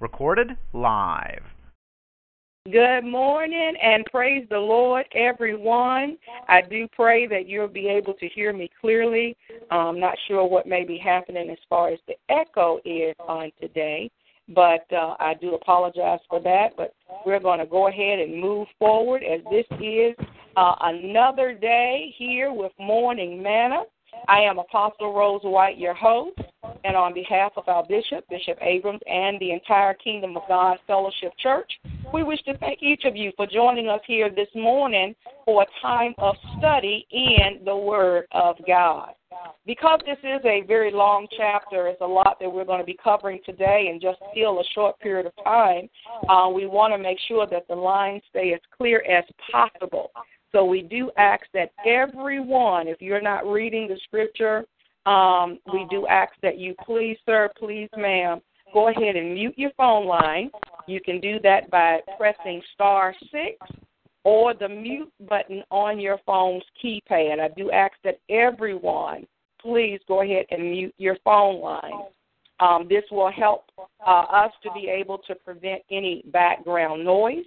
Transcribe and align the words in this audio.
Recorded 0.00 0.56
live. 0.72 1.42
Good 2.70 3.04
morning 3.04 3.74
and 3.82 4.04
praise 4.06 4.46
the 4.50 4.58
Lord, 4.58 5.06
everyone. 5.14 6.18
I 6.48 6.60
do 6.60 6.86
pray 6.92 7.26
that 7.26 7.48
you'll 7.48 7.66
be 7.66 7.88
able 7.88 8.12
to 8.14 8.28
hear 8.28 8.52
me 8.52 8.70
clearly. 8.78 9.36
I'm 9.70 9.98
not 9.98 10.18
sure 10.26 10.46
what 10.46 10.66
may 10.66 10.84
be 10.84 10.98
happening 10.98 11.48
as 11.48 11.58
far 11.70 11.88
as 11.88 11.98
the 12.06 12.14
echo 12.28 12.78
is 12.84 13.14
on 13.20 13.52
today, 13.58 14.10
but 14.50 14.84
uh, 14.92 15.16
I 15.18 15.34
do 15.40 15.54
apologize 15.54 16.20
for 16.28 16.40
that. 16.42 16.76
But 16.76 16.94
we're 17.24 17.40
going 17.40 17.60
to 17.60 17.66
go 17.66 17.88
ahead 17.88 18.18
and 18.18 18.38
move 18.38 18.68
forward 18.78 19.22
as 19.22 19.40
this 19.50 19.66
is 19.80 20.14
uh, 20.56 20.74
another 20.82 21.54
day 21.54 22.14
here 22.18 22.52
with 22.52 22.72
Morning 22.78 23.42
Manna. 23.42 23.84
I 24.26 24.40
am 24.40 24.58
Apostle 24.58 25.14
Rose 25.14 25.40
White, 25.42 25.78
your 25.78 25.94
host, 25.94 26.38
and 26.84 26.96
on 26.96 27.14
behalf 27.14 27.52
of 27.56 27.68
our 27.68 27.84
bishop, 27.86 28.28
Bishop 28.28 28.58
Abrams, 28.60 29.00
and 29.06 29.38
the 29.40 29.52
entire 29.52 29.94
Kingdom 29.94 30.36
of 30.36 30.42
God 30.48 30.78
Fellowship 30.86 31.32
Church, 31.38 31.70
we 32.12 32.22
wish 32.22 32.42
to 32.42 32.56
thank 32.58 32.82
each 32.82 33.04
of 33.04 33.16
you 33.16 33.32
for 33.36 33.46
joining 33.46 33.88
us 33.88 34.00
here 34.06 34.30
this 34.30 34.48
morning 34.54 35.14
for 35.44 35.62
a 35.62 35.66
time 35.82 36.14
of 36.18 36.36
study 36.58 37.06
in 37.10 37.64
the 37.64 37.76
Word 37.76 38.26
of 38.32 38.56
God. 38.66 39.10
Because 39.66 40.00
this 40.06 40.18
is 40.22 40.40
a 40.44 40.62
very 40.66 40.90
long 40.90 41.26
chapter, 41.36 41.86
it's 41.88 42.00
a 42.00 42.06
lot 42.06 42.38
that 42.40 42.50
we're 42.50 42.64
going 42.64 42.80
to 42.80 42.86
be 42.86 42.96
covering 43.02 43.40
today 43.44 43.90
in 43.92 44.00
just 44.00 44.18
still 44.32 44.60
a 44.60 44.64
short 44.74 44.98
period 45.00 45.26
of 45.26 45.32
time. 45.44 45.88
Uh, 46.28 46.48
we 46.48 46.66
want 46.66 46.92
to 46.92 46.98
make 46.98 47.18
sure 47.28 47.46
that 47.46 47.68
the 47.68 47.74
lines 47.74 48.22
stay 48.30 48.54
as 48.54 48.60
clear 48.76 49.04
as 49.08 49.24
possible. 49.52 50.10
So 50.52 50.64
we 50.64 50.82
do 50.82 51.10
ask 51.18 51.44
that 51.52 51.70
everyone, 51.86 52.88
if 52.88 53.02
you're 53.02 53.20
not 53.20 53.46
reading 53.46 53.86
the 53.88 54.00
scripture, 54.04 54.64
um, 55.08 55.58
we 55.72 55.86
do 55.90 56.06
ask 56.06 56.32
that 56.42 56.58
you 56.58 56.74
please, 56.84 57.16
sir, 57.24 57.50
please, 57.58 57.88
ma'am, 57.96 58.40
go 58.74 58.88
ahead 58.88 59.16
and 59.16 59.32
mute 59.32 59.54
your 59.56 59.70
phone 59.76 60.06
line. 60.06 60.50
You 60.86 61.00
can 61.00 61.20
do 61.20 61.38
that 61.42 61.70
by 61.70 62.00
pressing 62.18 62.60
star 62.74 63.14
six 63.32 63.56
or 64.24 64.52
the 64.52 64.68
mute 64.68 65.12
button 65.28 65.62
on 65.70 65.98
your 65.98 66.18
phone's 66.26 66.64
keypad. 66.82 67.40
I 67.40 67.48
do 67.56 67.70
ask 67.70 67.94
that 68.04 68.20
everyone 68.28 69.26
please 69.60 69.98
go 70.06 70.22
ahead 70.22 70.44
and 70.50 70.70
mute 70.70 70.94
your 70.98 71.16
phone 71.24 71.60
line. 71.60 72.04
Um, 72.60 72.86
this 72.88 73.04
will 73.10 73.30
help 73.30 73.64
uh, 74.06 74.10
us 74.10 74.52
to 74.62 74.70
be 74.74 74.88
able 74.88 75.18
to 75.26 75.34
prevent 75.34 75.82
any 75.90 76.22
background 76.32 77.04
noise 77.04 77.44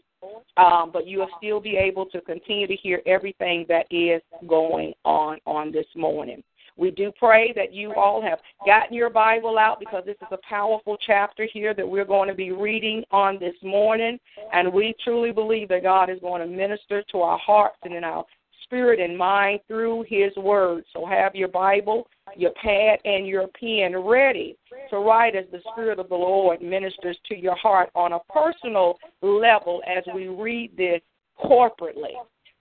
um, 0.57 0.91
but 0.91 1.07
you 1.07 1.19
will 1.19 1.29
still 1.37 1.59
be 1.59 1.77
able 1.77 2.05
to 2.07 2.21
continue 2.21 2.67
to 2.67 2.75
hear 2.75 3.01
everything 3.05 3.65
that 3.67 3.85
is 3.89 4.21
going 4.47 4.93
on 5.03 5.37
on 5.45 5.71
this 5.71 5.85
morning. 5.95 6.43
We 6.77 6.91
do 6.91 7.11
pray 7.17 7.53
that 7.55 7.73
you 7.73 7.93
all 7.93 8.21
have 8.21 8.39
gotten 8.65 8.95
your 8.95 9.09
Bible 9.09 9.57
out 9.57 9.79
because 9.79 10.03
this 10.05 10.17
is 10.21 10.27
a 10.31 10.37
powerful 10.47 10.97
chapter 11.05 11.47
here 11.51 11.73
that 11.73 11.87
we're 11.87 12.05
going 12.05 12.29
to 12.29 12.35
be 12.35 12.51
reading 12.51 13.03
on 13.11 13.39
this 13.39 13.55
morning. 13.61 14.19
And 14.53 14.73
we 14.73 14.95
truly 15.03 15.31
believe 15.31 15.69
that 15.69 15.83
God 15.83 16.09
is 16.09 16.19
going 16.21 16.41
to 16.41 16.47
minister 16.47 17.03
to 17.11 17.21
our 17.21 17.37
hearts 17.39 17.77
and 17.83 17.93
in 17.93 18.03
our 18.03 18.25
spirit 18.63 19.01
and 19.01 19.17
mind 19.17 19.59
through 19.67 20.05
His 20.07 20.35
Word. 20.37 20.85
So 20.93 21.05
have 21.05 21.35
your 21.35 21.49
Bible, 21.49 22.07
your 22.37 22.51
pad, 22.51 22.99
and 23.03 23.27
your 23.27 23.47
pen 23.59 23.97
ready 23.97 24.55
to 24.89 24.97
write 24.97 25.35
as 25.35 25.45
the 25.51 25.61
Spirit 25.73 25.99
of 25.99 26.07
the 26.07 26.15
Lord 26.15 26.61
ministers 26.61 27.17
to 27.27 27.35
your 27.35 27.55
heart 27.57 27.89
on 27.95 28.13
a 28.13 28.19
personal 28.31 28.97
level 29.21 29.81
as 29.85 30.03
we 30.15 30.29
read 30.29 30.71
this 30.77 31.01
corporately. 31.43 32.13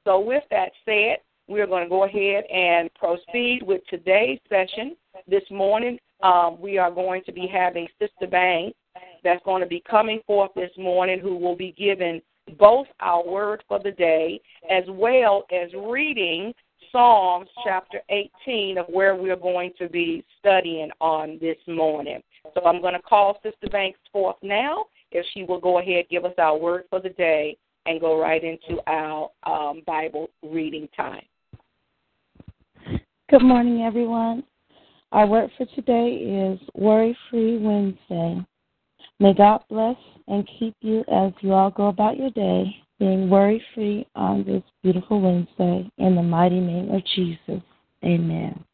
So, 0.05 0.19
with 0.19 0.43
that 0.51 0.73
said, 0.85 1.19
we're 1.51 1.67
going 1.67 1.83
to 1.83 1.91
go 1.91 2.05
ahead 2.05 2.45
and 2.45 2.89
proceed 2.95 3.63
with 3.63 3.83
today's 3.91 4.39
session. 4.49 4.97
This 5.27 5.43
morning, 5.51 5.99
um, 6.23 6.59
we 6.61 6.79
are 6.79 6.93
going 6.93 7.25
to 7.25 7.33
be 7.33 7.49
having 7.53 7.89
Sister 7.99 8.29
Banks 8.31 8.79
that's 9.25 9.45
going 9.45 9.61
to 9.61 9.69
be 9.69 9.83
coming 9.91 10.21
forth 10.29 10.53
this 10.55 10.71
morning, 10.79 11.19
who 11.19 11.37
will 11.37 11.57
be 11.57 11.75
giving 11.77 12.23
both 12.57 12.87
our 13.01 13.27
word 13.27 13.65
for 13.67 13.81
the 13.83 13.91
day 13.91 14.41
as 14.71 14.85
well 14.89 15.45
as 15.53 15.71
reading 15.75 16.55
Psalms 16.93 17.49
chapter 17.65 17.99
18 18.47 18.79
of 18.79 18.87
where 18.87 19.17
we're 19.17 19.37
going 19.37 19.73
to 19.79 19.89
be 19.89 20.25
studying 20.39 20.91
on 21.01 21.37
this 21.41 21.59
morning. 21.67 22.23
So 22.55 22.65
I'm 22.65 22.81
going 22.81 22.95
to 22.95 23.03
call 23.03 23.41
Sister 23.43 23.69
Banks 23.71 23.99
forth 24.13 24.37
now 24.43 24.85
if 25.11 25.27
she 25.35 25.43
will 25.43 25.61
go 25.61 25.81
ahead 25.81 26.05
give 26.11 26.25
us 26.25 26.35
our 26.39 26.57
word 26.57 26.85
for 26.89 27.01
the 27.01 27.11
day 27.11 27.57
and 27.87 28.01
go 28.01 28.21
right 28.21 28.43
into 28.45 28.81
our 28.87 29.31
um, 29.45 29.83
Bible 29.87 30.31
reading 30.43 30.89
time. 30.97 31.23
Good 33.31 33.45
morning, 33.45 33.83
everyone. 33.83 34.43
Our 35.13 35.25
word 35.25 35.51
for 35.57 35.65
today 35.67 36.15
is 36.15 36.59
Worry 36.75 37.17
Free 37.31 37.59
Wednesday. 37.59 38.45
May 39.21 39.35
God 39.35 39.63
bless 39.71 39.95
and 40.27 40.51
keep 40.59 40.75
you 40.81 41.05
as 41.07 41.31
you 41.41 41.53
all 41.53 41.71
go 41.71 41.87
about 41.87 42.17
your 42.17 42.31
day, 42.31 42.65
being 42.99 43.31
worry 43.31 43.63
free 43.73 44.05
on 44.17 44.43
this 44.43 44.65
beautiful 44.83 45.21
Wednesday. 45.21 45.89
In 45.99 46.17
the 46.17 46.23
mighty 46.25 46.59
name 46.59 46.91
of 46.91 47.05
Jesus. 47.15 47.63
Amen. 48.05 48.65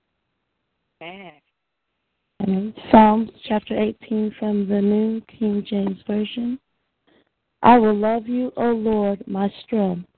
Amen. 1.02 1.32
And 2.40 2.72
Psalms 2.90 3.28
chapter 3.46 3.78
18 3.78 4.36
from 4.38 4.66
the 4.70 4.80
New 4.80 5.20
King 5.38 5.66
James 5.68 5.98
Version. 6.06 6.58
I 7.62 7.76
will 7.76 7.94
love 7.94 8.26
you, 8.26 8.54
O 8.56 8.70
Lord, 8.70 9.22
my 9.26 9.52
strength. 9.66 10.08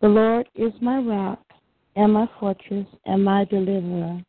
The 0.00 0.08
Lord 0.08 0.48
is 0.54 0.72
my 0.80 1.00
rock 1.00 1.40
and 1.98 2.12
my 2.12 2.26
fortress 2.40 2.86
and 3.04 3.22
my 3.22 3.44
deliverer, 3.44 4.22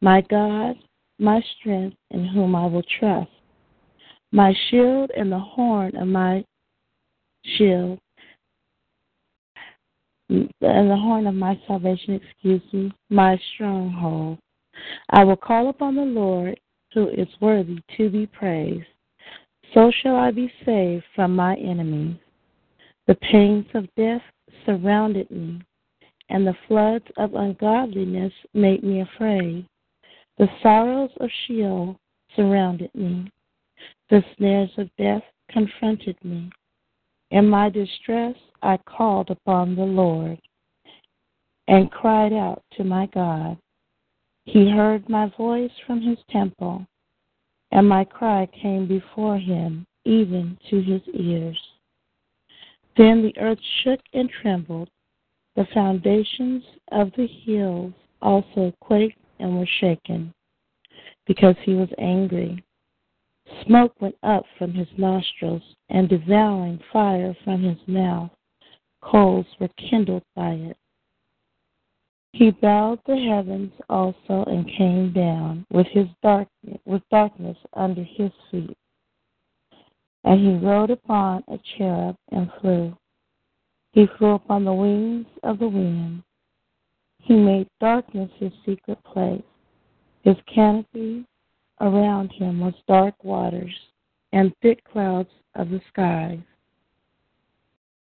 my 0.00 0.20
God, 0.30 0.76
my 1.18 1.42
strength, 1.58 1.96
in 2.10 2.24
whom 2.26 2.54
I 2.54 2.66
will 2.66 2.84
trust 3.00 3.30
my 4.32 4.54
shield 4.70 5.10
and 5.16 5.30
the 5.30 5.38
horn 5.38 5.94
of 5.96 6.08
my 6.08 6.44
shield, 7.44 7.98
and 10.30 10.50
the 10.60 10.96
horn 10.96 11.26
of 11.26 11.34
my 11.34 11.60
salvation, 11.66 12.14
excuse 12.14 12.62
me, 12.72 12.90
my 13.10 13.38
stronghold. 13.54 14.38
I 15.10 15.22
will 15.24 15.36
call 15.36 15.68
upon 15.68 15.96
the 15.96 16.02
Lord, 16.02 16.58
who 16.94 17.08
is 17.08 17.28
worthy 17.40 17.78
to 17.98 18.08
be 18.08 18.26
praised. 18.26 18.86
So 19.74 19.92
shall 20.02 20.16
I 20.16 20.30
be 20.30 20.50
saved 20.64 21.04
from 21.14 21.36
my 21.36 21.56
enemies. 21.56 22.16
The 23.06 23.14
pains 23.16 23.66
of 23.74 23.86
death 23.96 24.22
surrounded 24.64 25.30
me, 25.30 25.60
and 26.32 26.46
the 26.46 26.56
floods 26.66 27.04
of 27.18 27.34
ungodliness 27.34 28.32
made 28.54 28.82
me 28.82 29.02
afraid. 29.02 29.66
The 30.38 30.48
sorrows 30.62 31.10
of 31.20 31.28
Sheol 31.46 31.98
surrounded 32.34 32.90
me. 32.94 33.30
The 34.08 34.24
snares 34.36 34.70
of 34.78 34.88
death 34.96 35.22
confronted 35.50 36.16
me. 36.24 36.50
In 37.30 37.46
my 37.46 37.68
distress, 37.68 38.34
I 38.62 38.78
called 38.78 39.30
upon 39.30 39.76
the 39.76 39.84
Lord 39.84 40.40
and 41.68 41.90
cried 41.90 42.32
out 42.32 42.62
to 42.76 42.84
my 42.84 43.06
God. 43.14 43.58
He 44.44 44.70
heard 44.70 45.08
my 45.10 45.30
voice 45.36 45.70
from 45.86 46.00
his 46.00 46.18
temple, 46.30 46.86
and 47.72 47.86
my 47.86 48.04
cry 48.04 48.48
came 48.60 48.88
before 48.88 49.38
him, 49.38 49.86
even 50.06 50.58
to 50.70 50.80
his 50.80 51.02
ears. 51.12 51.58
Then 52.96 53.22
the 53.22 53.38
earth 53.38 53.60
shook 53.82 54.00
and 54.14 54.30
trembled. 54.40 54.88
The 55.54 55.66
foundations 55.74 56.64
of 56.92 57.12
the 57.16 57.26
hills 57.26 57.92
also 58.22 58.72
quaked 58.80 59.18
and 59.38 59.58
were 59.58 59.66
shaken, 59.80 60.32
because 61.26 61.56
he 61.62 61.74
was 61.74 61.90
angry. 61.98 62.64
Smoke 63.66 63.94
went 64.00 64.16
up 64.22 64.44
from 64.56 64.72
his 64.72 64.88
nostrils, 64.96 65.62
and 65.90 66.08
devouring 66.08 66.80
fire 66.92 67.36
from 67.44 67.62
his 67.62 67.78
mouth. 67.86 68.30
Coals 69.02 69.46
were 69.60 69.68
kindled 69.76 70.22
by 70.34 70.52
it. 70.52 70.76
He 72.32 72.50
bowed 72.50 73.00
the 73.04 73.16
heavens 73.16 73.72
also 73.90 74.44
and 74.46 74.66
came 74.66 75.12
down 75.12 75.66
with 75.70 75.86
his 75.88 76.06
darkness, 76.22 76.78
with 76.86 77.02
darkness 77.10 77.58
under 77.74 78.02
his 78.02 78.30
feet. 78.50 78.76
And 80.24 80.40
he 80.40 80.66
rode 80.66 80.90
upon 80.90 81.44
a 81.48 81.58
cherub 81.76 82.16
and 82.30 82.50
flew. 82.60 82.96
He 83.92 84.06
flew 84.18 84.32
upon 84.32 84.64
the 84.64 84.72
wings 84.72 85.26
of 85.42 85.58
the 85.58 85.68
wind. 85.68 86.22
He 87.18 87.34
made 87.36 87.68
darkness 87.80 88.30
his 88.38 88.52
secret 88.64 89.02
place. 89.04 89.42
His 90.22 90.36
canopy 90.46 91.26
Around 91.82 92.30
him 92.30 92.60
was 92.60 92.74
dark 92.86 93.24
waters 93.24 93.74
and 94.30 94.54
thick 94.62 94.84
clouds 94.84 95.30
of 95.56 95.70
the 95.70 95.80
skies. 95.88 96.38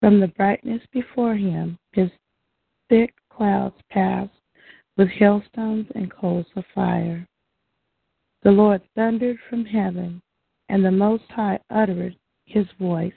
From 0.01 0.19
the 0.19 0.27
brightness 0.27 0.83
before 0.93 1.37
him, 1.37 1.79
his 1.93 2.11
thick 2.89 3.15
clouds 3.31 3.77
passed 3.89 4.33
with 4.97 5.09
hailstones 5.09 5.87
and 5.95 6.11
coals 6.11 6.47
of 6.57 6.65
fire. 6.75 7.25
The 8.43 8.51
Lord 8.51 8.83
thundered 8.97 9.39
from 9.49 9.65
heaven, 9.65 10.21
and 10.69 10.85
the 10.85 10.91
Most 10.91 11.31
High 11.31 11.61
uttered 11.71 12.17
his 12.47 12.67
voice, 12.81 13.13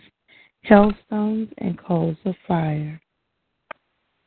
hailstones 0.61 1.49
and 1.57 1.77
coals 1.77 2.17
of 2.25 2.35
fire. 2.47 2.99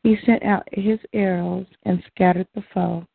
He 0.03 0.17
sent 0.27 0.43
out 0.43 0.69
his 0.73 0.99
arrows 1.13 1.67
and 1.85 2.03
scattered 2.13 2.49
the 2.55 2.63
foe 2.73 3.07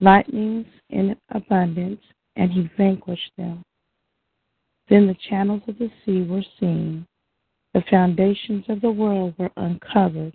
lightnings 0.00 0.66
in 0.90 1.16
abundance, 1.30 2.00
and 2.36 2.52
he 2.52 2.70
vanquished 2.76 3.32
them. 3.38 3.62
Then 4.88 5.06
the 5.06 5.16
channels 5.28 5.62
of 5.66 5.78
the 5.78 5.90
sea 6.04 6.22
were 6.22 6.44
seen, 6.60 7.06
the 7.74 7.82
foundations 7.90 8.64
of 8.68 8.80
the 8.80 8.90
world 8.90 9.34
were 9.38 9.50
uncovered. 9.56 10.34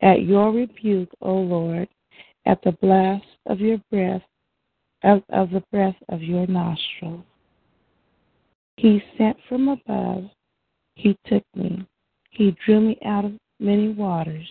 At 0.00 0.22
your 0.22 0.52
rebuke, 0.52 1.10
O 1.22 1.34
Lord, 1.34 1.88
at 2.46 2.62
the 2.62 2.72
blast 2.72 3.24
of 3.46 3.60
your 3.60 3.78
breath, 3.90 4.22
of, 5.02 5.22
of 5.30 5.50
the 5.50 5.62
breath 5.72 5.96
of 6.08 6.22
your 6.22 6.46
nostrils. 6.46 7.24
He 8.76 9.02
sent 9.16 9.36
from 9.48 9.68
above, 9.68 10.24
he 10.94 11.16
took 11.26 11.44
me, 11.54 11.86
he 12.30 12.56
drew 12.64 12.80
me 12.80 12.98
out 13.04 13.24
of 13.24 13.32
many 13.60 13.88
waters. 13.88 14.46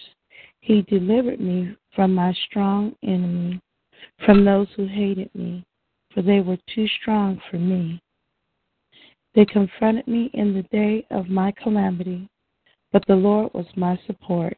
He 0.62 0.82
delivered 0.84 1.40
me 1.40 1.76
from 1.96 2.16
my 2.16 2.34
strong 2.46 2.96
enemy, 3.04 3.60
from 4.26 4.46
those 4.46 4.68
who 4.76 4.86
hated 4.86 5.30
me, 5.34 5.66
for 6.14 6.22
they 6.22 6.40
were 6.40 6.58
too 6.74 6.88
strong 7.02 7.42
for 7.50 7.58
me. 7.58 8.02
They 9.36 9.46
confronted 9.46 10.08
me 10.08 10.30
in 10.34 10.54
the 10.54 10.64
day 10.64 11.06
of 11.10 11.28
my 11.28 11.52
calamity, 11.52 12.30
but 12.92 13.06
the 13.08 13.16
Lord 13.16 13.54
was 13.54 13.66
my 13.76 14.00
support. 14.06 14.58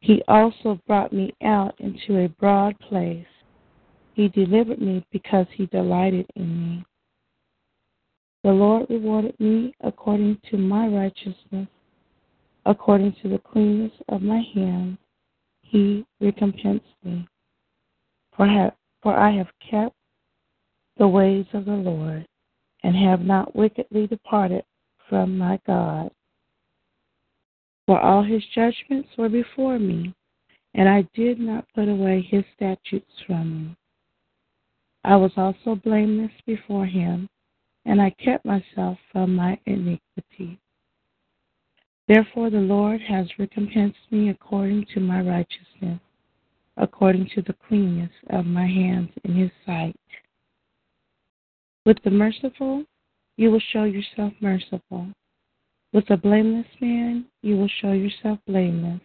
He 0.00 0.22
also 0.28 0.80
brought 0.86 1.12
me 1.12 1.34
out 1.42 1.74
into 1.80 2.18
a 2.18 2.28
broad 2.28 2.78
place. 2.80 3.26
He 4.14 4.28
delivered 4.28 4.80
me 4.80 5.04
because 5.12 5.46
he 5.52 5.66
delighted 5.66 6.26
in 6.36 6.62
me. 6.62 6.84
The 8.44 8.52
Lord 8.52 8.84
rewarded 8.90 9.40
me 9.40 9.74
according 9.80 10.38
to 10.50 10.58
my 10.58 10.86
righteousness, 10.86 11.66
according 12.66 13.16
to 13.22 13.28
the 13.30 13.38
cleanness 13.38 13.92
of 14.10 14.20
my 14.20 14.42
hands. 14.54 14.98
He 15.62 16.04
recompensed 16.20 16.84
me. 17.02 17.26
For, 18.36 18.46
have, 18.46 18.74
for 19.02 19.16
I 19.16 19.30
have 19.30 19.48
kept 19.70 19.96
the 20.98 21.08
ways 21.08 21.46
of 21.54 21.64
the 21.64 21.72
Lord, 21.72 22.26
and 22.82 22.94
have 22.94 23.22
not 23.22 23.56
wickedly 23.56 24.06
departed 24.06 24.64
from 25.08 25.38
my 25.38 25.58
God. 25.66 26.10
For 27.86 27.98
all 27.98 28.22
his 28.22 28.42
judgments 28.54 29.08
were 29.16 29.30
before 29.30 29.78
me, 29.78 30.14
and 30.74 30.86
I 30.86 31.08
did 31.14 31.40
not 31.40 31.64
put 31.74 31.88
away 31.88 32.20
his 32.20 32.44
statutes 32.54 33.10
from 33.26 33.68
me. 33.68 33.76
I 35.02 35.16
was 35.16 35.32
also 35.38 35.76
blameless 35.76 36.32
before 36.46 36.84
him 36.84 37.26
and 37.86 38.00
I 38.00 38.10
kept 38.10 38.44
myself 38.44 38.98
from 39.12 39.34
my 39.34 39.58
iniquity. 39.66 40.58
Therefore, 42.08 42.50
the 42.50 42.58
Lord 42.58 43.00
has 43.02 43.26
recompensed 43.38 43.98
me 44.10 44.28
according 44.28 44.86
to 44.94 45.00
my 45.00 45.20
righteousness, 45.20 46.00
according 46.76 47.30
to 47.34 47.42
the 47.42 47.54
cleanness 47.66 48.12
of 48.30 48.46
my 48.46 48.66
hands 48.66 49.10
in 49.24 49.34
His 49.34 49.50
sight. 49.64 49.96
With 51.86 51.98
the 52.04 52.10
merciful, 52.10 52.84
you 53.36 53.50
will 53.50 53.62
show 53.72 53.84
yourself 53.84 54.32
merciful. 54.40 55.08
With 55.92 56.06
the 56.08 56.16
blameless 56.16 56.66
man, 56.80 57.26
you 57.42 57.56
will 57.56 57.70
show 57.80 57.92
yourself 57.92 58.38
blameless. 58.46 59.00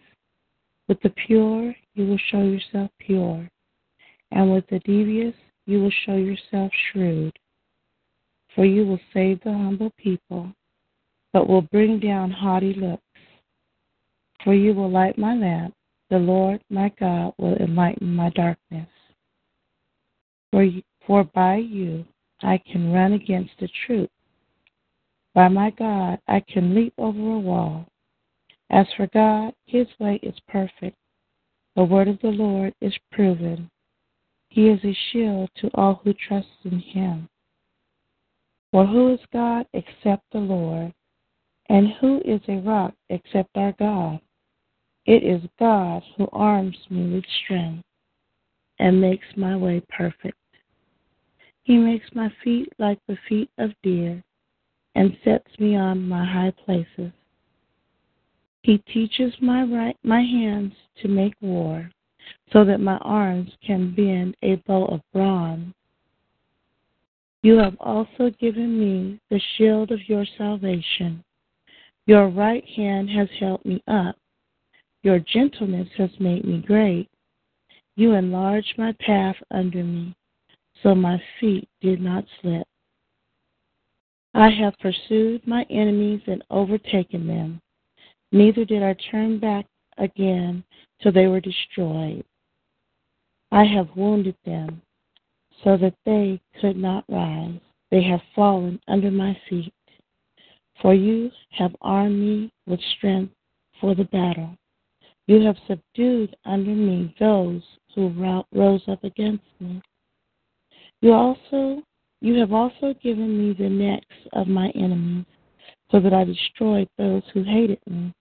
With 0.88 1.00
the 1.02 1.10
pure, 1.10 1.74
you 1.94 2.06
will 2.06 2.18
show 2.30 2.42
yourself 2.42 2.90
pure. 2.98 3.48
And 4.32 4.52
with 4.52 4.66
the 4.68 4.80
devious, 4.80 5.34
you 5.66 5.80
will 5.80 5.92
show 6.04 6.16
yourself 6.16 6.72
shrewd 6.90 7.38
for 8.60 8.66
you 8.66 8.84
will 8.84 9.00
save 9.14 9.40
the 9.42 9.50
humble 9.50 9.90
people, 9.96 10.52
but 11.32 11.48
will 11.48 11.62
bring 11.62 11.98
down 11.98 12.30
haughty 12.30 12.74
looks. 12.74 13.02
For 14.44 14.52
you 14.52 14.74
will 14.74 14.90
light 14.90 15.16
my 15.16 15.34
lamp, 15.34 15.72
the 16.10 16.18
Lord 16.18 16.60
my 16.68 16.92
God 17.00 17.32
will 17.38 17.54
enlighten 17.54 18.14
my 18.14 18.28
darkness. 18.28 18.86
For, 20.50 20.62
you, 20.62 20.82
for 21.06 21.24
by 21.24 21.56
you 21.56 22.04
I 22.42 22.60
can 22.70 22.92
run 22.92 23.14
against 23.14 23.52
the 23.60 23.68
truth. 23.86 24.10
By 25.34 25.48
my 25.48 25.70
God 25.70 26.18
I 26.28 26.40
can 26.46 26.74
leap 26.74 26.92
over 26.98 27.18
a 27.18 27.38
wall. 27.38 27.86
As 28.68 28.86
for 28.94 29.06
God, 29.06 29.54
his 29.64 29.86
way 29.98 30.20
is 30.22 30.34
perfect. 30.48 30.98
The 31.76 31.84
word 31.84 32.08
of 32.08 32.20
the 32.20 32.28
Lord 32.28 32.74
is 32.82 32.92
proven. 33.10 33.70
He 34.50 34.68
is 34.68 34.80
a 34.84 34.94
shield 35.10 35.48
to 35.62 35.70
all 35.72 36.02
who 36.04 36.12
trust 36.12 36.48
in 36.64 36.78
him. 36.78 37.29
For 38.72 38.86
who 38.86 39.12
is 39.12 39.20
God 39.32 39.66
except 39.72 40.24
the 40.32 40.38
Lord? 40.38 40.92
And 41.68 41.88
who 42.00 42.20
is 42.24 42.40
a 42.48 42.58
rock 42.58 42.94
except 43.08 43.50
our 43.56 43.72
God? 43.78 44.20
It 45.06 45.24
is 45.24 45.42
God 45.58 46.02
who 46.16 46.28
arms 46.32 46.76
me 46.88 47.14
with 47.14 47.24
strength 47.44 47.84
and 48.78 49.00
makes 49.00 49.26
my 49.36 49.56
way 49.56 49.82
perfect. 49.88 50.36
He 51.62 51.76
makes 51.76 52.06
my 52.14 52.32
feet 52.42 52.72
like 52.78 52.98
the 53.06 53.18
feet 53.28 53.50
of 53.58 53.70
deer 53.82 54.22
and 54.94 55.16
sets 55.24 55.46
me 55.58 55.76
on 55.76 56.08
my 56.08 56.24
high 56.24 56.52
places. 56.64 57.12
He 58.62 58.78
teaches 58.92 59.32
my 59.40 59.62
right 59.62 59.96
my 60.02 60.20
hands 60.20 60.74
to 61.00 61.08
make 61.08 61.34
war, 61.40 61.90
so 62.52 62.64
that 62.64 62.80
my 62.80 62.98
arms 62.98 63.50
can 63.64 63.94
bend 63.94 64.36
a 64.42 64.56
bow 64.66 64.86
of 64.86 65.00
bronze. 65.12 65.72
You 67.42 67.56
have 67.56 67.76
also 67.80 68.30
given 68.38 68.78
me 68.78 69.18
the 69.30 69.40
shield 69.56 69.92
of 69.92 70.08
your 70.08 70.26
salvation. 70.36 71.24
Your 72.06 72.28
right 72.28 72.64
hand 72.76 73.08
has 73.10 73.28
held 73.38 73.64
me 73.64 73.82
up. 73.88 74.16
Your 75.02 75.20
gentleness 75.20 75.88
has 75.96 76.10
made 76.18 76.44
me 76.44 76.58
great. 76.58 77.08
You 77.96 78.12
enlarged 78.12 78.74
my 78.76 78.92
path 79.00 79.36
under 79.50 79.82
me, 79.82 80.14
so 80.82 80.94
my 80.94 81.22
feet 81.38 81.66
did 81.80 82.00
not 82.00 82.24
slip. 82.40 82.66
I 84.34 84.50
have 84.50 84.78
pursued 84.78 85.46
my 85.46 85.64
enemies 85.70 86.20
and 86.26 86.44
overtaken 86.50 87.26
them. 87.26 87.60
Neither 88.32 88.64
did 88.64 88.82
I 88.82 88.94
turn 89.10 89.38
back 89.38 89.66
again 89.96 90.62
till 91.02 91.12
they 91.12 91.26
were 91.26 91.40
destroyed. 91.40 92.24
I 93.50 93.64
have 93.64 93.88
wounded 93.96 94.36
them 94.44 94.82
so 95.64 95.76
that 95.76 95.94
they 96.04 96.40
could 96.60 96.76
not 96.76 97.04
rise. 97.08 97.58
They 97.90 98.02
have 98.04 98.20
fallen 98.34 98.80
under 98.88 99.10
my 99.10 99.36
feet. 99.48 99.74
For 100.80 100.94
you 100.94 101.30
have 101.50 101.74
armed 101.82 102.18
me 102.18 102.52
with 102.66 102.80
strength 102.96 103.34
for 103.80 103.94
the 103.94 104.04
battle. 104.04 104.56
You 105.26 105.42
have 105.42 105.56
subdued 105.68 106.36
under 106.44 106.70
me 106.70 107.14
those 107.20 107.62
who 107.94 108.08
rose 108.52 108.82
up 108.88 109.04
against 109.04 109.44
me. 109.60 109.82
You 111.00 111.12
also 111.12 111.82
you 112.22 112.34
have 112.34 112.52
also 112.52 112.94
given 113.02 113.38
me 113.38 113.54
the 113.54 113.68
necks 113.68 114.28
of 114.34 114.46
my 114.46 114.68
enemies, 114.74 115.24
so 115.90 116.00
that 116.00 116.12
I 116.12 116.24
destroyed 116.24 116.88
those 116.98 117.22
who 117.32 117.42
hated 117.42 117.80
me. 117.88 118.12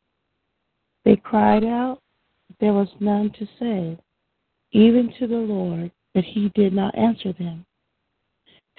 They 1.03 1.17
cried 1.17 1.65
out, 1.65 1.99
but 2.47 2.57
there 2.59 2.73
was 2.73 2.87
none 3.01 3.31
to 3.31 3.47
save, 3.59 3.97
even 4.71 5.13
to 5.19 5.27
the 5.27 5.35
Lord, 5.35 5.91
but 6.13 6.23
he 6.23 6.51
did 6.55 6.73
not 6.73 6.97
answer 6.97 7.33
them. 7.33 7.65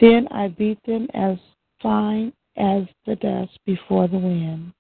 Then 0.01 0.29
I 0.31 0.49
beat 0.49 0.79
them 0.87 1.09
as 1.15 1.39
fine 1.83 2.33
as 2.57 2.85
the 3.07 3.17
dust 3.17 3.59
before 3.67 4.09
the 4.09 4.19
wind. 4.19 4.73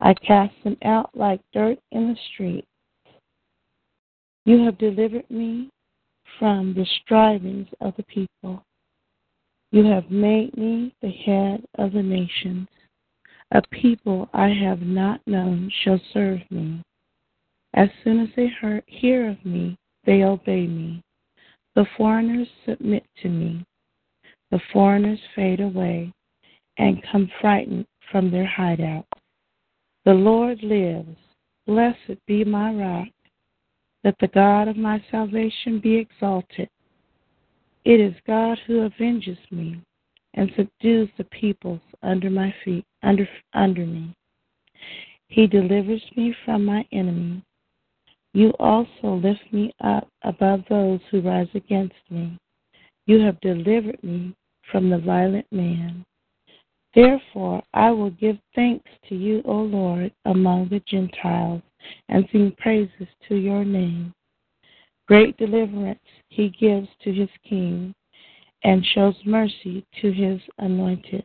I 0.00 0.14
cast 0.14 0.54
them 0.62 0.76
out 0.84 1.10
like 1.14 1.40
dirt 1.52 1.78
in 1.92 2.08
the 2.08 2.16
street. 2.32 2.64
You 4.44 4.64
have 4.64 4.78
delivered 4.78 5.28
me 5.30 5.70
from 6.38 6.74
the 6.74 6.86
strivings 7.02 7.68
of 7.80 7.94
the 7.96 8.04
people. 8.04 8.62
You 9.72 9.84
have 9.84 10.10
made 10.10 10.56
me 10.56 10.94
the 11.02 11.10
head 11.10 11.64
of 11.76 11.92
the 11.92 12.02
nations. 12.02 12.68
A 13.52 13.62
people 13.70 14.28
I 14.32 14.48
have 14.48 14.82
not 14.82 15.20
known 15.26 15.70
shall 15.82 16.00
serve 16.12 16.40
me. 16.50 16.82
As 17.74 17.88
soon 18.02 18.20
as 18.20 18.28
they 18.36 18.50
hear 18.86 19.30
of 19.30 19.44
me, 19.44 19.76
they 20.04 20.22
obey 20.22 20.66
me. 20.66 21.02
The 21.76 21.86
foreigners 21.98 22.48
submit 22.64 23.04
to 23.22 23.28
me. 23.28 23.62
The 24.50 24.60
foreigners 24.72 25.20
fade 25.34 25.60
away 25.60 26.10
and 26.78 27.04
come 27.12 27.30
frightened 27.38 27.86
from 28.10 28.30
their 28.30 28.46
hideout. 28.46 29.04
The 30.06 30.14
Lord 30.14 30.62
lives. 30.62 31.18
Blessed 31.66 32.16
be 32.26 32.44
my 32.44 32.72
rock. 32.72 33.08
Let 34.04 34.16
the 34.20 34.28
God 34.28 34.68
of 34.68 34.78
my 34.78 35.04
salvation 35.10 35.78
be 35.78 35.96
exalted. 35.96 36.70
It 37.84 38.00
is 38.00 38.14
God 38.26 38.58
who 38.66 38.86
avenges 38.86 39.38
me 39.50 39.82
and 40.32 40.50
subdues 40.56 41.10
the 41.18 41.24
peoples 41.24 41.80
under 42.02 42.30
my 42.30 42.54
feet 42.64 42.86
under 43.02 43.28
under 43.52 43.84
me. 43.84 44.14
He 45.28 45.46
delivers 45.46 46.02
me 46.16 46.34
from 46.44 46.64
my 46.64 46.86
enemies 46.90 47.42
you 48.36 48.50
also 48.58 49.14
lift 49.14 49.50
me 49.50 49.72
up 49.82 50.06
above 50.22 50.60
those 50.68 51.00
who 51.10 51.22
rise 51.22 51.48
against 51.54 51.94
me. 52.10 52.36
You 53.06 53.18
have 53.20 53.40
delivered 53.40 53.98
me 54.04 54.34
from 54.70 54.90
the 54.90 54.98
violent 54.98 55.46
man. 55.50 56.04
Therefore, 56.94 57.62
I 57.72 57.92
will 57.92 58.10
give 58.10 58.36
thanks 58.54 58.90
to 59.08 59.14
you, 59.14 59.40
O 59.46 59.54
Lord, 59.54 60.12
among 60.26 60.68
the 60.68 60.82
Gentiles, 60.86 61.62
and 62.10 62.28
sing 62.30 62.54
praises 62.58 63.08
to 63.26 63.36
your 63.36 63.64
name. 63.64 64.12
Great 65.08 65.38
deliverance 65.38 65.98
he 66.28 66.50
gives 66.50 66.88
to 67.04 67.14
his 67.14 67.30
king, 67.48 67.94
and 68.64 68.84
shows 68.84 69.14
mercy 69.24 69.82
to 70.02 70.12
his 70.12 70.42
anointed, 70.58 71.24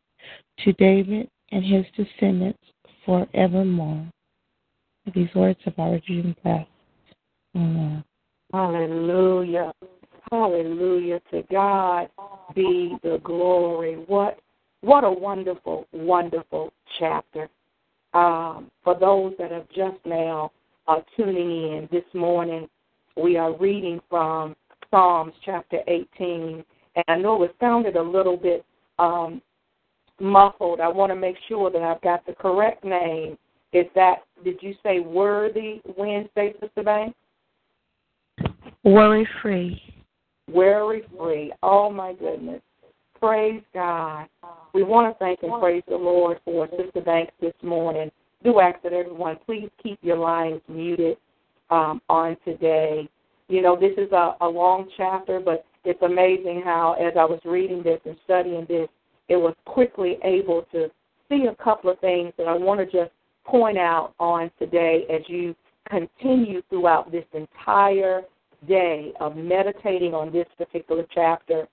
to 0.59 0.71
David 0.73 1.29
and 1.51 1.65
his 1.65 1.85
descendants 1.97 2.63
forevermore. 3.05 4.05
These 5.13 5.35
words 5.35 5.59
have 5.65 5.77
already 5.77 6.21
been 6.21 6.35
blessed. 6.41 6.70
Amen. 7.55 8.03
Hallelujah. 8.53 9.73
Hallelujah. 10.31 11.19
To 11.31 11.43
God 11.51 12.09
be 12.55 12.95
the 13.03 13.19
glory. 13.23 13.95
What 14.07 14.39
what 14.81 15.03
a 15.03 15.11
wonderful, 15.11 15.87
wonderful 15.93 16.73
chapter. 16.99 17.49
Um, 18.13 18.71
for 18.83 18.97
those 18.97 19.33
that 19.37 19.51
have 19.51 19.69
just 19.69 19.97
now 20.05 20.51
uh, 20.87 21.01
tuning 21.15 21.77
in 21.77 21.89
this 21.91 22.03
morning, 22.13 22.67
we 23.15 23.37
are 23.37 23.55
reading 23.57 23.99
from 24.09 24.55
Psalms 24.89 25.33
chapter 25.45 25.79
18. 25.87 26.63
And 26.95 27.05
I 27.07 27.15
know 27.15 27.43
it 27.43 27.55
sounded 27.59 27.95
a 27.95 28.01
little 28.01 28.35
bit 28.35 28.65
um, 28.97 29.41
muffled. 30.19 30.79
I 30.79 30.87
want 30.87 31.11
to 31.11 31.15
make 31.15 31.37
sure 31.47 31.69
that 31.69 31.81
I've 31.81 32.01
got 32.01 32.25
the 32.25 32.33
correct 32.33 32.83
name. 32.83 33.37
Is 33.71 33.85
that, 33.95 34.23
did 34.43 34.57
you 34.61 34.73
say 34.83 34.99
Worthy 34.99 35.81
Wednesday, 35.97 36.53
Sister 36.59 36.83
Banks? 36.83 37.15
Worry 38.83 39.27
free. 39.41 39.81
Worry 40.51 41.03
free. 41.17 41.53
Oh, 41.61 41.89
my 41.89 42.13
goodness. 42.13 42.61
Praise 43.19 43.61
God. 43.73 44.27
We 44.73 44.83
want 44.83 45.13
to 45.13 45.19
thank 45.19 45.43
and 45.43 45.61
praise 45.61 45.83
the 45.87 45.95
Lord 45.95 46.39
for 46.43 46.67
Sister 46.69 47.01
Banks 47.01 47.33
this 47.39 47.53
morning. 47.61 48.09
Do 48.43 48.59
ask 48.59 48.81
that 48.81 48.93
everyone 48.93 49.37
please 49.45 49.69
keep 49.81 49.99
your 50.01 50.17
lines 50.17 50.61
muted 50.67 51.17
um, 51.69 52.01
on 52.09 52.35
today. 52.43 53.07
You 53.47 53.61
know, 53.61 53.79
this 53.79 53.91
is 53.97 54.11
a, 54.11 54.35
a 54.41 54.47
long 54.47 54.89
chapter, 54.97 55.39
but 55.39 55.65
it's 55.83 56.01
amazing 56.01 56.63
how, 56.63 56.93
as 56.93 57.13
I 57.15 57.25
was 57.25 57.39
reading 57.45 57.83
this 57.83 57.99
and 58.05 58.15
studying 58.23 58.65
this, 58.67 58.87
it 59.29 59.35
was 59.35 59.53
quickly 59.65 60.17
able 60.23 60.63
to 60.71 60.89
see 61.29 61.45
a 61.45 61.63
couple 61.63 61.91
of 61.91 61.99
things 61.99 62.33
that 62.37 62.47
I 62.47 62.53
want 62.53 62.79
to 62.79 62.85
just 62.85 63.11
point 63.45 63.77
out 63.77 64.13
on 64.19 64.49
today 64.57 65.05
as 65.13 65.21
you 65.27 65.55
continue 65.89 66.61
throughout 66.69 67.11
this 67.11 67.25
entire 67.33 68.23
day 68.67 69.11
of 69.19 69.35
meditating 69.35 70.13
on 70.13 70.31
this 70.31 70.47
particular 70.57 71.05
chapter. 71.13 71.67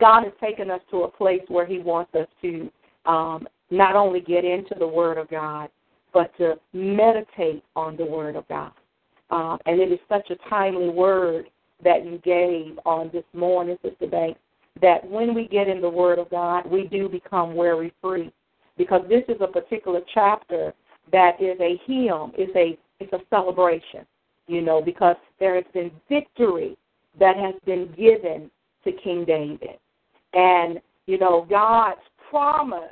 God 0.00 0.24
has 0.24 0.32
taken 0.40 0.70
us 0.70 0.80
to 0.90 1.02
a 1.02 1.10
place 1.10 1.42
where 1.48 1.66
He 1.66 1.78
wants 1.78 2.14
us 2.14 2.26
to 2.42 2.70
um, 3.06 3.46
not 3.70 3.96
only 3.96 4.20
get 4.20 4.44
into 4.44 4.74
the 4.78 4.86
Word 4.86 5.18
of 5.18 5.28
God, 5.28 5.68
but 6.12 6.36
to 6.38 6.54
meditate 6.72 7.62
on 7.76 7.96
the 7.96 8.04
Word 8.04 8.36
of 8.36 8.46
God. 8.48 8.72
Um, 9.30 9.58
and 9.66 9.80
it 9.80 9.90
is 9.90 9.98
such 10.08 10.30
a 10.30 10.48
timely 10.48 10.88
word 10.88 11.46
that 11.82 12.04
you 12.04 12.18
gave 12.18 12.78
on 12.84 13.10
this 13.12 13.24
morning, 13.32 13.76
Sister 13.82 14.06
Banks, 14.06 14.40
that 14.80 15.08
when 15.08 15.34
we 15.34 15.48
get 15.48 15.68
in 15.68 15.80
the 15.80 15.88
Word 15.88 16.18
of 16.18 16.30
God, 16.30 16.70
we 16.70 16.86
do 16.86 17.08
become 17.08 17.54
worry 17.54 17.92
free. 18.00 18.32
Because 18.76 19.02
this 19.08 19.22
is 19.28 19.36
a 19.40 19.46
particular 19.46 20.00
chapter 20.12 20.72
that 21.12 21.40
is 21.40 21.58
a 21.60 21.80
hymn, 21.86 22.32
it's 22.36 22.54
a 22.56 22.78
it's 23.00 23.12
a 23.12 23.18
celebration, 23.28 24.06
you 24.46 24.60
know, 24.60 24.82
because 24.82 25.16
there 25.40 25.54
has 25.54 25.64
been 25.72 25.90
victory 26.08 26.76
that 27.18 27.36
has 27.36 27.54
been 27.64 27.86
given 27.96 28.50
to 28.84 28.92
King 28.92 29.24
David. 29.24 29.78
And, 30.32 30.80
you 31.06 31.18
know, 31.18 31.46
God's 31.48 32.00
promise 32.30 32.90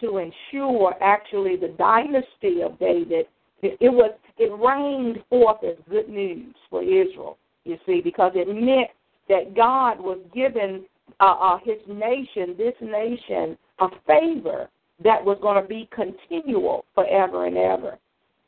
to 0.00 0.18
ensure 0.18 0.94
actually 1.02 1.56
the 1.56 1.74
dynasty 1.78 2.62
of 2.62 2.78
David, 2.78 3.26
it, 3.62 3.78
it 3.80 3.88
was 3.88 4.12
it 4.38 4.52
reigned 4.52 5.24
forth 5.30 5.64
as 5.64 5.76
good 5.88 6.08
news 6.08 6.54
for 6.68 6.82
Israel, 6.82 7.38
you 7.64 7.78
see, 7.86 8.02
because 8.02 8.32
it 8.34 8.48
meant 8.48 8.90
that 9.28 9.56
God 9.56 9.98
was 9.98 10.18
giving 10.34 10.84
uh, 11.20 11.24
uh, 11.24 11.58
his 11.64 11.78
nation, 11.88 12.54
this 12.58 12.74
nation, 12.82 13.56
a 13.80 13.88
favor 14.06 14.68
that 15.02 15.24
was 15.24 15.38
going 15.40 15.60
to 15.60 15.66
be 15.66 15.88
continual 15.94 16.84
forever 16.94 17.46
and 17.46 17.56
ever. 17.56 17.98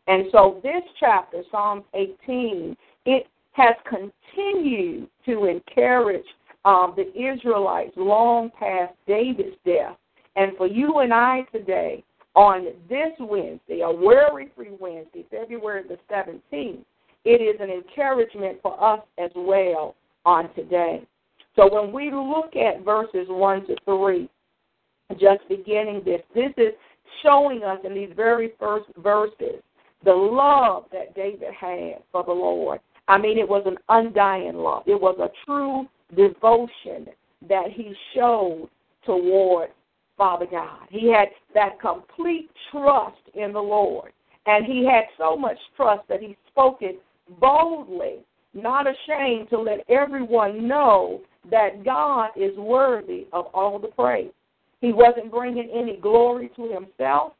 And 0.09 0.25
so 0.33 0.59
this 0.63 0.83
chapter, 0.99 1.43
Psalms 1.51 1.85
18, 1.95 2.75
it 3.05 3.27
has 3.53 3.75
continued 3.85 5.09
to 5.27 5.45
encourage 5.45 6.25
um, 6.65 6.95
the 6.97 7.09
Israelites 7.15 7.93
long 7.97 8.51
past 8.59 8.95
David's 9.07 9.57
death. 9.67 9.97
And 10.35 10.57
for 10.57 10.67
you 10.67 11.01
and 11.01 11.13
I 11.13 11.43
today, 11.53 12.03
on 12.35 12.69
this 12.89 13.13
Wednesday, 13.21 13.81
a 13.81 13.93
worry 13.93 14.51
free 14.57 14.71
Wednesday, 14.81 15.27
February 15.31 15.83
the 15.87 15.99
17th, 16.11 16.85
it 17.25 17.43
is 17.43 17.61
an 17.61 17.69
encouragement 17.69 18.59
for 18.63 18.83
us 18.83 19.01
as 19.19 19.31
well 19.37 19.95
on 20.25 20.53
today. 20.55 21.03
So 21.55 21.69
when 21.71 21.93
we 21.93 22.11
look 22.11 22.55
at 22.57 22.85
verses 22.85 23.27
1 23.29 23.67
to 23.67 23.77
3, 23.85 24.31
just 25.21 25.47
beginning 25.49 26.03
this, 26.05 26.23
this 26.35 26.53
is 26.57 26.73
showing 27.23 27.63
us 27.65 27.79
in 27.85 27.93
these 27.95 28.13
very 28.15 28.53
first 28.59 28.87
verses 29.03 29.61
the 30.05 30.13
love 30.13 30.85
that 30.93 31.15
David 31.15 31.53
had 31.59 32.03
for 32.13 32.25
the 32.25 32.33
Lord. 32.33 32.81
I 33.09 33.19
mean, 33.19 33.39
it 33.39 33.49
was 33.49 33.63
an 33.67 33.77
undying 33.89 34.57
love. 34.57 34.83
It 34.87 35.01
was 35.01 35.19
a 35.19 35.31
true 35.45 35.87
devotion 36.15 37.07
that 37.49 37.71
he 37.73 37.95
showed 38.15 38.69
toward 39.05 39.71
Father 40.17 40.47
God. 40.51 40.87
He 40.91 41.11
had 41.11 41.29
that 41.55 41.81
complete 41.81 42.51
trust 42.71 43.17
in 43.35 43.53
the 43.53 43.61
Lord. 43.61 44.13
And 44.47 44.65
he 44.65 44.85
had 44.85 45.05
so 45.17 45.37
much 45.37 45.59
trust 45.77 46.07
that 46.09 46.21
he 46.21 46.37
spoke 46.51 46.79
it 46.81 47.01
boldly, 47.41 48.17
not 48.55 48.87
ashamed 48.87 49.51
to 49.51 49.59
let 49.59 49.89
everyone 49.89 50.67
know 50.67 51.21
that 51.51 51.85
God 51.85 52.31
is 52.37 52.57
worthy 52.57 53.27
of 53.33 53.47
all 53.55 53.79
the 53.79 53.89
praise. 53.89 54.31
He 54.81 54.93
wasn't 54.93 55.31
bringing 55.31 55.71
any 55.71 55.97
glory 55.97 56.51
to 56.57 56.73
himself 56.73 57.33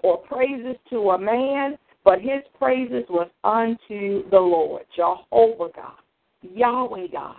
or 0.00 0.18
praises 0.18 0.76
to 0.90 1.10
a 1.10 1.18
man, 1.18 1.78
but 2.06 2.20
his 2.20 2.40
praises 2.56 3.02
was 3.10 3.28
unto 3.42 4.30
the 4.30 4.38
Lord, 4.38 4.84
Jehovah 4.94 5.72
God, 5.74 5.98
Yahweh 6.40 7.08
God. 7.12 7.38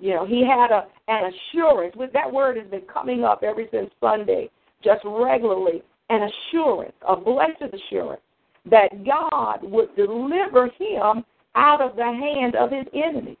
You 0.00 0.14
know, 0.14 0.26
he 0.26 0.46
had 0.46 0.70
a 0.70 0.86
an 1.08 1.30
assurance. 1.30 1.94
That 2.14 2.32
word 2.32 2.56
has 2.56 2.66
been 2.68 2.86
coming 2.92 3.22
up 3.22 3.42
ever 3.42 3.64
since 3.70 3.90
Sunday, 4.00 4.50
just 4.82 5.02
regularly. 5.04 5.82
An 6.08 6.22
assurance, 6.22 6.94
a 7.06 7.16
blessed 7.16 7.74
assurance, 7.74 8.22
that 8.70 9.04
God 9.04 9.58
would 9.62 9.94
deliver 9.94 10.70
him 10.78 11.22
out 11.54 11.82
of 11.82 11.94
the 11.96 12.02
hand 12.02 12.56
of 12.56 12.70
his 12.70 12.86
enemy. 12.94 13.36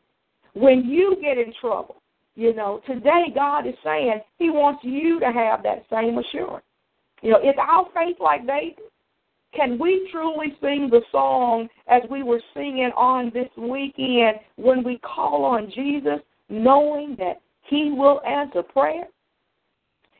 When 0.52 0.84
you 0.84 1.16
get 1.22 1.38
in 1.38 1.54
trouble, 1.62 1.96
you 2.34 2.54
know, 2.54 2.82
today 2.86 3.32
God 3.34 3.66
is 3.66 3.74
saying 3.82 4.20
He 4.38 4.50
wants 4.50 4.84
you 4.84 5.18
to 5.20 5.32
have 5.32 5.62
that 5.62 5.86
same 5.90 6.18
assurance. 6.18 6.64
You 7.22 7.30
know, 7.30 7.38
is 7.38 7.54
our 7.58 7.86
faith 7.94 8.16
like 8.20 8.46
David? 8.46 8.87
Can 9.54 9.78
we 9.78 10.08
truly 10.12 10.56
sing 10.60 10.88
the 10.90 11.02
song 11.10 11.68
as 11.88 12.02
we 12.10 12.22
were 12.22 12.40
singing 12.54 12.90
on 12.96 13.30
this 13.32 13.48
weekend 13.56 14.38
when 14.56 14.84
we 14.84 14.98
call 14.98 15.44
on 15.44 15.70
Jesus? 15.74 16.20
knowing 16.48 17.16
that 17.18 17.40
He 17.62 17.90
will 17.90 18.20
answer 18.22 18.62
prayer, 18.62 19.06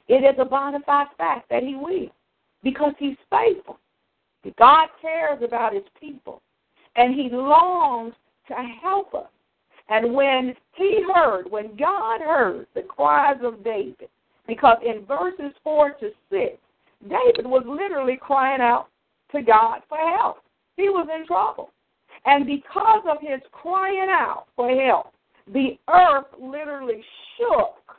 it 0.08 0.24
is 0.24 0.36
a 0.38 0.44
bona 0.44 0.80
fide 0.86 1.08
fact 1.16 1.48
that 1.50 1.62
He 1.62 1.74
will 1.74 2.08
because 2.62 2.92
He's 2.98 3.16
faithful. 3.30 3.78
God 4.58 4.88
cares 5.00 5.42
about 5.42 5.74
His 5.74 5.84
people 6.00 6.40
and 6.96 7.14
He 7.14 7.28
longs 7.30 8.14
to 8.48 8.54
help 8.82 9.14
us. 9.14 9.28
And 9.88 10.14
when 10.14 10.54
He 10.74 11.02
heard, 11.14 11.50
when 11.50 11.76
God 11.76 12.20
heard 12.20 12.66
the 12.74 12.82
cries 12.82 13.38
of 13.42 13.64
David, 13.64 14.08
because 14.46 14.78
in 14.84 15.04
verses 15.04 15.52
4 15.62 15.90
to 16.00 16.10
6, 16.30 16.56
David 17.02 17.46
was 17.46 17.64
literally 17.66 18.18
crying 18.20 18.60
out 18.60 18.88
to 19.32 19.42
God 19.42 19.80
for 19.88 19.98
help. 19.98 20.38
He 20.76 20.88
was 20.88 21.08
in 21.14 21.26
trouble. 21.26 21.70
And 22.24 22.46
because 22.46 23.02
of 23.08 23.18
his 23.20 23.40
crying 23.52 24.08
out 24.10 24.46
for 24.56 24.68
help, 24.68 25.12
the 25.52 25.78
earth 25.88 26.26
literally 26.40 27.02
shook 27.36 27.96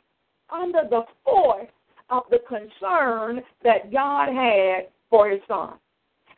under 0.50 0.82
the 0.88 1.02
force 1.24 1.68
of 2.10 2.24
the 2.30 2.38
concern 2.48 3.40
that 3.62 3.92
God 3.92 4.28
had 4.28 4.88
for 5.08 5.30
his 5.30 5.40
son. 5.48 5.74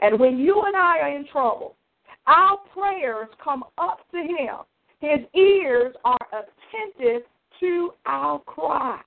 And 0.00 0.18
when 0.18 0.38
you 0.38 0.62
and 0.62 0.76
I 0.76 0.98
are 0.98 1.16
in 1.16 1.26
trouble, 1.26 1.76
our 2.26 2.58
prayers 2.72 3.28
come 3.42 3.64
up 3.78 4.00
to 4.12 4.18
him. 4.18 4.56
His 5.00 5.20
ears 5.34 5.94
are 6.04 6.18
attentive 6.32 7.22
to 7.60 7.90
our 8.06 8.38
cry. 8.40 9.00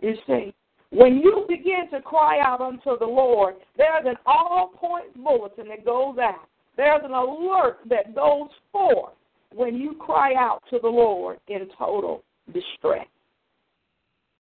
You 0.00 0.14
see, 0.26 0.54
when 0.92 1.16
you 1.16 1.46
begin 1.48 1.88
to 1.90 2.02
cry 2.02 2.38
out 2.40 2.60
unto 2.60 2.98
the 2.98 3.06
Lord, 3.06 3.54
there's 3.78 4.04
an 4.04 4.16
all 4.26 4.72
points 4.76 5.16
bulletin 5.16 5.68
that 5.68 5.86
goes 5.86 6.18
out. 6.18 6.46
There's 6.76 7.00
an 7.02 7.12
alert 7.12 7.78
that 7.88 8.14
goes 8.14 8.48
forth 8.70 9.14
when 9.54 9.76
you 9.76 9.94
cry 9.94 10.34
out 10.34 10.62
to 10.68 10.78
the 10.82 10.88
Lord 10.88 11.38
in 11.48 11.66
total 11.78 12.22
distress. 12.52 13.06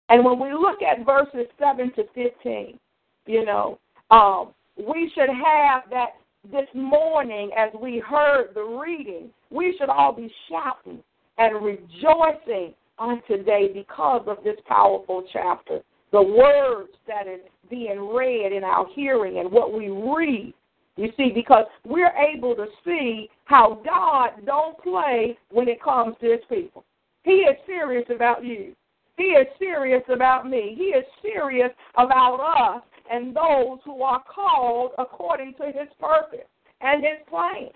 And 0.07 0.23
when 0.23 0.39
we 0.39 0.53
look 0.53 0.81
at 0.81 1.05
verses 1.05 1.47
7 1.59 1.91
to 1.95 2.03
15, 2.15 2.79
you 3.25 3.45
know, 3.45 3.77
um, 4.09 4.53
we 4.77 5.11
should 5.13 5.29
have 5.29 5.83
that 5.89 6.15
this 6.49 6.67
morning 6.73 7.51
as 7.57 7.69
we 7.79 7.99
heard 7.99 8.51
the 8.55 8.63
reading. 8.63 9.29
We 9.51 9.75
should 9.77 9.89
all 9.89 10.13
be 10.13 10.31
shouting 10.49 11.03
and 11.37 11.63
rejoicing 11.63 12.73
on 12.97 13.21
today 13.27 13.69
because 13.73 14.23
of 14.25 14.37
this 14.43 14.57
powerful 14.67 15.23
chapter 15.31 15.81
the 16.11 16.21
words 16.21 16.91
that 17.07 17.27
is 17.27 17.41
being 17.69 18.13
read 18.13 18.51
in 18.51 18.63
our 18.63 18.87
hearing 18.95 19.39
and 19.39 19.51
what 19.51 19.73
we 19.73 19.89
read. 19.89 20.53
You 20.95 21.11
see, 21.15 21.31
because 21.33 21.65
we're 21.85 22.13
able 22.17 22.55
to 22.55 22.65
see 22.83 23.29
how 23.45 23.81
God 23.85 24.45
don't 24.45 24.77
play 24.79 25.37
when 25.49 25.69
it 25.69 25.81
comes 25.81 26.15
to 26.19 26.31
his 26.31 26.41
people. 26.49 26.83
He 27.23 27.31
is 27.31 27.55
serious 27.65 28.05
about 28.13 28.43
you. 28.43 28.75
He 29.17 29.25
is 29.25 29.47
serious 29.57 30.03
about 30.11 30.49
me. 30.49 30.75
He 30.77 30.85
is 30.85 31.05
serious 31.21 31.71
about 31.95 32.37
us 32.37 32.83
and 33.11 33.35
those 33.35 33.79
who 33.85 34.01
are 34.01 34.23
called 34.33 34.91
according 34.97 35.53
to 35.55 35.65
his 35.67 35.89
purpose 35.99 36.47
and 36.81 37.03
his 37.03 37.19
plan. 37.29 37.69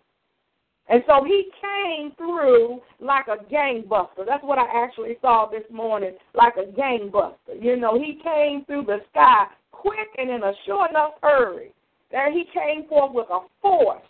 And 0.89 1.01
so 1.07 1.23
he 1.23 1.49
came 1.61 2.11
through 2.17 2.81
like 2.99 3.27
a 3.27 3.43
gangbuster. 3.51 4.25
That's 4.25 4.43
what 4.43 4.59
I 4.59 4.65
actually 4.83 5.17
saw 5.21 5.47
this 5.49 5.63
morning, 5.71 6.11
like 6.33 6.53
a 6.57 6.69
gangbuster. 6.71 7.59
You 7.59 7.77
know, 7.77 7.97
he 7.97 8.19
came 8.21 8.65
through 8.65 8.85
the 8.85 8.97
sky 9.11 9.45
quick 9.71 10.09
and 10.17 10.29
in 10.29 10.43
a 10.43 10.53
short 10.65 10.91
enough 10.91 11.13
hurry. 11.21 11.73
There 12.11 12.31
he 12.31 12.45
came 12.53 12.87
forth 12.87 13.13
with 13.13 13.27
a 13.29 13.39
force 13.61 14.03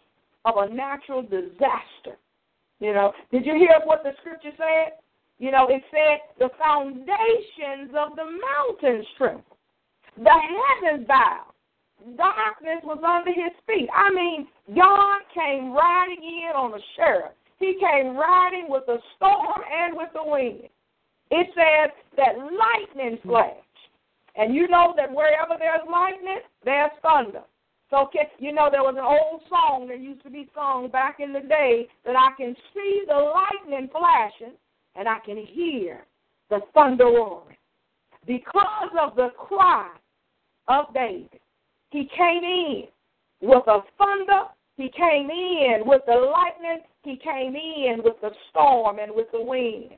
of 0.46 0.56
a 0.58 0.74
natural 0.74 1.22
disaster. 1.22 2.18
You 2.80 2.94
know, 2.94 3.14
did 3.32 3.46
you 3.46 3.54
hear 3.54 3.80
what 3.86 4.04
the 4.04 4.12
scripture 4.20 4.52
said? 4.58 4.98
You 5.40 5.52
know, 5.52 5.68
it 5.70 5.82
said 5.90 6.20
the 6.38 6.50
foundations 6.58 7.96
of 7.98 8.16
the 8.16 8.26
mountains 8.26 9.06
trembled. 9.18 9.46
The 10.18 10.30
heavens 10.30 11.08
bowed 11.08 11.53
darkness 12.18 12.82
was 12.84 13.00
under 13.04 13.32
his 13.32 13.54
feet. 13.68 13.90
I 13.94 14.10
mean, 14.14 14.48
God 14.76 15.20
came 15.34 15.74
riding 15.74 16.24
in 16.24 16.56
on 16.56 16.74
a 16.74 16.82
cherub. 16.96 17.34
He 17.60 17.78
came 17.80 18.16
riding 18.16 18.66
with 18.70 18.84
the 18.88 18.98
storm 19.16 19.62
and 19.72 19.96
with 19.96 20.10
the 20.14 20.24
wind. 20.24 20.70
It 21.32 21.48
says 21.56 21.92
that 22.18 22.38
lightning 22.38 23.20
flashed. 23.24 23.60
And 24.36 24.54
you 24.54 24.68
know 24.68 24.94
that 24.98 25.14
wherever 25.14 25.56
there's 25.58 25.88
lightning, 25.90 26.40
there's 26.66 26.92
thunder. 27.02 27.44
So, 27.90 28.10
you 28.40 28.52
know, 28.52 28.70
there 28.72 28.82
was 28.82 28.96
an 28.98 29.06
old 29.06 29.42
song 29.50 29.88
that 29.90 30.00
used 30.00 30.24
to 30.24 30.32
be 30.32 30.50
sung 30.56 30.90
back 30.92 31.18
in 31.20 31.32
the 31.32 31.42
day 31.42 31.88
that 32.06 32.16
I 32.16 32.30
can 32.36 32.56
see 32.74 33.04
the 33.08 33.14
lightning 33.14 33.90
flashing 33.92 34.56
and 34.96 35.08
I 35.08 35.20
can 35.24 35.38
hear 35.38 36.06
the 36.50 36.60
thunder 36.74 37.06
roaring. 37.06 37.58
Because 38.26 38.90
of 39.00 39.16
the 39.16 39.30
cry 39.38 39.92
of 40.68 40.86
David, 40.94 41.40
he 41.94 42.10
came 42.18 42.44
in 42.44 42.84
with 43.42 43.68
a 43.68 43.80
thunder. 44.00 44.46
He 44.78 44.90
came 44.90 45.30
in 45.30 45.84
with 45.86 46.02
the 46.08 46.16
lightning. 46.16 46.82
He 47.04 47.18
came 47.18 47.56
in 47.56 48.02
with 48.04 48.16
the 48.20 48.32
storm 48.50 48.98
and 48.98 49.12
with 49.14 49.28
the 49.32 49.42
wind. 49.42 49.92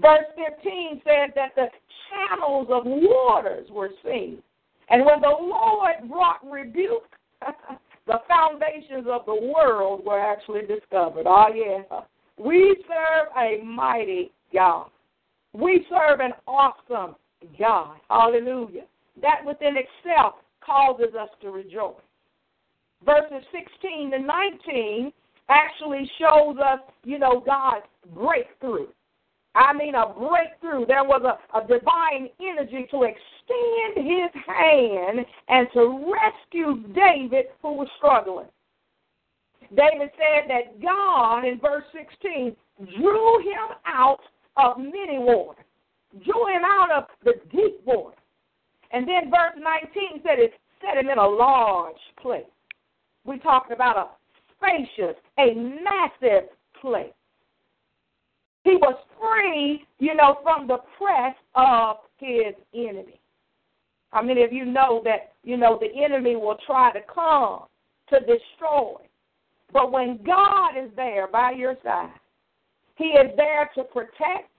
Verse 0.00 0.26
15 0.62 1.02
says 1.04 1.30
that 1.34 1.56
the 1.56 1.66
channels 2.08 2.68
of 2.70 2.84
waters 2.84 3.66
were 3.72 3.90
seen. 4.04 4.40
And 4.90 5.04
when 5.04 5.20
the 5.20 5.26
Lord 5.26 6.08
brought 6.08 6.38
rebuke, 6.48 7.10
the 8.06 8.20
foundations 8.28 9.08
of 9.10 9.26
the 9.26 9.52
world 9.52 10.04
were 10.04 10.20
actually 10.20 10.62
discovered. 10.68 11.24
Oh, 11.26 11.48
yeah. 11.52 12.02
We 12.38 12.76
serve 12.86 13.26
a 13.36 13.60
mighty 13.64 14.30
God. 14.54 14.90
We 15.52 15.84
serve 15.90 16.20
an 16.20 16.32
awesome 16.46 17.16
God. 17.58 17.96
Hallelujah. 18.08 18.84
That 19.20 19.44
within 19.44 19.74
itself 19.76 20.34
causes 20.70 21.14
us 21.20 21.28
to 21.42 21.50
rejoice. 21.50 21.94
Verses 23.04 23.44
16 23.52 24.12
to 24.12 24.18
19 24.18 25.12
actually 25.48 26.08
shows 26.18 26.56
us, 26.58 26.80
you 27.04 27.18
know, 27.18 27.42
God's 27.44 27.86
breakthrough. 28.14 28.86
I 29.54 29.72
mean, 29.72 29.94
a 29.96 30.06
breakthrough. 30.06 30.86
There 30.86 31.02
was 31.02 31.22
a, 31.24 31.58
a 31.58 31.62
divine 31.62 32.28
energy 32.40 32.86
to 32.92 33.02
extend 33.02 33.96
his 33.96 34.30
hand 34.46 35.26
and 35.48 35.66
to 35.74 36.14
rescue 36.14 36.84
David, 36.94 37.46
who 37.62 37.72
was 37.72 37.88
struggling. 37.98 38.46
David 39.70 40.10
said 40.14 40.48
that 40.48 40.80
God, 40.80 41.44
in 41.44 41.58
verse 41.58 41.84
16, 41.92 42.54
drew 42.96 43.38
him 43.40 43.76
out 43.86 44.20
of 44.56 44.78
many 44.78 45.18
waters, 45.18 45.64
drew 46.24 46.46
him 46.46 46.62
out 46.64 46.90
of 46.92 47.04
the 47.24 47.34
deep 47.50 47.80
water. 47.84 48.16
And 48.92 49.06
then 49.06 49.30
verse 49.30 49.54
19 49.56 50.22
said 50.22 50.38
it 50.38 50.52
set 50.80 50.96
him 50.96 51.10
in 51.10 51.18
a 51.18 51.26
large 51.26 51.94
place. 52.20 52.44
We're 53.24 53.38
talking 53.38 53.72
about 53.72 53.96
a 53.96 54.06
spacious, 54.56 55.16
a 55.38 55.54
massive 55.54 56.48
place. 56.80 57.12
He 58.64 58.76
was 58.76 58.96
free, 59.18 59.84
you 59.98 60.14
know, 60.14 60.38
from 60.42 60.66
the 60.66 60.78
press 60.98 61.34
of 61.54 61.96
his 62.18 62.54
enemy. 62.74 63.20
How 64.10 64.22
many 64.22 64.42
of 64.42 64.52
you 64.52 64.64
know 64.64 65.00
that, 65.04 65.32
you 65.44 65.56
know, 65.56 65.78
the 65.80 66.02
enemy 66.02 66.36
will 66.36 66.56
try 66.66 66.92
to 66.92 67.00
come 67.12 67.66
to 68.08 68.20
destroy? 68.20 68.96
But 69.72 69.92
when 69.92 70.18
God 70.24 70.76
is 70.76 70.90
there 70.96 71.28
by 71.28 71.52
your 71.52 71.76
side, 71.84 72.10
He 72.96 73.04
is 73.04 73.30
there 73.36 73.70
to 73.76 73.84
protect, 73.84 74.50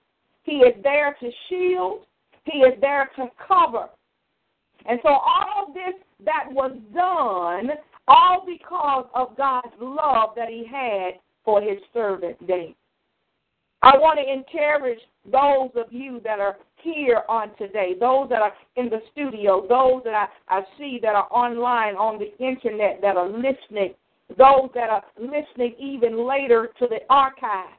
He 0.44 0.56
is 0.56 0.74
there 0.82 1.16
to 1.20 1.30
shield, 1.48 2.06
He 2.44 2.60
is 2.60 2.80
there 2.80 3.10
to 3.16 3.26
cover, 3.46 3.88
and 4.88 4.98
so 5.02 5.08
all 5.08 5.66
of 5.66 5.74
this 5.74 5.94
that 6.24 6.44
was 6.50 6.72
done, 6.94 7.70
all 8.08 8.44
because 8.46 9.06
of 9.14 9.36
God's 9.36 9.74
love 9.80 10.30
that 10.36 10.48
he 10.48 10.64
had 10.70 11.20
for 11.44 11.60
his 11.60 11.78
servant 11.92 12.38
David. 12.46 12.74
I 13.82 13.96
want 13.98 14.20
to 14.20 14.32
encourage 14.32 15.00
those 15.24 15.70
of 15.74 15.92
you 15.92 16.20
that 16.22 16.38
are 16.38 16.56
here 16.82 17.22
on 17.28 17.50
today, 17.56 17.94
those 17.98 18.28
that 18.28 18.40
are 18.40 18.52
in 18.76 18.88
the 18.88 19.00
studio, 19.12 19.66
those 19.68 20.02
that 20.04 20.14
I, 20.48 20.58
I 20.58 20.62
see 20.78 20.98
that 21.02 21.14
are 21.14 21.28
online 21.32 21.94
on 21.94 22.18
the 22.18 22.32
internet 22.44 23.00
that 23.02 23.16
are 23.16 23.28
listening, 23.28 23.94
those 24.38 24.70
that 24.74 24.88
are 24.88 25.02
listening 25.18 25.74
even 25.80 26.28
later 26.28 26.70
to 26.78 26.86
the 26.88 27.00
archive. 27.10 27.70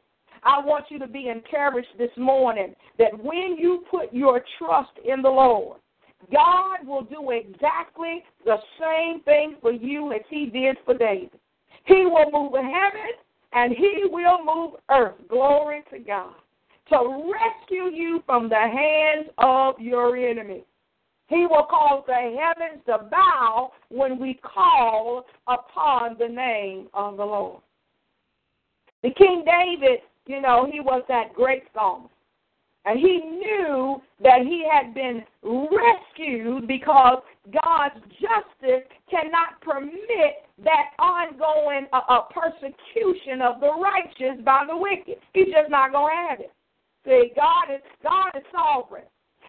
I 0.44 0.60
want 0.60 0.86
you 0.90 1.00
to 1.00 1.08
be 1.08 1.30
encouraged 1.30 1.88
this 1.98 2.12
morning 2.18 2.76
that 3.00 3.18
when 3.18 3.56
you 3.58 3.86
put 3.90 4.14
your 4.14 4.44
trust 4.58 4.92
in 5.06 5.22
the 5.22 5.30
Lord, 5.30 5.80
God 6.32 6.86
will 6.86 7.04
do 7.04 7.32
exactly 7.32 8.24
the 8.46 8.58
same 8.80 9.22
thing 9.24 9.58
for 9.62 9.72
you 9.72 10.12
as 10.14 10.22
He 10.30 10.48
did 10.48 10.78
for 10.86 10.98
David. 10.98 11.32
He 11.86 12.06
will 12.06 12.32
move 12.32 12.54
heaven 12.54 13.12
and 13.54 13.74
He 13.74 14.04
will 14.10 14.44
move 14.44 14.80
earth. 14.90 15.16
Glory 15.30 15.84
to 15.92 16.00
God. 16.00 16.34
To 16.90 17.32
rescue 17.32 17.96
you 17.96 18.22
from 18.26 18.50
the 18.50 18.56
hands 18.56 19.30
of 19.38 19.80
your 19.80 20.18
enemy. 20.18 20.64
He 21.28 21.48
will 21.50 21.66
cause 21.70 22.04
the 22.06 22.14
heavens 22.14 22.84
to 22.86 23.10
bow 23.10 23.72
when 23.90 24.20
we 24.20 24.40
call 24.44 25.26
upon 25.48 26.18
the 26.20 26.28
name 26.28 26.88
of 26.94 27.18
the 27.18 27.26
Lord. 27.26 27.62
The 29.02 29.12
King 29.12 29.44
David, 29.46 30.00
you 30.28 30.42
know, 30.42 30.68
he 30.72 30.80
was 30.80 31.04
that 31.08 31.34
great 31.34 31.64
psalmist. 31.74 32.13
And 32.86 33.00
he 33.00 33.20
knew 33.20 34.02
that 34.22 34.42
he 34.42 34.66
had 34.70 34.94
been 34.94 35.24
rescued 35.42 36.68
because 36.68 37.24
God's 37.52 37.96
justice 38.20 38.88
cannot 39.10 39.62
permit 39.62 40.44
that 40.64 40.92
ongoing 41.00 41.88
uh, 41.94 42.02
uh, 42.10 42.22
persecution 42.34 43.42
of 43.42 43.60
the 43.62 43.72
righteous 43.80 44.44
by 44.44 44.66
the 44.68 44.76
wicked. 44.76 45.16
He's 45.34 45.48
just 45.48 45.70
not 45.70 45.92
going 45.92 46.14
to 46.14 46.30
have 46.30 46.40
it. 46.42 46.52
See, 47.06 47.32
God 47.36 47.74
is 47.74 47.82
God 48.02 48.32
is 48.36 48.44
sovereign, 48.52 49.04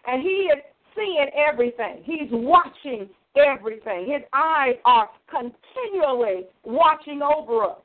and 0.07 0.21
He 0.21 0.49
is 0.51 0.59
seeing 0.95 1.27
everything. 1.35 2.01
He's 2.03 2.29
watching 2.31 3.09
everything. 3.37 4.11
His 4.11 4.23
eyes 4.33 4.75
are 4.85 5.09
continually 5.29 6.47
watching 6.63 7.21
over 7.21 7.63
us. 7.63 7.77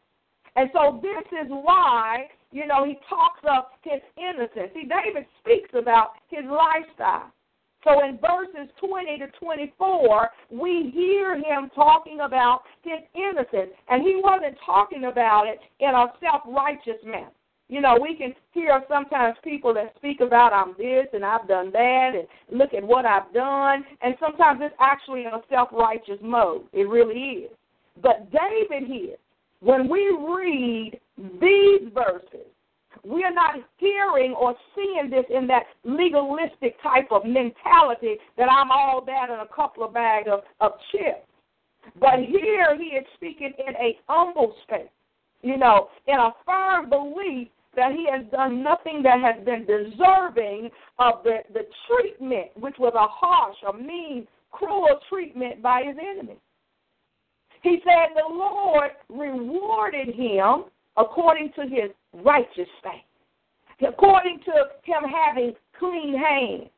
And 0.57 0.71
so 0.73 1.01
this 1.03 1.41
is 1.41 1.47
why 1.49 2.27
you 2.53 2.67
know, 2.67 2.85
he 2.85 2.99
talks 3.09 3.41
of 3.45 3.65
his 3.83 4.01
innocence. 4.17 4.71
See, 4.75 4.89
David 4.89 5.27
speaks 5.41 5.71
about 5.75 6.11
his 6.29 6.45
lifestyle. 6.45 7.33
So 7.85 8.05
in 8.05 8.19
verses 8.19 8.71
20 8.79 9.19
to 9.19 9.27
24, 9.43 10.29
we 10.51 10.91
hear 10.93 11.37
him 11.37 11.71
talking 11.75 12.21
about 12.21 12.63
his 12.83 13.01
innocence. 13.15 13.73
And 13.89 14.03
he 14.03 14.21
wasn't 14.23 14.57
talking 14.65 15.05
about 15.05 15.47
it 15.47 15.59
in 15.79 15.91
a 15.91 16.07
self 16.21 16.43
righteous 16.47 17.01
manner. 17.05 17.31
You 17.69 17.81
know, 17.81 17.97
we 18.01 18.17
can 18.17 18.35
hear 18.51 18.83
sometimes 18.89 19.37
people 19.45 19.73
that 19.75 19.95
speak 19.97 20.21
about 20.21 20.53
I'm 20.53 20.75
this 20.77 21.07
and 21.13 21.25
I've 21.25 21.47
done 21.47 21.71
that 21.71 22.11
and 22.17 22.59
look 22.59 22.75
at 22.75 22.83
what 22.83 23.07
I've 23.07 23.33
done. 23.33 23.85
And 24.03 24.17
sometimes 24.19 24.61
it's 24.61 24.75
actually 24.81 25.21
in 25.21 25.29
a 25.29 25.41
self 25.49 25.69
righteous 25.73 26.19
mode. 26.21 26.63
It 26.73 26.89
really 26.89 27.45
is. 27.45 27.51
But 28.03 28.29
David 28.33 28.89
here, 28.89 29.17
when 29.61 29.89
we 29.89 30.01
read 30.19 30.99
these 31.41 31.93
verses, 31.93 32.47
we 33.05 33.25
are 33.25 33.33
not 33.33 33.55
hearing 33.77 34.33
or 34.33 34.55
seeing 34.75 35.11
this 35.11 35.25
in 35.31 35.47
that 35.47 35.65
legalistic 35.85 36.81
type 36.83 37.09
of 37.11 37.25
mentality 37.25 38.17
that 38.37 38.51
I'm 38.51 38.71
all 38.71 39.05
that 39.05 39.29
and 39.31 39.41
a 39.41 39.55
couple 39.55 39.85
of 39.85 39.95
bags 39.95 40.29
of, 40.31 40.41
of 40.61 40.73
chips. 40.91 41.27
But 41.99 42.21
here 42.21 42.77
he 42.77 42.97
is 42.97 43.07
speaking 43.15 43.53
in 43.67 43.75
a 43.77 43.99
humble 44.07 44.55
state, 44.65 44.91
you 45.43 45.57
know, 45.57 45.89
in 46.07 46.17
a 46.17 46.35
firm 46.45 46.91
belief 46.91 47.49
that 47.77 47.93
he 47.93 48.07
has 48.11 48.27
done 48.31 48.63
nothing 48.63 49.03
that 49.03 49.21
has 49.21 49.43
been 49.45 49.65
deserving 49.65 50.71
of 50.99 51.23
the, 51.23 51.39
the 51.55 51.67
treatment, 51.87 52.49
which 52.57 52.75
was 52.79 52.93
a 52.95 53.07
harsh, 53.07 53.57
a 53.69 53.73
mean, 53.73 54.27
cruel 54.51 54.99
treatment 55.09 55.63
by 55.63 55.85
his 55.87 55.97
enemies. 55.99 56.39
He 57.63 57.79
said 57.85 58.15
the 58.15 58.35
Lord 58.35 58.91
rewarded 59.09 60.15
him 60.15 60.65
according 61.01 61.53
to 61.57 61.63
his 61.63 61.91
righteous 62.13 62.69
faith, 62.83 63.89
according 63.89 64.41
to 64.45 64.53
him 64.85 65.11
having 65.11 65.55
clean 65.79 66.19
hands. 66.19 66.71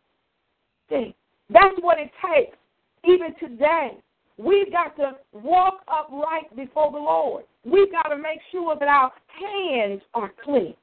See, 0.88 1.14
that's 1.50 1.74
what 1.80 1.98
it 1.98 2.10
takes 2.34 2.56
even 3.04 3.34
today. 3.40 3.96
We've 4.38 4.72
got 4.72 4.96
to 4.96 5.12
walk 5.32 5.80
upright 5.88 6.54
before 6.56 6.90
the 6.90 6.98
Lord. 6.98 7.44
We've 7.64 7.92
got 7.92 8.08
to 8.08 8.16
make 8.16 8.40
sure 8.50 8.76
that 8.78 8.88
our 8.88 9.12
hands 9.26 10.02
are 10.14 10.32
clean. 10.44 10.74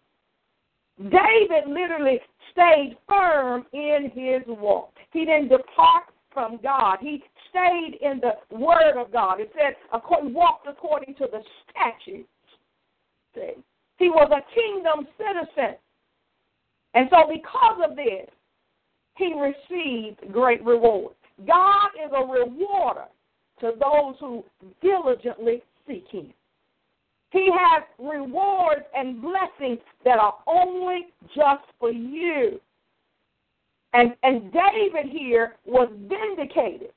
David 1.00 1.68
literally 1.68 2.20
stayed 2.52 2.98
firm 3.08 3.66
in 3.74 4.12
his 4.14 4.44
walk. 4.48 4.94
He 5.12 5.26
didn't 5.26 5.50
depart 5.50 6.04
from 6.34 6.60
God. 6.62 6.98
He 7.02 7.24
stayed 7.50 7.98
in 8.02 8.22
the 8.22 8.56
Word 8.56 8.98
of 8.98 9.12
God. 9.12 9.40
It 9.40 9.52
said, 9.56 9.76
walked 9.92 10.68
according 10.68 11.16
to 11.16 11.28
the 11.32 11.42
statutes. 11.70 12.28
He 13.34 14.10
was 14.10 14.32
a 14.32 14.56
kingdom 14.56 15.08
citizen. 15.18 15.76
And 16.94 17.10
so, 17.12 17.28
because 17.32 17.90
of 17.90 17.96
this, 17.96 18.30
he 19.18 19.34
received 19.34 20.32
great 20.32 20.64
reward. 20.64 21.14
God 21.46 21.90
is 22.04 22.12
a 22.16 22.26
rewarder 22.26 23.06
to 23.60 23.74
those 23.80 24.16
who 24.20 24.44
diligently 24.82 25.62
seek 25.88 26.06
him. 26.10 26.34
He 27.32 27.50
has 27.52 27.84
rewards 28.00 28.86
and 28.96 29.22
blessings 29.22 29.80
that 30.04 30.18
are 30.18 30.36
only 30.48 31.08
just 31.36 31.64
for 31.80 31.92
you. 31.92 32.60
And 33.94 34.16
and 34.24 34.52
David 34.52 35.12
here 35.12 35.56
was 35.66 35.90
vindicated. 36.08 36.92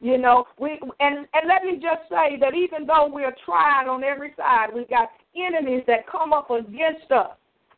You 0.00 0.16
know, 0.16 0.46
we 0.58 0.78
and 1.00 1.26
and 1.32 1.48
let 1.48 1.64
me 1.64 1.74
just 1.74 2.08
say 2.08 2.38
that 2.40 2.54
even 2.54 2.86
though 2.86 3.10
we're 3.12 3.34
tried 3.44 3.88
on 3.88 4.04
every 4.04 4.32
side, 4.36 4.68
we've 4.72 4.88
got 4.88 5.10
enemies 5.36 5.82
that 5.88 6.06
come 6.10 6.32
up 6.32 6.50
against 6.50 7.10
us 7.10 7.30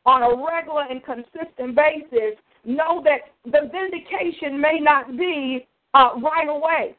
on 0.05 0.23
a 0.23 0.29
regular 0.29 0.85
and 0.91 1.03
consistent 1.05 1.75
basis. 1.75 2.37
Know 2.65 3.03
that 3.05 3.33
the 3.45 3.71
vindication 3.73 4.61
may 4.61 4.79
not 4.81 5.17
be 5.17 5.67
uh, 5.95 6.11
right 6.23 6.49
away. 6.49 6.95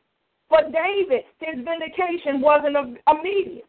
For 0.50 0.64
David, 0.64 1.24
his 1.40 1.64
vindication 1.64 2.42
wasn't 2.42 2.76
immediate. 3.08 3.66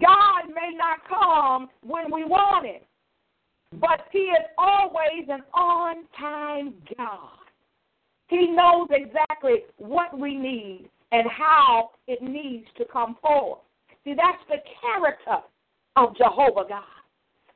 God 0.00 0.48
may 0.48 0.76
not 0.76 0.98
come 1.08 1.68
when 1.82 2.12
we 2.12 2.24
want 2.24 2.66
it, 2.66 2.86
but 3.80 4.02
He 4.12 4.18
is 4.18 4.46
always 4.56 5.28
an 5.28 5.42
on 5.52 6.04
time 6.18 6.74
God. 6.96 7.37
He 8.28 8.46
knows 8.48 8.88
exactly 8.90 9.62
what 9.78 10.18
we 10.18 10.36
need 10.36 10.88
and 11.12 11.26
how 11.30 11.90
it 12.06 12.22
needs 12.22 12.66
to 12.76 12.84
come 12.84 13.16
forth. 13.22 13.58
See, 14.04 14.14
that's 14.14 14.42
the 14.48 14.58
character 14.80 15.44
of 15.96 16.16
Jehovah 16.16 16.68
God. 16.68 16.82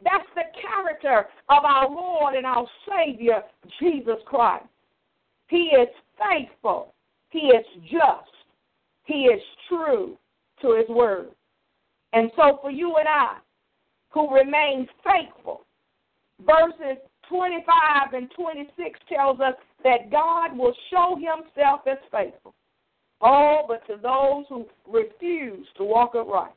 That's 0.02 0.28
the 0.34 0.44
character 0.60 1.28
of 1.48 1.64
our 1.64 1.88
Lord 1.88 2.34
and 2.34 2.46
our 2.46 2.66
Savior, 2.88 3.42
Jesus 3.78 4.16
Christ. 4.26 4.66
He 5.48 5.70
is 5.78 5.88
faithful. 6.18 6.94
He 7.30 7.48
is 7.48 7.64
just. 7.84 8.30
He 9.04 9.24
is 9.24 9.40
true 9.68 10.16
to 10.62 10.76
His 10.76 10.88
word. 10.88 11.28
And 12.12 12.30
so 12.36 12.58
for 12.62 12.70
you 12.70 12.96
and 12.96 13.08
I, 13.08 13.36
who 14.10 14.34
remain 14.34 14.88
faithful, 15.04 15.64
verses 16.44 16.98
25 17.28 18.14
and 18.14 18.30
26 18.36 19.00
tells 19.08 19.40
us 19.40 19.54
that 19.84 20.10
God 20.10 20.56
will 20.56 20.74
show 20.90 21.16
himself 21.16 21.80
as 21.86 21.98
faithful. 22.10 22.54
Oh, 23.20 23.64
but 23.68 23.86
to 23.86 24.00
those 24.02 24.44
who 24.48 24.66
refuse 24.90 25.66
to 25.76 25.84
walk 25.84 26.14
upright, 26.16 26.52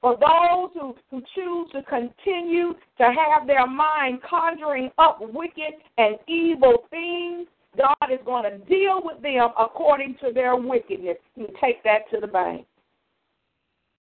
for 0.00 0.18
those 0.18 0.70
who, 0.74 0.94
who 1.10 1.22
choose 1.34 1.70
to 1.72 1.82
continue 1.84 2.74
to 2.98 3.04
have 3.04 3.46
their 3.46 3.66
mind 3.66 4.20
conjuring 4.28 4.90
up 4.98 5.18
wicked 5.20 5.74
and 5.96 6.16
evil 6.28 6.84
things, 6.90 7.48
God 7.76 8.12
is 8.12 8.20
going 8.26 8.44
to 8.44 8.58
deal 8.66 9.00
with 9.02 9.22
them 9.22 9.48
according 9.58 10.16
to 10.22 10.30
their 10.32 10.56
wickedness. 10.56 11.16
You 11.36 11.48
take 11.58 11.82
that 11.84 12.02
to 12.12 12.20
the 12.20 12.26
bank. 12.26 12.66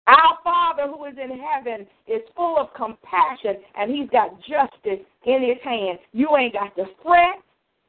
Our 0.08 0.38
Father 0.44 0.88
who 0.88 1.06
is 1.06 1.14
in 1.22 1.40
heaven 1.40 1.88
is 2.08 2.22
full 2.36 2.58
of 2.58 2.74
compassion 2.74 3.58
and 3.76 3.92
he's 3.92 4.10
got 4.10 4.38
justice 4.42 5.06
in 5.26 5.44
his 5.44 5.62
hand. 5.64 6.00
You 6.12 6.36
ain't 6.36 6.54
got 6.54 6.76
to 6.76 6.86
fret. 7.04 7.36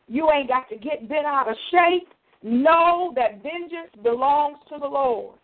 You 0.07 0.31
ain't 0.31 0.49
got 0.49 0.69
to 0.69 0.77
get 0.77 1.09
bent 1.09 1.27
out 1.27 1.49
of 1.49 1.57
shape. 1.71 2.09
Know 2.43 3.13
that 3.17 3.43
vengeance 3.43 3.91
belongs 4.03 4.59
to 4.69 4.79
the 4.79 4.87
Lord. 4.87 5.39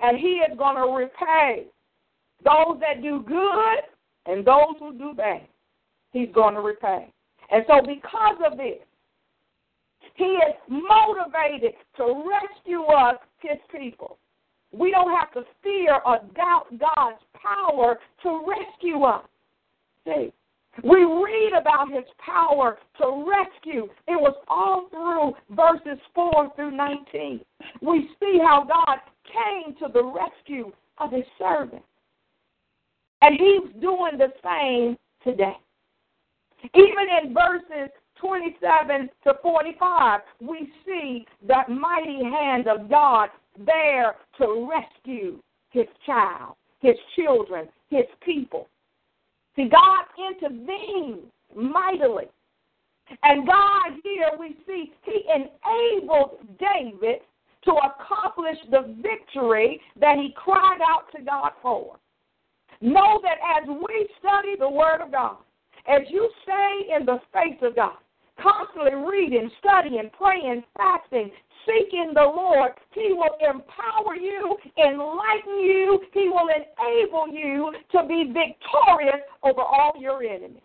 And 0.00 0.18
he 0.18 0.40
is 0.50 0.56
going 0.58 0.76
to 0.76 0.92
repay 0.92 1.66
those 2.44 2.80
that 2.80 3.02
do 3.02 3.24
good 3.26 3.78
and 4.26 4.44
those 4.44 4.76
who 4.78 4.96
do 4.98 5.12
bad. 5.14 5.46
He's 6.12 6.28
going 6.34 6.54
to 6.54 6.60
repay. 6.60 7.12
And 7.50 7.64
so, 7.68 7.80
because 7.82 8.36
of 8.50 8.56
this, 8.56 8.78
he 10.14 10.24
is 10.24 10.54
motivated 10.68 11.74
to 11.96 12.24
rescue 12.28 12.84
us, 12.84 13.16
his 13.40 13.58
people. 13.70 14.18
We 14.72 14.90
don't 14.90 15.10
have 15.10 15.32
to 15.32 15.42
fear 15.62 16.00
or 16.04 16.18
doubt 16.34 16.66
God's 16.70 17.20
power 17.34 17.98
to 18.22 18.44
rescue 18.46 19.02
us. 19.02 19.24
See, 20.06 20.32
we 20.82 21.04
read 21.04 21.52
about 21.58 21.92
his 21.92 22.04
power 22.18 22.78
to 22.98 23.24
rescue. 23.28 23.88
It 24.08 24.20
was 24.20 24.34
all 24.48 24.88
through 24.90 25.34
verses 25.54 26.02
4 26.14 26.52
through 26.56 26.72
19. 26.72 27.40
We 27.80 28.08
see 28.18 28.38
how 28.42 28.64
God 28.64 28.98
came 29.24 29.74
to 29.76 29.92
the 29.92 30.04
rescue 30.04 30.72
of 30.98 31.12
his 31.12 31.24
servant. 31.38 31.82
And 33.22 33.38
he's 33.38 33.80
doing 33.80 34.18
the 34.18 34.32
same 34.42 34.96
today. 35.22 35.56
Even 36.74 37.06
in 37.22 37.34
verses 37.34 37.90
27 38.20 39.10
to 39.24 39.34
45, 39.42 40.20
we 40.40 40.68
see 40.86 41.26
that 41.46 41.68
mighty 41.68 42.22
hand 42.22 42.68
of 42.68 42.88
God 42.88 43.28
there 43.58 44.16
to 44.38 44.68
rescue 44.70 45.38
his 45.70 45.86
child, 46.06 46.54
his 46.80 46.96
children, 47.16 47.68
his 47.90 48.04
people. 48.24 48.68
See, 49.56 49.68
God 49.68 50.04
intervened 50.30 51.22
mightily. 51.54 52.26
And 53.22 53.46
God 53.46 54.00
here 54.02 54.30
we 54.38 54.56
see 54.66 54.92
he 55.04 55.24
enabled 55.28 56.38
David 56.58 57.20
to 57.64 57.72
accomplish 57.72 58.56
the 58.70 58.94
victory 59.02 59.80
that 60.00 60.16
he 60.16 60.34
cried 60.36 60.80
out 60.86 61.10
to 61.16 61.22
God 61.22 61.52
for. 61.62 61.96
Know 62.80 63.20
that 63.22 63.38
as 63.60 63.68
we 63.68 64.08
study 64.18 64.56
the 64.58 64.68
Word 64.68 65.00
of 65.00 65.12
God, 65.12 65.36
as 65.86 66.02
you 66.08 66.28
stay 66.42 66.94
in 66.96 67.06
the 67.06 67.18
face 67.32 67.58
of 67.62 67.76
God, 67.76 67.96
constantly 68.40 68.94
reading, 68.94 69.50
studying, 69.58 70.10
praying, 70.16 70.64
fasting, 70.76 71.30
seeking 71.66 72.12
the 72.14 72.22
Lord, 72.22 72.72
He 72.92 73.12
will 73.12 73.36
empower 73.40 74.16
you, 74.16 74.56
enlighten 74.78 75.60
you, 75.60 76.00
He 76.12 76.28
will 76.28 76.48
enable 76.48 77.28
you 77.28 77.72
to 77.92 78.06
be 78.06 78.32
victorious 78.32 79.20
over 79.42 79.60
all 79.60 79.92
your 79.98 80.22
enemies. 80.22 80.62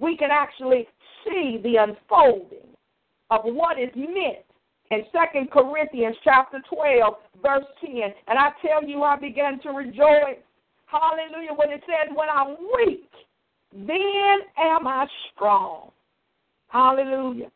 We 0.00 0.16
can 0.16 0.30
actually 0.30 0.86
see 1.24 1.58
the 1.62 1.76
unfolding 1.76 2.68
of 3.30 3.40
what 3.44 3.78
is 3.78 3.90
meant 3.94 4.44
in 4.90 5.02
2 5.12 5.48
Corinthians 5.52 6.16
chapter 6.24 6.60
12, 6.72 7.14
verse 7.42 7.64
10. 7.84 7.92
And 8.28 8.38
I 8.38 8.50
tell 8.64 8.88
you, 8.88 9.02
I 9.02 9.16
began 9.16 9.60
to 9.60 9.70
rejoice. 9.70 10.40
Hallelujah. 10.86 11.52
When 11.54 11.70
it 11.70 11.82
says, 11.86 12.14
When 12.14 12.28
I'm 12.32 12.56
weak, 12.76 13.10
then 13.72 14.38
am 14.56 14.86
I 14.86 15.06
strong. 15.34 15.90
Hallelujah. 16.68 17.50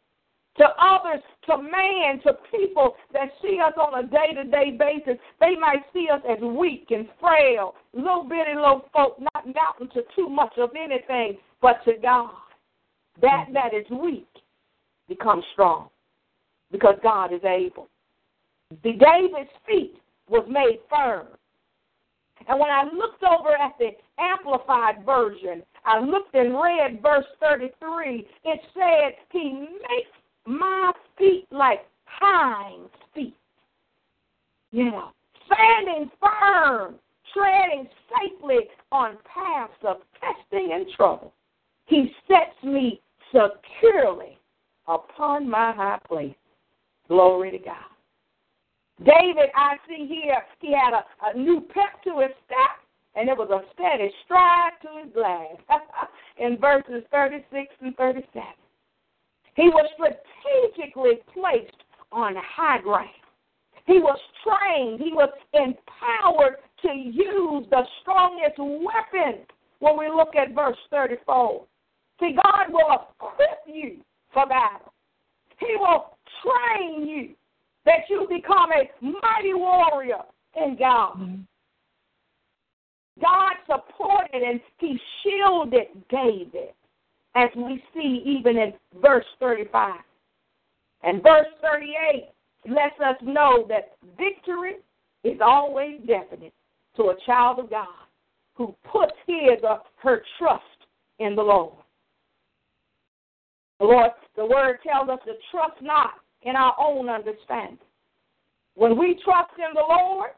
To 0.58 0.64
others, 0.78 1.22
to 1.46 1.56
man, 1.56 2.20
to 2.26 2.34
people 2.50 2.94
that 3.14 3.30
see 3.40 3.58
us 3.64 3.72
on 3.78 4.04
a 4.04 4.06
day 4.06 4.34
to 4.34 4.44
day 4.44 4.76
basis, 4.78 5.18
they 5.40 5.56
might 5.56 5.82
see 5.94 6.08
us 6.12 6.20
as 6.28 6.38
weak 6.42 6.88
and 6.90 7.08
frail, 7.20 7.74
little 7.94 8.24
bitty 8.24 8.54
little 8.54 8.84
folk, 8.92 9.18
not 9.18 9.46
mounting 9.46 9.88
to 9.94 10.02
too 10.14 10.28
much 10.28 10.52
of 10.58 10.70
anything, 10.76 11.38
but 11.62 11.82
to 11.86 11.92
God. 12.02 12.30
That 13.22 13.46
that 13.54 13.72
is 13.72 13.86
weak 13.90 14.28
becomes 15.08 15.44
strong 15.52 15.88
because 16.70 16.96
God 17.02 17.32
is 17.32 17.44
able. 17.44 17.88
The 18.82 18.92
David's 18.92 19.50
feet 19.66 19.94
was 20.28 20.46
made 20.48 20.80
firm. 20.90 21.28
And 22.48 22.58
when 22.58 22.70
I 22.70 22.84
looked 22.84 23.22
over 23.22 23.56
at 23.56 23.72
the 23.78 23.90
Amplified 24.18 25.04
Version, 25.04 25.62
I 25.84 26.00
looked 26.00 26.34
and 26.34 26.54
read 26.54 27.02
verse 27.02 27.24
33. 27.40 28.26
It 28.44 28.60
said, 28.74 29.14
He 29.30 29.50
makes 29.50 30.10
my 30.46 30.92
feet 31.18 31.46
like 31.50 31.86
hinds 32.04 32.90
feet. 33.14 33.36
Yeah. 34.70 35.08
Standing 35.46 36.10
firm, 36.20 36.94
treading 37.34 37.88
safely 38.10 38.60
on 38.90 39.16
paths 39.24 39.72
of 39.84 39.98
testing 40.20 40.70
and 40.72 40.86
trouble. 40.96 41.32
He 41.86 42.12
sets 42.26 42.62
me 42.62 43.00
securely 43.32 44.38
upon 44.86 45.48
my 45.48 45.72
high 45.72 45.98
place. 46.08 46.34
Glory 47.08 47.50
to 47.50 47.58
God. 47.58 47.91
David, 49.04 49.50
I 49.54 49.76
see 49.88 50.06
here, 50.06 50.42
he 50.60 50.72
had 50.72 50.92
a, 50.94 51.04
a 51.30 51.38
new 51.38 51.60
pep 51.60 52.02
to 52.04 52.20
his 52.20 52.30
step, 52.46 52.78
and 53.14 53.28
it 53.28 53.36
was 53.36 53.50
a 53.50 53.62
steady 53.74 54.10
stride 54.24 54.72
to 54.82 55.02
his 55.02 55.12
glad. 55.12 55.58
In 56.38 56.58
verses 56.58 57.04
36 57.10 57.68
and 57.80 57.96
37. 57.96 58.26
He 59.54 59.68
was 59.68 59.86
strategically 59.94 61.20
placed 61.34 61.76
on 62.10 62.34
high 62.36 62.80
ground. 62.80 63.10
He 63.86 63.98
was 63.98 64.18
trained, 64.44 65.00
he 65.00 65.12
was 65.12 65.30
empowered 65.52 66.56
to 66.82 66.88
use 66.88 67.66
the 67.70 67.82
strongest 68.00 68.58
weapon 68.58 69.44
when 69.80 69.98
we 69.98 70.08
look 70.08 70.36
at 70.36 70.54
verse 70.54 70.76
34. 70.90 71.64
See, 72.20 72.36
God 72.40 72.72
will 72.72 73.08
equip 73.20 73.58
you 73.66 73.98
for 74.32 74.46
battle. 74.46 74.92
He 75.58 75.76
will 75.76 76.16
train 76.42 77.06
you 77.06 77.30
that 77.84 78.00
you 78.08 78.26
become 78.28 78.70
a 78.72 78.90
mighty 79.04 79.54
warrior 79.54 80.22
in 80.56 80.76
God. 80.78 81.14
Mm-hmm. 81.18 81.40
God 83.20 83.52
supported 83.66 84.42
and 84.42 84.60
he 84.78 84.98
shielded 85.22 85.88
David, 86.08 86.70
as 87.34 87.48
we 87.56 87.82
see 87.94 88.22
even 88.24 88.56
in 88.56 88.72
verse 89.00 89.24
35. 89.38 89.94
And 91.02 91.22
verse 91.22 91.46
38 91.60 92.28
lets 92.68 92.98
us 93.04 93.16
know 93.22 93.66
that 93.68 93.92
victory 94.16 94.76
is 95.24 95.40
always 95.44 96.00
definite 96.06 96.54
to 96.96 97.04
a 97.04 97.16
child 97.26 97.58
of 97.58 97.70
God 97.70 97.86
who 98.54 98.74
puts 98.90 99.12
his 99.26 99.58
or 99.62 99.80
her 100.02 100.22
trust 100.38 100.62
in 101.18 101.34
the 101.34 101.42
Lord. 101.42 101.74
The 103.80 103.86
Lord, 103.86 104.10
the 104.36 104.46
word 104.46 104.78
tells 104.86 105.08
us 105.08 105.18
to 105.26 105.32
trust 105.50 105.82
not 105.82 106.14
in 106.44 106.56
our 106.56 106.74
own 106.78 107.08
understanding. 107.08 107.78
When 108.74 108.98
we 108.98 109.20
trust 109.24 109.52
in 109.58 109.74
the 109.74 109.84
Lord 109.86 110.30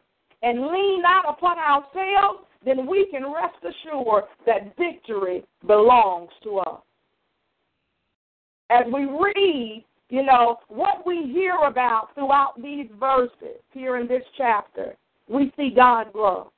and 0.43 0.67
lean 0.67 1.03
not 1.03 1.29
upon 1.29 1.59
ourselves, 1.59 2.45
then 2.65 2.87
we 2.87 3.07
can 3.11 3.25
rest 3.33 3.57
assured 3.63 4.25
that 4.47 4.77
victory 4.77 5.45
belongs 5.67 6.31
to 6.43 6.59
us. 6.59 6.81
As 8.71 8.85
we 8.93 9.05
read, 9.05 9.85
you 10.09 10.25
know, 10.25 10.59
what 10.69 11.07
we 11.07 11.31
hear 11.33 11.57
about 11.67 12.15
throughout 12.15 12.61
these 12.61 12.89
verses 12.99 13.61
here 13.73 13.99
in 13.99 14.09
this 14.09 14.23
chapter, 14.37 14.97
we 15.29 15.53
see 15.57 15.71
God's 15.75 16.11
love. 16.15 16.49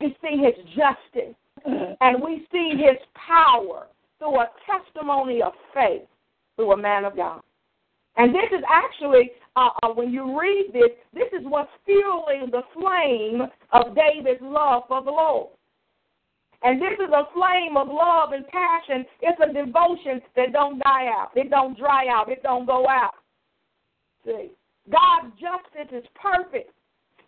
We 0.00 0.16
see 0.22 0.36
his 0.36 0.54
justice. 0.76 1.34
Mm-hmm. 1.66 1.94
And 2.00 2.22
we 2.22 2.46
see 2.52 2.74
his 2.76 2.96
power 3.14 3.86
through 4.18 4.40
a 4.40 4.48
testimony 4.66 5.42
of 5.42 5.52
faith 5.74 6.02
through 6.54 6.72
a 6.72 6.76
man 6.76 7.04
of 7.04 7.16
God. 7.16 7.42
And 8.16 8.34
this 8.34 8.48
is 8.50 8.64
actually, 8.68 9.30
uh, 9.56 9.70
uh, 9.82 9.88
when 9.88 10.10
you 10.10 10.38
read 10.38 10.70
this, 10.72 10.90
this 11.12 11.28
is 11.38 11.44
what's 11.44 11.70
fueling 11.84 12.50
the 12.50 12.62
flame 12.72 13.42
of 13.72 13.94
David's 13.94 14.40
love 14.42 14.84
for 14.88 15.02
the 15.02 15.10
Lord. 15.10 15.50
And 16.62 16.80
this 16.80 16.94
is 16.94 17.12
a 17.12 17.28
flame 17.34 17.76
of 17.76 17.88
love 17.88 18.32
and 18.32 18.46
passion. 18.48 19.04
It's 19.20 19.40
a 19.40 19.52
devotion 19.52 20.20
that 20.34 20.52
don't 20.52 20.78
die 20.78 21.08
out. 21.08 21.30
It 21.36 21.50
don't 21.50 21.78
dry 21.78 22.06
out. 22.08 22.30
It 22.30 22.42
don't 22.42 22.66
go 22.66 22.88
out. 22.88 23.14
See, 24.24 24.50
God's 24.90 25.34
justice 25.38 25.92
is 25.92 26.04
perfect. 26.20 26.72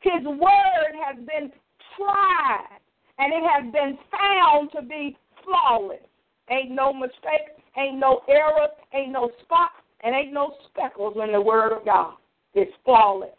His 0.00 0.24
word 0.24 0.92
has 1.04 1.16
been 1.16 1.52
tried, 1.96 2.80
and 3.18 3.32
it 3.32 3.42
has 3.44 3.72
been 3.72 3.98
found 4.10 4.70
to 4.72 4.82
be 4.82 5.16
flawless. 5.44 5.98
Ain't 6.50 6.70
no 6.70 6.92
mistake. 6.92 7.60
ain't 7.76 7.98
no 7.98 8.22
error. 8.28 8.68
ain't 8.94 9.12
no 9.12 9.30
spots, 9.42 9.74
and 10.02 10.14
ain't 10.14 10.32
no 10.32 10.54
speckles 10.68 11.16
in 11.22 11.32
the 11.32 11.40
Word 11.40 11.72
of 11.72 11.84
God. 11.84 12.14
It's 12.54 12.72
flawless. 12.84 13.30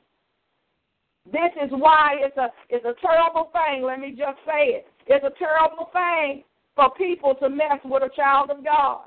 This 1.31 1.51
is 1.61 1.69
why 1.71 2.15
it's 2.19 2.37
a 2.37 2.47
it's 2.69 2.85
a 2.85 2.95
terrible 3.05 3.51
thing. 3.53 3.83
Let 3.83 3.99
me 3.99 4.11
just 4.11 4.37
say 4.45 4.81
it. 4.81 4.87
It's 5.07 5.25
a 5.25 5.37
terrible 5.37 5.89
thing 5.93 6.43
for 6.75 6.89
people 6.95 7.35
to 7.35 7.49
mess 7.49 7.79
with 7.83 8.03
a 8.03 8.15
child 8.15 8.49
of 8.49 8.63
God. 8.63 9.01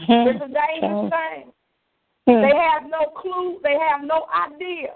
Hmm. 0.00 0.28
It's 0.28 0.40
a 0.40 0.48
dangerous 0.48 1.12
thing. 1.12 1.52
Hmm. 2.26 2.42
They 2.42 2.56
have 2.56 2.88
no 2.88 3.12
clue. 3.16 3.58
They 3.62 3.76
have 3.76 4.06
no 4.06 4.26
idea 4.32 4.94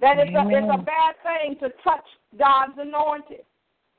that 0.00 0.16
it's 0.18 0.30
a, 0.30 0.48
it's 0.48 0.72
a 0.72 0.82
bad 0.82 1.14
thing 1.22 1.56
to 1.60 1.68
touch 1.84 2.06
God's 2.38 2.78
anointed. 2.78 3.44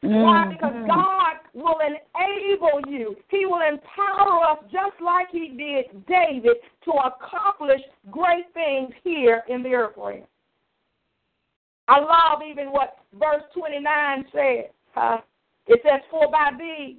Mm-hmm. 0.04 0.22
Why? 0.22 0.48
Because 0.50 0.74
God 0.88 1.36
will 1.54 1.78
enable 1.80 2.92
you. 2.92 3.16
He 3.30 3.46
will 3.46 3.62
empower 3.62 4.52
us 4.52 4.60
just 4.72 5.00
like 5.04 5.28
He 5.32 5.50
did 5.50 6.06
David 6.08 6.58
to 6.86 6.92
accomplish 6.92 7.82
great 8.10 8.46
things 8.54 8.92
here 9.04 9.44
in 9.48 9.62
the 9.62 9.70
earth 9.70 9.94
realm. 9.98 10.24
I 11.88 12.00
love 12.00 12.42
even 12.50 12.68
what 12.68 12.98
verse 13.20 13.44
29 13.54 14.26
says. 14.34 14.72
Uh, 14.96 15.18
it 15.68 15.82
says, 15.84 16.02
For 16.10 16.32
by 16.32 16.52
thee 16.58 16.98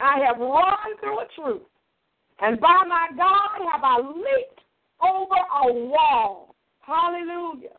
I 0.00 0.18
have 0.26 0.38
run 0.38 0.98
through 1.00 1.20
a 1.20 1.26
troop, 1.34 1.68
and 2.40 2.58
by 2.60 2.82
my 2.88 3.08
God 3.16 3.70
have 3.70 3.82
I 3.82 3.98
leaped 3.98 4.60
over 5.02 5.34
a 5.34 5.72
wall. 5.72 6.54
Hallelujah. 6.80 7.76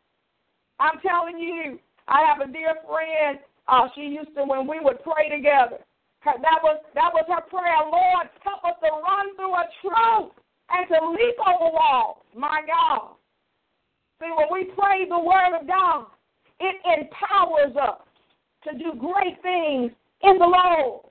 I'm 0.80 1.00
telling 1.02 1.40
you, 1.40 1.80
I 2.08 2.26
have 2.28 2.48
a 2.48 2.52
dear 2.52 2.76
friend 2.88 3.40
uh, 3.68 3.88
she 3.96 4.02
used 4.02 4.36
to 4.36 4.44
when 4.44 4.68
we 4.68 4.80
would 4.80 5.04
pray 5.04 5.30
together. 5.30 5.80
Her, 6.20 6.34
that 6.42 6.60
was 6.64 6.80
that 6.96 7.12
was 7.14 7.26
her 7.28 7.44
prayer. 7.50 7.84
Lord, 7.84 8.28
help 8.44 8.64
us 8.64 8.80
to 8.80 8.90
run 8.92 9.36
through 9.36 9.56
a 9.56 9.66
troop 9.82 10.32
and 10.72 10.88
to 10.88 11.00
leap 11.12 11.36
over 11.40 11.72
walls. 11.72 12.18
My 12.36 12.62
God. 12.66 13.16
See, 14.22 14.32
when 14.32 14.48
we 14.52 14.72
pray 14.74 15.08
the 15.08 15.20
word 15.20 15.60
of 15.60 15.68
God, 15.68 16.06
it 16.60 16.76
empowers 16.86 17.76
us 17.76 18.00
to 18.68 18.78
do 18.78 18.94
great 18.98 19.42
things 19.42 19.92
in 20.22 20.38
the 20.40 20.46
Lord. 20.46 21.06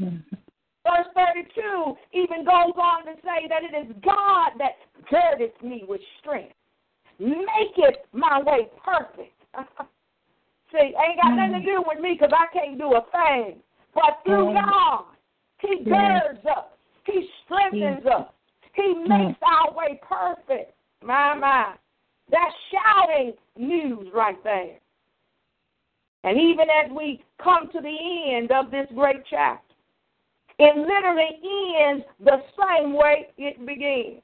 Mm-hmm. 0.00 0.34
Verse 0.84 1.06
32 1.14 1.96
even 2.12 2.44
goes 2.44 2.74
on 2.76 3.06
to 3.06 3.14
say 3.22 3.48
that 3.48 3.62
it 3.62 3.86
is 3.86 3.94
God 4.04 4.50
that 4.58 4.76
girdeth 5.08 5.62
me 5.62 5.84
with 5.88 6.00
strength, 6.20 6.54
maketh 7.18 8.02
my 8.12 8.42
way 8.42 8.68
perfect. 8.84 9.32
See, 10.74 10.92
ain't 10.98 11.22
got 11.22 11.36
nothing 11.36 11.52
to 11.52 11.58
mm. 11.60 11.64
do 11.64 11.84
with 11.86 12.00
me 12.00 12.16
because 12.18 12.34
I 12.34 12.52
can't 12.52 12.76
do 12.78 12.94
a 12.94 13.02
thing. 13.12 13.60
But 13.94 14.18
through. 14.26 14.54
God, 14.54 15.04
He 15.60 15.84
girds 15.84 16.44
us. 16.44 16.64
He 17.06 17.28
strengthens 17.44 18.04
us. 18.06 18.26
He 18.74 18.94
makes 19.06 19.38
our 19.42 19.72
way 19.72 20.00
perfect. 20.02 20.74
My, 21.02 21.34
my. 21.34 21.74
That's 22.30 22.54
shouting 22.72 23.34
news 23.56 24.08
right 24.12 24.42
there. 24.42 24.78
And 26.24 26.40
even 26.40 26.66
as 26.70 26.90
we 26.90 27.22
come 27.40 27.68
to 27.72 27.80
the 27.80 28.34
end 28.34 28.50
of 28.50 28.70
this 28.70 28.86
great 28.94 29.22
chapter, 29.28 29.74
it 30.58 30.76
literally 30.76 31.38
ends 31.86 32.04
the 32.24 32.38
same 32.58 32.94
way 32.94 33.28
it 33.36 33.64
began. 33.64 34.22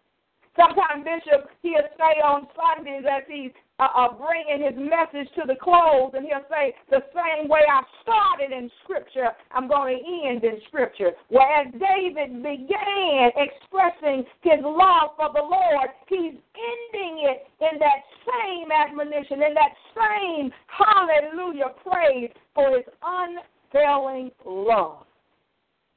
Sometimes 0.56 1.04
Bishop, 1.04 1.48
he'll 1.62 1.88
say 1.96 2.20
on 2.24 2.48
Sundays 2.56 3.04
as 3.08 3.22
he's 3.28 3.52
uh, 3.80 3.88
uh, 3.96 4.08
bringing 4.12 4.66
his 4.66 4.76
message 4.76 5.32
to 5.34 5.42
the 5.46 5.56
close, 5.56 6.12
and 6.12 6.26
he'll 6.26 6.44
say, 6.50 6.74
The 6.90 7.00
same 7.16 7.48
way 7.48 7.60
I 7.64 7.80
started 8.02 8.52
in 8.52 8.70
Scripture, 8.84 9.30
I'm 9.52 9.68
going 9.68 9.98
to 9.98 10.28
end 10.28 10.44
in 10.44 10.60
Scripture. 10.68 11.12
Whereas 11.28 11.72
David 11.72 12.42
began 12.42 13.30
expressing 13.36 14.24
his 14.42 14.60
love 14.60 15.16
for 15.16 15.30
the 15.32 15.40
Lord, 15.40 15.88
he's 16.08 16.36
ending 16.36 17.24
it 17.24 17.48
in 17.60 17.78
that 17.80 18.04
same 18.28 18.70
admonition, 18.70 19.42
in 19.42 19.54
that 19.54 19.72
same 19.96 20.50
hallelujah 20.68 21.72
praise 21.82 22.30
for 22.54 22.76
his 22.76 22.84
unfailing 23.02 24.30
love 24.44 25.06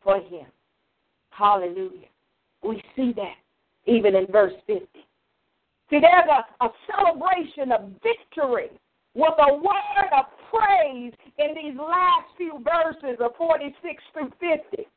for 0.04 0.18
him. 0.18 0.48
Hallelujah. 1.32 2.08
We 2.64 2.82
see 2.96 3.12
that 3.18 3.36
even 3.86 4.16
in 4.16 4.28
verse 4.28 4.54
50. 4.68 4.88
See, 5.90 6.00
there's 6.00 6.30
a, 6.30 6.66
a 6.66 6.70
celebration 6.88 7.72
of 7.72 7.92
victory 8.02 8.70
with 9.16 9.34
a 9.38 9.54
word 9.56 10.10
of 10.18 10.26
praise 10.50 11.14
in 11.38 11.56
these 11.56 11.78
last 11.78 12.28
few 12.38 12.64
verses 12.64 13.18
of 13.20 13.36
46 13.38 14.04
through 14.14 14.32
50. 14.40 14.88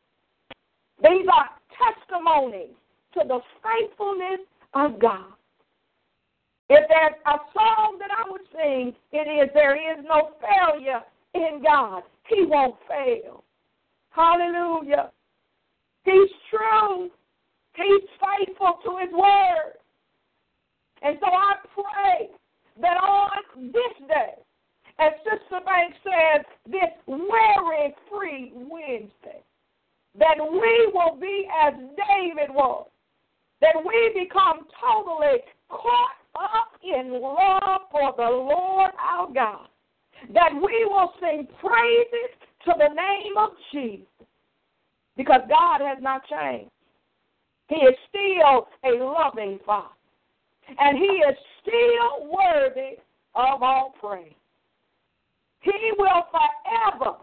These 1.02 1.26
are 1.32 1.50
testimonies 1.76 2.74
to 3.14 3.20
the 3.26 3.40
faithfulness 3.62 4.40
of 4.74 4.98
God. 5.00 5.32
If 6.68 6.88
there's 6.88 7.14
a 7.26 7.38
song 7.54 7.98
that 8.00 8.10
I 8.10 8.28
would 8.30 8.40
sing, 8.52 8.94
it 9.12 9.28
is 9.28 9.50
There 9.54 9.76
is 9.76 10.04
no 10.08 10.30
failure 10.40 11.00
in 11.34 11.62
God. 11.62 12.02
He 12.28 12.44
won't 12.44 12.76
fail. 12.88 13.44
Hallelujah. 14.10 15.10
He's 16.04 16.30
true. 16.50 17.10
He's 17.76 18.08
faithful 18.18 18.78
to 18.84 18.98
his 18.98 19.12
word. 19.12 19.74
And 21.02 21.18
so 21.20 21.26
I 21.26 21.54
pray 21.74 22.28
that 22.80 22.96
on 22.96 23.72
this 23.72 24.08
day, 24.08 24.34
as 24.98 25.12
Sister 25.24 25.60
Banks 25.64 25.96
says, 26.02 26.44
this 26.66 26.90
worry 27.06 27.94
free 28.10 28.52
Wednesday. 28.54 29.42
That 30.18 30.38
we 30.40 30.90
will 30.94 31.18
be 31.20 31.46
as 31.62 31.74
David 31.74 32.54
was. 32.54 32.88
That 33.60 33.74
we 33.76 34.24
become 34.24 34.66
totally 34.80 35.40
caught 35.68 36.16
up 36.34 36.72
in 36.82 37.12
love 37.12 37.82
for 37.90 38.14
the 38.16 38.22
Lord 38.22 38.92
our 38.98 39.30
God. 39.32 39.68
That 40.32 40.52
we 40.54 40.86
will 40.86 41.12
sing 41.20 41.46
praises 41.60 42.32
to 42.64 42.72
the 42.78 42.88
name 42.88 43.36
of 43.36 43.50
Jesus. 43.72 44.06
Because 45.16 45.42
God 45.48 45.80
has 45.82 45.98
not 46.00 46.22
changed. 46.26 46.70
He 47.68 47.76
is 47.76 47.94
still 48.08 48.68
a 48.84 49.04
loving 49.04 49.58
Father. 49.66 49.95
And 50.78 50.98
He 50.98 51.04
is 51.04 51.36
still 51.62 52.30
worthy 52.30 52.96
of 53.34 53.62
all 53.62 53.94
praise. 54.00 54.32
He 55.60 55.92
will 55.98 56.22
forever 56.30 57.16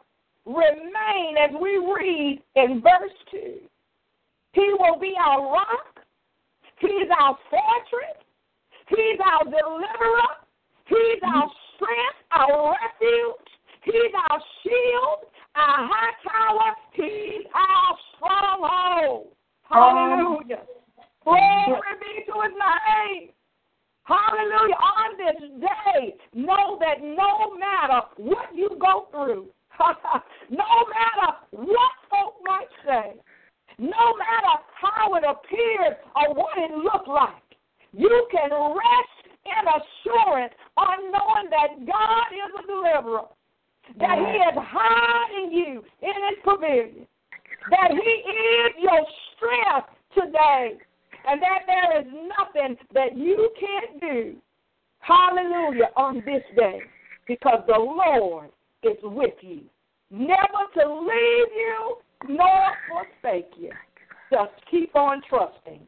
remain, 0.45 1.37
as 1.37 1.51
we 1.61 1.77
read 1.77 2.41
in 2.55 2.81
verse 2.81 3.11
2. 3.31 3.59
He 4.53 4.73
will 4.79 4.99
be 4.99 5.13
our 5.23 5.51
rock. 5.51 5.99
He's 6.79 7.07
our 7.19 7.37
fortress. 7.49 8.21
He's 8.89 9.19
our 9.23 9.43
deliverer. 9.45 10.43
He's 10.85 11.21
our 11.23 11.49
strength, 11.75 12.19
our 12.31 12.75
refuge. 12.75 13.47
He's 13.85 14.13
our 14.29 14.39
shield, 14.61 15.29
our 15.55 15.87
high 15.89 16.13
tower. 16.23 16.75
He's 16.93 17.45
our 17.55 17.97
stronghold. 18.15 19.27
Hallelujah. 19.69 20.63
Glory 21.23 21.95
be 21.99 22.25
to 22.25 22.33
his 22.41 22.53
name. 22.53 23.29
Hallelujah. 24.03 24.75
On 24.75 25.17
this 25.17 25.41
day, 25.61 26.15
know 26.33 26.77
that 26.79 27.01
no 27.01 27.55
matter 27.57 28.01
what 28.17 28.53
you 28.53 28.69
go 28.79 29.07
through, 29.11 29.47
no 30.49 30.71
matter 30.91 31.37
what 31.51 31.91
folk 32.09 32.35
might 32.43 32.67
say, 32.85 33.13
no 33.77 34.13
matter 34.19 34.61
how 34.79 35.15
it 35.15 35.23
appears 35.23 35.95
or 36.15 36.33
what 36.35 36.57
it 36.57 36.71
looked 36.77 37.07
like, 37.07 37.43
you 37.93 38.27
can 38.31 38.49
rest 38.51 39.23
in 39.45 39.63
assurance 39.67 40.53
on 40.77 41.11
knowing 41.11 41.49
that 41.49 41.85
God 41.85 42.27
is 42.33 42.51
a 42.59 42.67
deliverer, 42.67 43.25
that 43.99 44.17
He 44.17 44.37
is 44.37 44.55
hiding 44.55 45.51
you 45.51 45.83
in 46.01 46.13
His 46.29 46.39
pavilion, 46.43 47.07
that 47.69 47.91
He 47.91 48.11
is 48.11 48.73
your 48.79 49.05
strength 49.35 49.87
today, 50.13 50.77
and 51.27 51.41
that 51.41 51.59
there 51.67 51.99
is 52.01 52.07
nothing 52.37 52.77
that 52.93 53.17
you 53.17 53.49
can't 53.59 54.01
do. 54.01 54.35
Hallelujah 54.99 55.89
on 55.97 56.23
this 56.25 56.43
day, 56.55 56.79
because 57.27 57.63
the 57.67 57.77
Lord 57.77 58.49
is 58.83 58.97
with 59.03 59.33
you, 59.41 59.61
never 60.09 60.63
to 60.75 60.93
leave 60.93 61.51
you 61.55 61.97
nor 62.29 62.73
forsake 62.89 63.51
you. 63.57 63.69
Just 64.31 64.53
keep 64.71 64.95
on 64.95 65.21
trusting 65.29 65.81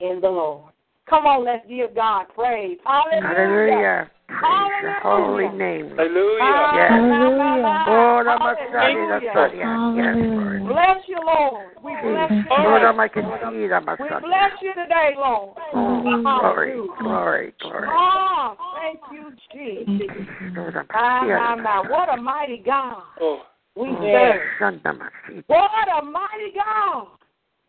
in 0.00 0.20
the 0.20 0.28
Lord. 0.28 0.72
Come 1.08 1.24
on, 1.24 1.44
let's 1.44 1.66
give 1.66 1.94
God 1.94 2.26
praise. 2.34 2.78
Hallelujah. 2.84 3.26
Hallelujah. 3.26 4.10
Praise 4.28 4.82
the 4.82 4.92
holy 5.02 5.48
name. 5.48 5.96
Hallelujah. 5.96 6.70
Yes. 6.74 6.90
Hallelujah. 6.92 7.84
Lord, 7.88 8.26
I'm 8.26 8.42
a 8.42 8.54
son 8.70 8.96
of 8.96 9.22
the 9.22 9.28
son. 9.32 9.50
Hallelujah. 9.58 9.96
Yes, 9.96 10.16
Lord. 10.20 10.64
Bless 10.68 11.00
you, 11.08 11.18
Lord. 11.24 11.76
We 11.82 11.92
bless 12.02 12.30
you. 12.30 12.44
Lord, 12.50 12.82
today. 12.82 12.88
I'm 12.88 13.00
a 13.00 13.08
conceit. 13.08 13.72
I'm 13.72 13.88
a 13.88 13.96
We 13.98 14.08
bless 14.08 14.52
you 14.60 14.74
today, 14.74 15.14
Lord. 15.16 15.56
Glory, 15.72 16.76
glory, 17.00 17.54
glory. 17.60 17.88
Ah, 17.90 18.54
thank 18.76 19.00
you, 19.10 19.32
Jesus. 19.52 20.26
Lord, 20.54 20.76
I'm 20.76 20.86
My, 20.92 21.24
my, 21.26 21.54
a 21.54 21.56
my. 21.56 21.88
What 21.88 22.12
a 22.12 22.20
mighty 22.20 22.62
God 22.64 23.02
Oh, 23.20 23.42
we 23.76 23.88
son. 23.88 24.10
serve. 24.12 24.40
Son 24.58 24.80
of 24.84 25.00
a 25.00 25.10
seed. 25.26 25.44
What 25.46 25.88
a 26.00 26.04
mighty 26.04 26.52
God. 26.54 27.06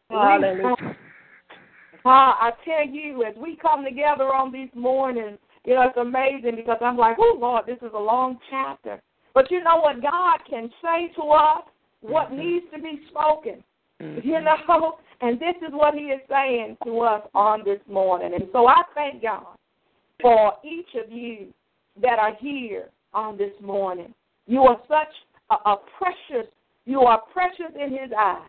Hallelujah. 0.09 0.75
serve. 0.77 0.95
Ah, 2.03 2.37
I 2.41 2.51
tell 2.65 2.85
you, 2.93 3.23
as 3.23 3.35
we 3.37 3.55
come 3.55 3.85
together 3.85 4.33
on 4.33 4.51
these 4.51 4.69
mornings, 4.75 5.37
you 5.69 5.75
know, 5.75 5.83
it's 5.83 5.97
amazing 5.97 6.55
because 6.55 6.79
I'm 6.81 6.97
like, 6.97 7.17
oh, 7.19 7.37
Lord, 7.39 7.65
this 7.67 7.77
is 7.83 7.91
a 7.93 7.99
long 7.99 8.39
chapter. 8.49 8.99
But 9.35 9.51
you 9.51 9.63
know 9.63 9.77
what 9.77 10.01
God 10.01 10.39
can 10.49 10.67
say 10.81 11.13
to 11.15 11.21
us? 11.29 11.61
What 12.01 12.31
mm-hmm. 12.31 12.39
needs 12.39 12.65
to 12.73 12.81
be 12.81 13.01
spoken. 13.07 13.63
Mm-hmm. 14.01 14.27
You 14.27 14.41
know, 14.41 14.97
and 15.21 15.39
this 15.39 15.53
is 15.61 15.71
what 15.71 15.93
he 15.93 16.05
is 16.05 16.21
saying 16.27 16.75
to 16.85 17.01
us 17.01 17.21
on 17.35 17.63
this 17.63 17.77
morning. 17.87 18.33
And 18.33 18.45
so 18.51 18.65
I 18.65 18.81
thank 18.95 19.21
God 19.21 19.45
for 20.19 20.53
each 20.65 20.87
of 20.95 21.11
you 21.11 21.53
that 22.01 22.17
are 22.17 22.35
here 22.39 22.89
on 23.13 23.37
this 23.37 23.53
morning. 23.61 24.11
You 24.47 24.63
are 24.63 24.81
such 24.87 25.13
a, 25.51 25.69
a 25.69 25.75
precious, 25.99 26.49
you 26.85 27.01
are 27.01 27.21
precious 27.31 27.75
in 27.75 27.91
his 27.91 28.09
eyes. 28.17 28.41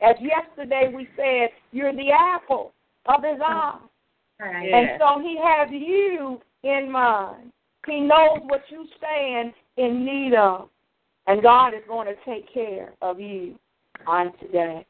As 0.00 0.14
yesterday 0.22 0.92
we 0.94 1.08
said, 1.16 1.48
you're 1.72 1.92
the 1.92 2.12
apple 2.12 2.72
of 3.06 3.24
his 3.24 3.40
mm-hmm. 3.40 3.52
eye. 3.52 3.78
And 4.40 5.00
so 5.00 5.20
he 5.20 5.36
has 5.42 5.68
you 5.72 6.40
in 6.62 6.90
mind. 6.90 7.52
He 7.86 8.00
knows 8.00 8.40
what 8.42 8.62
you 8.70 8.86
stand 8.96 9.52
in 9.76 10.04
need 10.04 10.34
of. 10.34 10.68
And 11.26 11.42
God 11.42 11.74
is 11.74 11.82
going 11.86 12.06
to 12.06 12.14
take 12.24 12.52
care 12.52 12.92
of 13.02 13.20
you 13.20 13.58
on 14.06 14.32
today. 14.38 14.86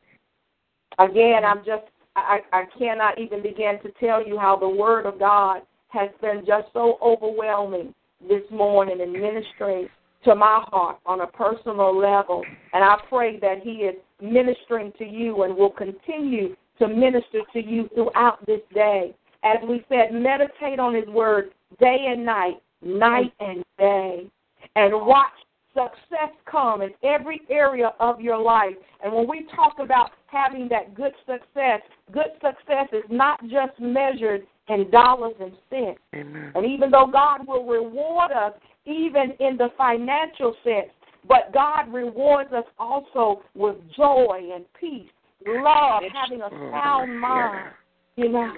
Again, 0.99 1.45
I'm 1.45 1.59
just, 1.59 1.85
I, 2.17 2.41
I 2.53 2.65
cannot 2.79 3.19
even 3.19 3.43
begin 3.43 3.79
to 3.83 3.91
tell 4.01 4.27
you 4.27 4.39
how 4.39 4.57
the 4.57 4.69
Word 4.69 5.07
of 5.07 5.19
God 5.19 5.63
has 5.89 6.11
been 6.21 6.45
just 6.47 6.69
so 6.73 6.99
overwhelming 7.03 7.95
this 8.29 8.43
morning 8.51 9.01
and 9.01 9.13
ministering 9.13 9.89
to 10.25 10.35
my 10.35 10.65
heart 10.69 10.99
on 11.07 11.21
a 11.21 11.27
personal 11.27 11.97
level. 11.97 12.45
And 12.73 12.85
I 12.85 12.97
pray 13.09 13.39
that 13.41 13.63
He 13.63 13.71
is 13.71 13.95
ministering 14.21 14.93
to 14.99 15.05
you 15.05 15.43
and 15.43 15.57
will 15.57 15.71
continue 15.71 16.57
to 16.79 16.89
minister 16.89 17.41
to 17.53 17.65
you 17.65 17.89
throughout 17.95 18.45
this 18.47 18.61
day. 18.75 19.15
As 19.45 19.57
we 19.69 19.85
said, 19.89 20.13
meditate 20.13 20.79
on 20.79 20.95
His 20.95 21.07
Word 21.09 21.51
day 21.81 22.07
and 22.09 22.25
night, 22.25 22.63
night 22.83 23.33
and 23.41 23.65
day, 23.79 24.31
and 24.77 24.93
watch 24.93 25.33
success 25.75 26.35
come 26.51 26.83
in 26.83 26.91
every 27.03 27.43
area 27.51 27.93
of 28.01 28.21
your 28.21 28.39
life. 28.39 28.75
And 29.03 29.13
when 29.13 29.29
we 29.29 29.47
talk 29.55 29.75
about 29.79 30.11
having 30.27 30.69
that 30.71 30.95
good 30.95 31.13
success, 31.27 31.81
good 32.13 32.33
success 32.35 32.89
is 32.93 33.05
not 33.11 33.41
just 33.43 33.79
measured 33.79 34.47
in 34.69 34.91
dollars 34.91 35.35
and 35.41 35.53
cents. 35.71 36.01
Amen. 36.15 36.53
And 36.55 36.67
even 36.67 36.91
though 36.91 37.09
God 37.11 37.47
will 37.47 37.67
reward 37.67 38.33
us, 38.33 38.53
even 38.87 39.33
in 39.41 39.57
the 39.57 39.69
financial 39.77 40.55
sense, 40.65 40.91
but 41.27 41.53
God 41.53 41.93
rewards 41.93 42.53
us 42.53 42.65
also 42.79 43.43
with 43.55 43.77
joy 43.97 44.51
and 44.55 44.65
peace, 44.81 45.11
love, 45.47 46.03
having 46.13 46.43
a 46.43 46.51
sound 46.73 47.21
mind, 47.21 47.71
you 48.17 48.31
know. 48.31 48.53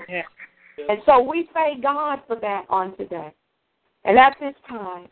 And 0.79 0.99
so 1.07 1.21
we 1.23 1.49
thank 1.53 1.83
God 1.83 2.21
for 2.27 2.37
that 2.37 2.65
on 2.69 2.97
today. 2.97 3.33
And 4.05 4.19
at 4.19 4.37
this 4.41 4.55
time, 4.69 5.09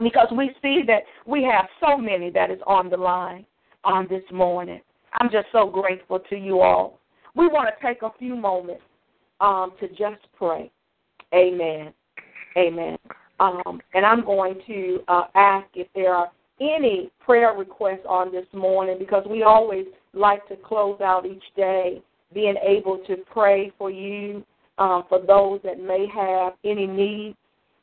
because 0.00 0.28
we 0.36 0.50
see 0.62 0.82
that 0.86 1.02
we 1.26 1.42
have 1.44 1.66
so 1.80 1.96
many 1.96 2.30
that 2.30 2.50
is 2.50 2.60
on 2.66 2.88
the 2.88 2.96
line 2.96 3.44
on 3.84 4.06
this 4.08 4.22
morning. 4.32 4.80
I'm 5.14 5.30
just 5.30 5.46
so 5.52 5.68
grateful 5.68 6.20
to 6.30 6.36
you 6.36 6.60
all. 6.60 7.00
We 7.34 7.48
want 7.48 7.68
to 7.68 7.86
take 7.86 8.02
a 8.02 8.10
few 8.18 8.36
moments 8.36 8.82
um, 9.40 9.72
to 9.80 9.88
just 9.88 10.26
pray. 10.36 10.70
Amen. 11.34 11.92
Amen. 12.56 12.98
Um, 13.40 13.80
and 13.94 14.04
I'm 14.04 14.24
going 14.24 14.60
to 14.66 15.00
uh, 15.08 15.24
ask 15.34 15.66
if 15.74 15.86
there 15.94 16.14
are 16.14 16.30
any 16.60 17.10
prayer 17.24 17.52
requests 17.52 18.06
on 18.08 18.32
this 18.32 18.46
morning 18.52 18.96
because 18.98 19.24
we 19.30 19.42
always 19.42 19.86
like 20.12 20.46
to 20.48 20.56
close 20.56 21.00
out 21.00 21.24
each 21.24 21.44
day 21.56 22.02
being 22.34 22.56
able 22.62 22.98
to 23.06 23.16
pray 23.32 23.72
for 23.78 23.90
you, 23.90 24.44
um, 24.78 25.04
for 25.08 25.20
those 25.20 25.60
that 25.64 25.80
may 25.80 26.06
have 26.14 26.54
any 26.64 26.86
needs 26.86 27.36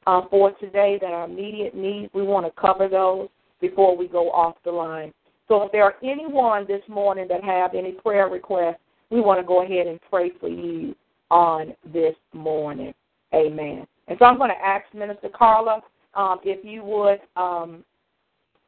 uh, 0.07 0.21
for 0.29 0.51
today 0.53 0.97
that 1.01 1.11
are 1.11 1.25
immediate 1.25 1.75
needs. 1.75 2.11
We 2.13 2.23
want 2.23 2.45
to 2.45 2.61
cover 2.61 2.87
those 2.87 3.27
before 3.61 3.97
we 3.97 4.07
go 4.07 4.31
off 4.31 4.55
the 4.63 4.71
line. 4.71 5.13
So 5.47 5.63
if 5.63 5.71
there 5.71 5.83
are 5.83 5.95
anyone 6.03 6.65
this 6.67 6.81
morning 6.87 7.27
that 7.29 7.43
have 7.43 7.75
any 7.75 7.91
prayer 7.91 8.27
requests, 8.27 8.79
we 9.09 9.21
want 9.21 9.39
to 9.39 9.45
go 9.45 9.63
ahead 9.63 9.87
and 9.87 9.99
pray 10.09 10.31
for 10.39 10.49
you 10.49 10.95
on 11.29 11.73
this 11.93 12.15
morning. 12.33 12.93
Amen. 13.33 13.85
And 14.07 14.17
so 14.19 14.25
I'm 14.25 14.37
going 14.37 14.51
to 14.51 14.65
ask 14.65 14.85
Minister 14.93 15.29
Carla 15.29 15.81
um, 16.13 16.39
if 16.43 16.63
you 16.63 16.83
would 16.83 17.19
um, 17.35 17.83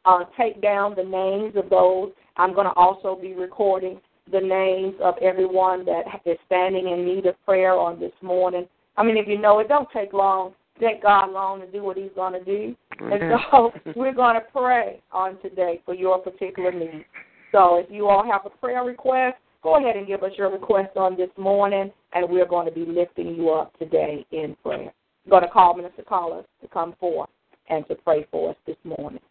uh, 0.06 0.26
take 0.38 0.62
down 0.62 0.95
the 0.95 1.04
names 1.04 1.56
of 1.56 1.70
those. 1.70 2.12
I'm 2.38 2.54
going 2.54 2.68
to 2.68 2.74
also 2.74 3.18
be 3.20 3.34
recording 3.34 3.99
the 4.32 4.40
names 4.40 4.96
of 5.02 5.16
everyone 5.22 5.86
that 5.86 6.04
is 6.26 6.38
standing 6.46 6.88
in 6.90 7.06
need 7.06 7.26
of 7.26 7.36
prayer 7.46 7.74
on 7.74 8.00
this 8.00 8.12
morning. 8.22 8.68
I 8.98 9.04
mean, 9.04 9.18
if 9.18 9.28
you 9.28 9.38
know 9.38 9.60
it, 9.60 9.68
don't 9.68 9.88
take 9.92 10.14
long. 10.14 10.54
Take 10.80 11.02
God 11.02 11.32
long 11.32 11.62
to 11.62 11.68
do 11.68 11.84
what 11.84 11.98
He's 11.98 12.12
going 12.16 12.34
to 12.34 12.44
do. 12.44 12.76
And 13.00 13.22
so 13.52 13.72
we're 13.96 14.14
going 14.14 14.36
to 14.36 14.46
pray 14.52 15.02
on 15.12 15.40
today 15.42 15.82
for 15.86 15.96
your 15.96 16.20
particular 16.20 16.72
need. 16.72 17.06
So 17.52 17.78
if 17.78 17.88
you 17.90 18.08
all 18.08 18.30
have 18.30 18.42
a 18.46 18.50
prayer 18.50 18.84
request, 18.84 19.38
go 19.64 19.78
ahead 19.78 19.96
and 19.96 20.06
give 20.06 20.24
us 20.24 20.32
your 20.38 20.52
request 20.52 20.96
on 20.98 21.18
this 21.18 21.30
morning, 21.38 21.92
and 22.14 22.30
we're 22.30 22.48
going 22.48 22.68
to 22.68 22.72
be 22.72 22.86
lifting 22.86 23.36
you 23.36 23.50
up 23.52 23.78
today 23.80 24.26
in 24.32 24.56
prayer. 24.64 24.92
I'm 25.26 25.30
going 25.30 25.44
to 25.44 25.50
call 25.50 25.76
Minister 25.76 26.04
Carlos 26.04 26.46
to 26.62 26.68
come 26.68 26.96
forth 27.00 27.30
and 27.70 27.88
to 27.88 27.96
pray 27.96 28.28
for 28.32 28.52
us 28.52 28.56
this 28.66 28.78
morning. 28.84 29.22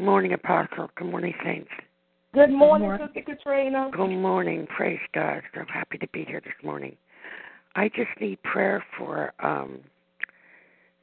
Good 0.00 0.06
morning, 0.06 0.32
Apostle. 0.32 0.90
Good 0.96 1.10
morning, 1.10 1.34
Saints. 1.44 1.70
Good 2.34 2.50
morning, 2.50 2.88
morning. 2.88 3.06
Sister 3.14 3.36
Katrina. 3.36 3.90
Good 3.92 4.08
morning. 4.08 4.66
Praise 4.66 4.98
God. 5.14 5.40
I'm 5.54 5.68
happy 5.68 5.98
to 5.98 6.08
be 6.08 6.24
here 6.24 6.40
this 6.40 6.64
morning. 6.64 6.96
I 7.76 7.88
just 7.88 8.10
need 8.20 8.42
prayer 8.42 8.84
for 8.98 9.32
um 9.38 9.78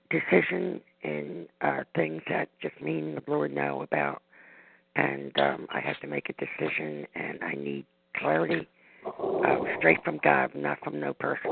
decision 0.10 0.82
and 1.04 1.48
uh 1.62 1.84
things 1.96 2.22
that 2.28 2.50
just 2.62 2.80
mean 2.82 3.16
the 3.16 3.32
Lord 3.32 3.56
know 3.56 3.82
about. 3.82 4.22
And 4.98 5.32
um 5.40 5.68
I 5.74 5.80
have 5.80 5.98
to 6.02 6.08
make 6.08 6.28
a 6.28 6.34
decision 6.34 7.08
and 7.16 7.42
I 7.42 7.54
need 7.54 7.86
clarity 8.18 8.68
uh, 9.08 9.56
straight 9.78 10.04
from 10.04 10.20
God, 10.22 10.52
not 10.54 10.80
from 10.84 11.00
no 11.00 11.14
person. 11.14 11.52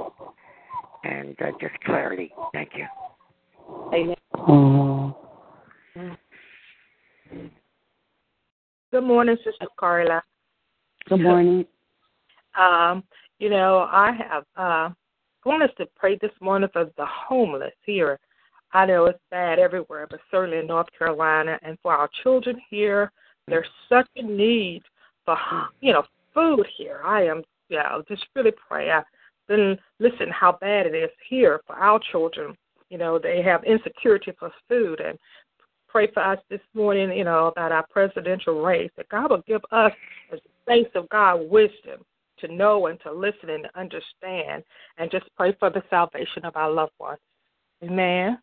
And 1.06 1.38
uh, 1.42 1.52
just 1.62 1.80
clarity. 1.86 2.34
Thank 2.54 2.72
you. 2.76 2.86
Amen. 3.94 4.16
Oh. 4.36 5.16
Good 8.92 9.04
morning, 9.04 9.38
Sister 9.44 9.68
Carla. 9.78 10.24
Good 11.08 11.22
morning. 11.22 11.66
Um, 12.58 13.04
you 13.38 13.50
know, 13.50 13.88
I 13.92 14.12
have 14.12 14.44
uh 14.58 14.94
want 15.46 15.64
us 15.64 15.70
to 15.78 15.88
pray 15.96 16.18
this 16.22 16.32
morning 16.42 16.70
for 16.74 16.86
the 16.98 17.06
homeless 17.06 17.74
here. 17.86 18.20
I 18.74 18.86
know 18.86 19.06
it's 19.06 19.20
bad 19.32 19.60
everywhere, 19.60 20.08
but 20.10 20.20
certainly 20.30 20.58
in 20.58 20.68
North 20.68 20.88
Carolina 20.98 21.58
and 21.64 21.78
for 21.82 21.94
our 21.94 22.10
children 22.24 22.60
here, 22.70 23.12
there's 23.48 23.68
such 23.88 24.08
a 24.16 24.24
need 24.24 24.84
for 25.26 25.38
you 25.82 25.94
know, 25.94 26.04
food 26.34 26.66
here. 26.78 27.02
I 27.06 27.24
am 27.24 27.44
yeah, 27.70 28.00
just 28.08 28.26
really 28.36 28.54
pray. 28.68 28.90
I've 28.90 29.04
been 29.48 29.78
listening 30.00 30.30
how 30.30 30.58
bad 30.60 30.88
it 30.88 30.96
is 30.96 31.12
here 31.30 31.62
for 31.68 31.76
our 31.76 32.00
children. 32.12 32.56
You 32.90 32.98
know, 32.98 33.20
they 33.20 33.44
have 33.44 33.64
insecurity 33.64 34.32
for 34.40 34.52
food 34.68 35.00
and 35.00 35.18
pray 35.90 36.10
for 36.12 36.24
us 36.24 36.40
this 36.50 36.62
morning, 36.74 37.12
you 37.18 37.24
know, 37.24 37.48
about 37.48 37.72
our 37.72 37.86
presidential 37.90 38.62
race, 38.62 38.92
that 38.98 39.10
God 39.10 39.32
will 39.32 39.44
give 39.48 39.62
us, 39.72 39.92
as 40.32 40.40
the 40.44 40.50
saints 40.72 40.92
of 40.96 41.10
God, 41.10 41.50
wisdom 41.50 42.06
to 42.40 42.48
know 42.48 42.88
and 42.88 43.00
to 43.02 43.12
listen 43.12 43.50
and 43.50 43.64
to 43.64 43.80
understand, 43.80 44.64
and 44.98 45.12
just 45.12 45.26
pray 45.36 45.56
for 45.60 45.70
the 45.70 45.84
salvation 45.90 46.46
of 46.46 46.56
our 46.56 46.72
loved 46.72 46.94
ones. 47.00 47.20
Amen. 47.84 48.40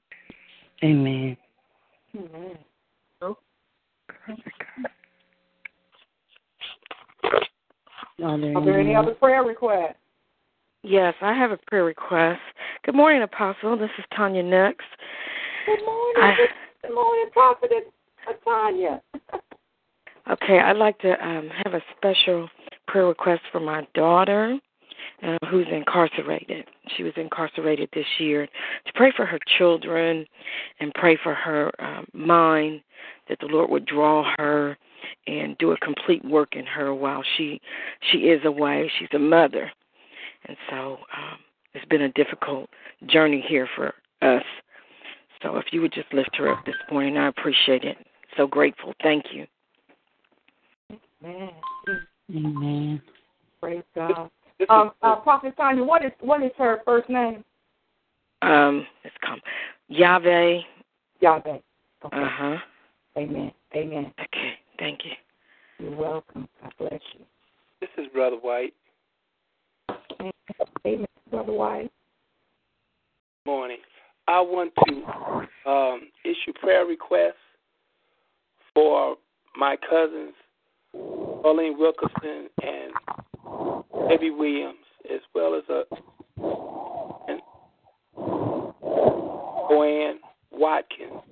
Amen. 0.82 1.36
Amen. 2.14 2.58
Are 8.24 8.38
there, 8.40 8.56
Are 8.56 8.64
there 8.64 8.80
any 8.80 8.94
other 8.94 9.12
prayer 9.12 9.42
requests? 9.42 9.96
Yes, 10.82 11.14
I 11.20 11.34
have 11.34 11.50
a 11.50 11.58
prayer 11.66 11.84
request. 11.84 12.40
Good 12.84 12.94
morning, 12.94 13.22
Apostle. 13.22 13.76
This 13.76 13.90
is 13.98 14.04
Tanya 14.16 14.42
Nix. 14.42 14.84
Good 15.66 15.84
morning. 15.84 16.22
I- 16.22 16.65
Good 16.86 16.94
morning, 16.94 17.26
Prophetess 17.32 17.84
Tanya. 18.44 19.02
Okay, 20.30 20.58
I'd 20.60 20.76
like 20.76 20.98
to 21.00 21.12
um, 21.26 21.48
have 21.64 21.74
a 21.74 21.82
special 21.96 22.48
prayer 22.86 23.06
request 23.06 23.42
for 23.50 23.58
my 23.58 23.86
daughter 23.94 24.56
uh, 25.22 25.36
who's 25.50 25.66
incarcerated. 25.72 26.64
She 26.96 27.02
was 27.02 27.12
incarcerated 27.16 27.88
this 27.92 28.06
year. 28.18 28.46
To 28.46 28.92
pray 28.94 29.12
for 29.16 29.26
her 29.26 29.38
children 29.58 30.26
and 30.78 30.92
pray 30.94 31.18
for 31.22 31.34
her 31.34 31.72
um, 31.80 32.06
mind 32.12 32.82
that 33.28 33.38
the 33.40 33.46
Lord 33.46 33.68
would 33.70 33.86
draw 33.86 34.30
her 34.38 34.76
and 35.26 35.58
do 35.58 35.72
a 35.72 35.78
complete 35.78 36.24
work 36.24 36.54
in 36.54 36.66
her 36.66 36.94
while 36.94 37.24
she 37.36 37.60
she 38.12 38.18
is 38.18 38.44
away. 38.44 38.90
She's 38.98 39.08
a 39.12 39.18
mother, 39.18 39.72
and 40.46 40.56
so 40.70 40.98
um, 41.16 41.38
it's 41.74 41.86
been 41.86 42.02
a 42.02 42.12
difficult 42.12 42.70
journey 43.06 43.44
here 43.46 43.68
for 43.74 43.92
us. 44.22 44.44
So 45.42 45.56
if 45.56 45.66
you 45.72 45.80
would 45.82 45.92
just 45.92 46.12
lift 46.12 46.34
her 46.36 46.48
up 46.48 46.64
this 46.64 46.76
morning, 46.90 47.16
I 47.16 47.28
appreciate 47.28 47.84
it. 47.84 47.98
So 48.36 48.46
grateful. 48.46 48.94
Thank 49.02 49.26
you. 49.32 49.46
Amen. 51.24 51.50
Amen. 52.34 53.02
Praise 53.60 53.82
God. 53.94 54.30
Um, 54.68 54.92
uh, 55.02 55.16
Prophet 55.16 55.54
Tanya, 55.56 55.84
what 55.84 56.04
is 56.04 56.12
what 56.20 56.42
is 56.42 56.50
her 56.56 56.80
first 56.84 57.08
name? 57.10 57.44
Um, 58.42 58.86
it's 59.04 59.14
come 59.24 59.40
Yahweh. 59.88 60.60
Yahweh. 61.20 61.40
Okay. 61.46 61.62
Uh 62.02 62.28
huh. 62.28 62.56
Amen. 63.18 63.52
Amen. 63.74 64.12
Okay. 64.20 64.52
Thank 64.78 65.00
you. 65.04 65.12
You're 65.78 65.96
welcome. 65.96 66.48
God 66.62 66.72
bless 66.78 67.00
you. 67.18 67.24
This 67.80 67.90
is 67.98 68.06
Brother 68.12 68.36
White. 68.36 68.74
Amen, 70.86 71.06
Brother 71.30 71.52
White. 71.52 71.90
Morning. 73.46 73.78
I 74.28 74.40
want 74.40 74.72
to 74.86 75.70
um, 75.70 76.08
issue 76.24 76.52
prayer 76.60 76.84
requests 76.84 77.34
for 78.74 79.16
my 79.56 79.76
cousins, 79.88 80.34
Pauline 80.92 81.78
Wilkerson 81.78 82.48
and 82.62 82.92
Debbie 84.08 84.30
Williams, 84.30 84.78
as 85.12 85.20
well 85.34 85.54
as 85.54 85.62
a 85.68 85.84
and 87.28 87.40
Joanne 89.68 90.18
Watkins, 90.50 91.22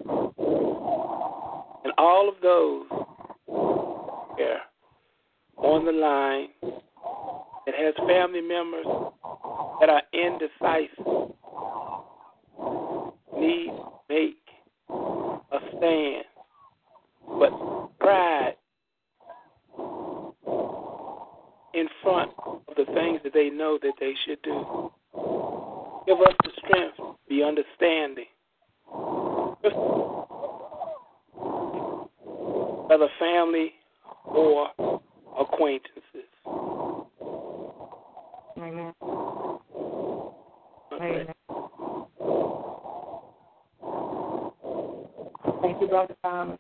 and 1.85 1.93
all 1.99 2.29
of 2.29 2.37
those 2.43 2.87
here 4.37 4.61
on 5.57 5.85
the 5.85 5.93
line 5.93 6.49
that 7.67 7.75
has 7.75 7.95
family 8.07 8.41
members 8.41 8.87
that 9.81 9.89
are 9.89 10.03
indecisive 10.13 11.35
need 13.45 13.71
make 14.09 14.37
a 15.53 15.59
stand, 15.77 16.25
but 17.39 17.51
pride 17.99 18.57
in 21.75 21.89
front 22.03 22.31
of 22.39 22.75
the 22.77 22.85
things 22.95 23.21
that 23.25 23.33
they 23.33 23.51
know 23.51 23.79
that 23.83 23.95
they 23.99 24.15
should 24.25 24.41
do. 24.43 24.91
Give 26.07 26.19
us 26.21 26.35
the 26.45 26.51
strength, 26.59 26.99
the 27.29 27.43
understanding. 27.43 28.27
Whether 32.87 33.09
family 33.19 33.73
or 34.27 34.69
acquaintances. 35.39 36.29
Amen. 38.57 38.93
Okay. 40.93 41.23
Amen. 41.23 41.35
Thank 45.63 45.81
you, 45.81 45.89
Brother 45.89 46.15
Thomas. 46.23 46.59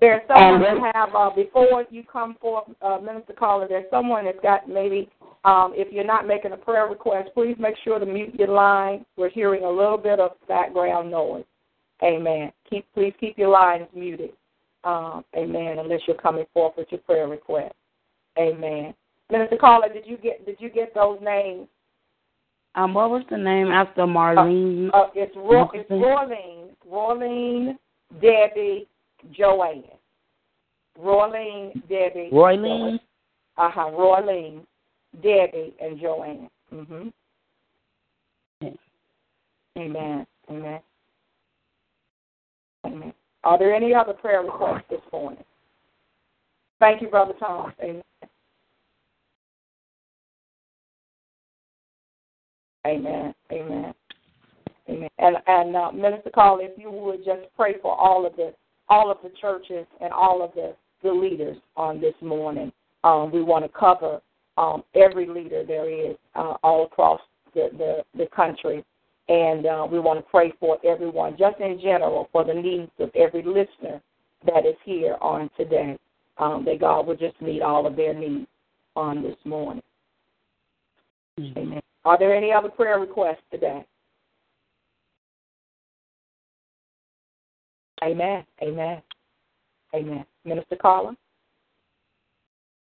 There's 0.00 0.22
someone 0.28 0.60
that 0.62 0.92
have 0.94 1.14
uh, 1.14 1.30
before 1.34 1.84
you 1.90 2.04
come 2.04 2.36
forth, 2.40 2.64
uh, 2.82 2.98
Minister 2.98 3.32
Carla. 3.32 3.66
There's 3.68 3.90
someone 3.90 4.24
that's 4.24 4.40
got 4.42 4.68
maybe. 4.68 5.08
Um, 5.44 5.72
if 5.74 5.92
you're 5.92 6.04
not 6.04 6.26
making 6.26 6.52
a 6.52 6.56
prayer 6.56 6.86
request, 6.88 7.30
please 7.32 7.56
make 7.58 7.76
sure 7.84 7.98
to 7.98 8.06
mute 8.06 8.34
your 8.34 8.48
line. 8.48 9.06
We're 9.16 9.30
hearing 9.30 9.64
a 9.64 9.70
little 9.70 9.96
bit 9.96 10.20
of 10.20 10.32
background 10.46 11.10
noise. 11.10 11.44
Amen. 12.02 12.52
Keep 12.68 12.86
please 12.94 13.14
keep 13.18 13.38
your 13.38 13.48
lines 13.48 13.86
muted. 13.94 14.30
Um, 14.84 15.24
amen. 15.36 15.78
Unless 15.78 16.02
you're 16.06 16.16
coming 16.16 16.44
forth 16.52 16.74
with 16.76 16.88
your 16.90 17.00
prayer 17.00 17.28
request. 17.28 17.74
Amen. 18.38 18.94
Minister 19.30 19.56
Carla, 19.56 19.88
did 19.92 20.06
you 20.06 20.16
get 20.16 20.44
did 20.46 20.56
you 20.58 20.70
get 20.70 20.94
those 20.94 21.18
names? 21.22 21.66
Um, 22.74 22.94
what 22.94 23.10
was 23.10 23.24
the 23.30 23.36
name 23.36 23.68
after 23.68 24.02
Marlene? 24.02 24.90
Uh, 24.92 25.06
it's 25.14 25.34
Ro- 25.36 25.70
it's 25.74 25.88
Wilkerson? 25.90 25.98
Roylene, 25.98 26.68
Roylene, 26.88 27.78
Debbie, 28.20 28.86
Joanne. 29.32 29.84
Roylene, 30.98 31.72
Debbie, 31.88 32.30
Roylene? 32.32 32.98
Uh 33.56 33.70
huh. 33.70 33.90
Roylene, 33.92 34.64
Debbie, 35.22 35.74
and 35.80 36.00
Joanne. 36.00 36.50
Mhm. 36.72 37.12
Okay. 38.62 38.76
Amen. 39.78 40.26
Amen. 40.50 40.80
Amen. 42.84 43.14
Are 43.44 43.58
there 43.58 43.74
any 43.74 43.94
other 43.94 44.12
prayer 44.12 44.42
requests 44.42 44.84
this 44.90 45.00
morning? 45.12 45.44
Thank 46.80 47.00
you, 47.02 47.08
Brother 47.08 47.34
Thomas. 47.38 47.74
Amen. 47.82 48.02
Amen. 52.86 53.34
Amen. 53.52 53.94
Amen. 54.88 55.08
And 55.18 55.36
and 55.46 55.76
uh, 55.76 55.92
Minister 55.92 56.30
Carl, 56.34 56.58
if 56.60 56.76
you 56.78 56.90
would 56.90 57.24
just 57.24 57.42
pray 57.56 57.74
for 57.80 57.98
all 57.98 58.26
of 58.26 58.34
the 58.36 58.54
all 58.88 59.10
of 59.10 59.18
the 59.22 59.30
churches 59.40 59.86
and 60.00 60.12
all 60.12 60.42
of 60.42 60.52
the 60.54 60.74
the 61.02 61.12
leaders 61.12 61.56
on 61.76 62.00
this 62.00 62.14
morning. 62.20 62.72
Um, 63.04 63.30
we 63.30 63.42
want 63.42 63.64
to 63.64 63.78
cover 63.78 64.20
um, 64.56 64.82
every 64.94 65.26
leader 65.26 65.64
there 65.64 65.88
is 65.88 66.16
uh, 66.34 66.54
all 66.62 66.86
across 66.86 67.20
the, 67.54 67.68
the, 67.78 68.04
the 68.16 68.28
country. 68.34 68.84
And 69.28 69.66
uh, 69.66 69.86
we 69.90 70.00
want 70.00 70.18
to 70.18 70.30
pray 70.30 70.52
for 70.58 70.78
everyone, 70.84 71.36
just 71.38 71.60
in 71.60 71.78
general, 71.80 72.28
for 72.32 72.44
the 72.44 72.54
needs 72.54 72.90
of 72.98 73.10
every 73.14 73.42
listener 73.42 74.00
that 74.46 74.66
is 74.66 74.76
here 74.84 75.16
on 75.20 75.50
today. 75.56 75.98
Um, 76.38 76.64
that 76.66 76.78
God 76.78 77.04
will 77.08 77.16
just 77.16 77.40
meet 77.42 77.62
all 77.62 77.84
of 77.84 77.96
their 77.96 78.14
needs 78.14 78.46
on 78.94 79.24
this 79.24 79.34
morning. 79.44 79.82
Amen. 81.36 81.80
Are 82.04 82.16
there 82.16 82.32
any 82.32 82.52
other 82.52 82.68
prayer 82.68 83.00
requests 83.00 83.42
today? 83.50 83.84
Amen. 88.02 88.44
Amen. 88.62 89.02
Amen. 89.94 90.24
Minister 90.44 90.76
Carla. 90.76 91.16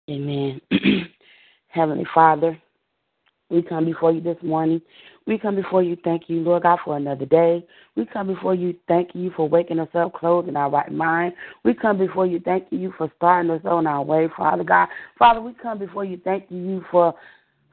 Amen. 0.09 0.61
Heavenly 1.67 2.05
Father, 2.13 2.59
we 3.49 3.61
come 3.61 3.85
before 3.85 4.11
you 4.11 4.21
this 4.21 4.37
morning. 4.41 4.81
We 5.27 5.37
come 5.37 5.55
before 5.55 5.83
you, 5.83 5.97
thank 6.03 6.23
you, 6.27 6.39
Lord 6.39 6.63
God, 6.63 6.79
for 6.83 6.97
another 6.97 7.25
day. 7.25 7.65
We 7.95 8.05
come 8.05 8.27
before 8.27 8.55
you, 8.55 8.75
thank 8.87 9.13
you 9.13 9.31
for 9.35 9.47
waking 9.47 9.79
us 9.79 9.89
up, 9.93 10.13
closing 10.13 10.55
our 10.55 10.69
right 10.69 10.91
mind. 10.91 11.33
We 11.63 11.73
come 11.73 11.97
before 11.97 12.25
you, 12.25 12.39
thank 12.39 12.67
you 12.71 12.93
for 12.97 13.11
starting 13.17 13.51
us 13.51 13.61
on 13.63 13.87
our 13.87 14.03
way, 14.03 14.29
Father 14.35 14.63
God. 14.63 14.87
Father, 15.19 15.41
we 15.41 15.53
come 15.53 15.77
before 15.77 16.05
you, 16.05 16.19
thank 16.23 16.45
you 16.49 16.83
for 16.89 17.13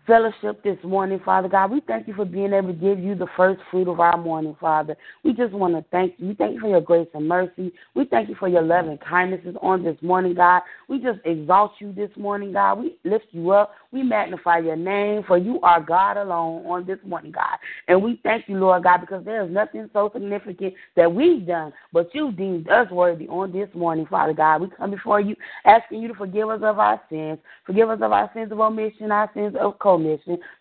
fellowship 0.08 0.64
this 0.64 0.78
morning, 0.82 1.20
Father 1.22 1.48
God. 1.48 1.70
We 1.70 1.80
thank 1.86 2.08
you 2.08 2.14
for 2.14 2.24
being 2.24 2.54
able 2.54 2.68
to 2.68 2.72
give 2.72 2.98
you 2.98 3.14
the 3.14 3.26
first 3.36 3.60
fruit 3.70 3.88
of 3.88 4.00
our 4.00 4.16
morning, 4.16 4.56
Father. 4.58 4.96
We 5.22 5.34
just 5.34 5.52
want 5.52 5.74
to 5.74 5.84
thank 5.92 6.14
you. 6.16 6.28
We 6.28 6.34
thank 6.34 6.54
you 6.54 6.60
for 6.60 6.68
your 6.68 6.80
grace 6.80 7.08
and 7.12 7.28
mercy. 7.28 7.72
We 7.94 8.06
thank 8.06 8.30
you 8.30 8.34
for 8.34 8.48
your 8.48 8.62
love 8.62 8.86
and 8.86 8.98
kindnesses 9.00 9.54
on 9.60 9.84
this 9.84 9.98
morning, 10.00 10.34
God. 10.34 10.62
We 10.88 10.98
just 10.98 11.18
exalt 11.26 11.72
you 11.78 11.92
this 11.92 12.10
morning, 12.16 12.54
God. 12.54 12.80
We 12.80 12.96
lift 13.04 13.26
you 13.32 13.50
up. 13.50 13.74
We 13.92 14.02
magnify 14.02 14.58
your 14.58 14.76
name, 14.76 15.24
for 15.26 15.36
you 15.36 15.60
are 15.60 15.80
God 15.80 16.16
alone 16.16 16.64
on 16.66 16.86
this 16.86 16.98
morning, 17.04 17.32
God. 17.32 17.58
And 17.86 18.02
we 18.02 18.18
thank 18.22 18.48
you, 18.48 18.56
Lord 18.56 18.84
God, 18.84 19.02
because 19.02 19.24
there 19.26 19.44
is 19.44 19.50
nothing 19.50 19.90
so 19.92 20.10
significant 20.12 20.72
that 20.96 21.12
we've 21.12 21.46
done, 21.46 21.72
but 21.92 22.14
you 22.14 22.32
deemed 22.32 22.68
us 22.70 22.90
worthy 22.90 23.28
on 23.28 23.52
this 23.52 23.68
morning, 23.74 24.06
Father 24.06 24.32
God. 24.32 24.62
We 24.62 24.68
come 24.70 24.90
before 24.90 25.20
you 25.20 25.36
asking 25.66 26.00
you 26.00 26.08
to 26.08 26.14
forgive 26.14 26.48
us 26.48 26.60
of 26.62 26.78
our 26.78 27.00
sins, 27.10 27.38
forgive 27.66 27.90
us 27.90 28.00
of 28.00 28.12
our 28.12 28.30
sins 28.34 28.50
of 28.52 28.60
omission, 28.60 29.12
our 29.12 29.30
sins 29.34 29.54
of 29.60 29.78
commission 29.78 29.97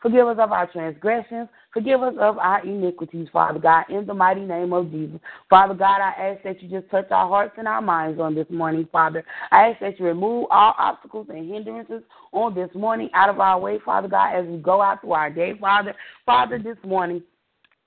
Forgive 0.02 0.28
us 0.28 0.38
of 0.40 0.52
our 0.52 0.68
transgressions. 0.72 1.50
Forgive 1.74 2.02
us 2.02 2.14
of 2.20 2.38
our 2.38 2.66
iniquities, 2.66 3.28
Father 3.32 3.60
God, 3.60 3.86
in 3.90 4.06
the 4.06 4.14
mighty 4.14 4.42
name 4.42 4.74
of 4.74 4.92
Jesus. 4.92 5.20
Father 5.50 5.74
God, 5.74 6.02
I 6.02 6.14
ask 6.18 6.44
that 6.44 6.62
you 6.62 6.70
just 6.70 6.90
touch 6.90 7.08
our 7.12 7.28
hearts 7.28 7.56
and 7.58 7.68
our 7.68 7.82
minds 7.82 8.20
on 8.20 8.36
this 8.36 8.48
morning, 8.50 8.88
Father. 8.92 9.24
I 9.52 9.70
ask 9.70 9.80
that 9.82 10.00
you 10.00 10.06
remove 10.06 10.48
all 10.50 10.74
obstacles 10.78 11.28
and 11.30 11.50
hindrances 11.50 12.02
on 12.32 12.56
this 12.56 12.70
morning 12.74 13.10
out 13.14 13.30
of 13.30 13.40
our 13.40 13.60
way, 13.60 13.80
Father 13.86 14.08
God, 14.08 14.36
as 14.36 14.46
we 14.48 14.58
go 14.58 14.82
out 14.82 15.02
through 15.02 15.14
our 15.14 15.30
day, 15.30 15.54
Father. 15.60 15.94
Father, 16.26 16.58
this 16.60 16.78
morning, 16.84 17.22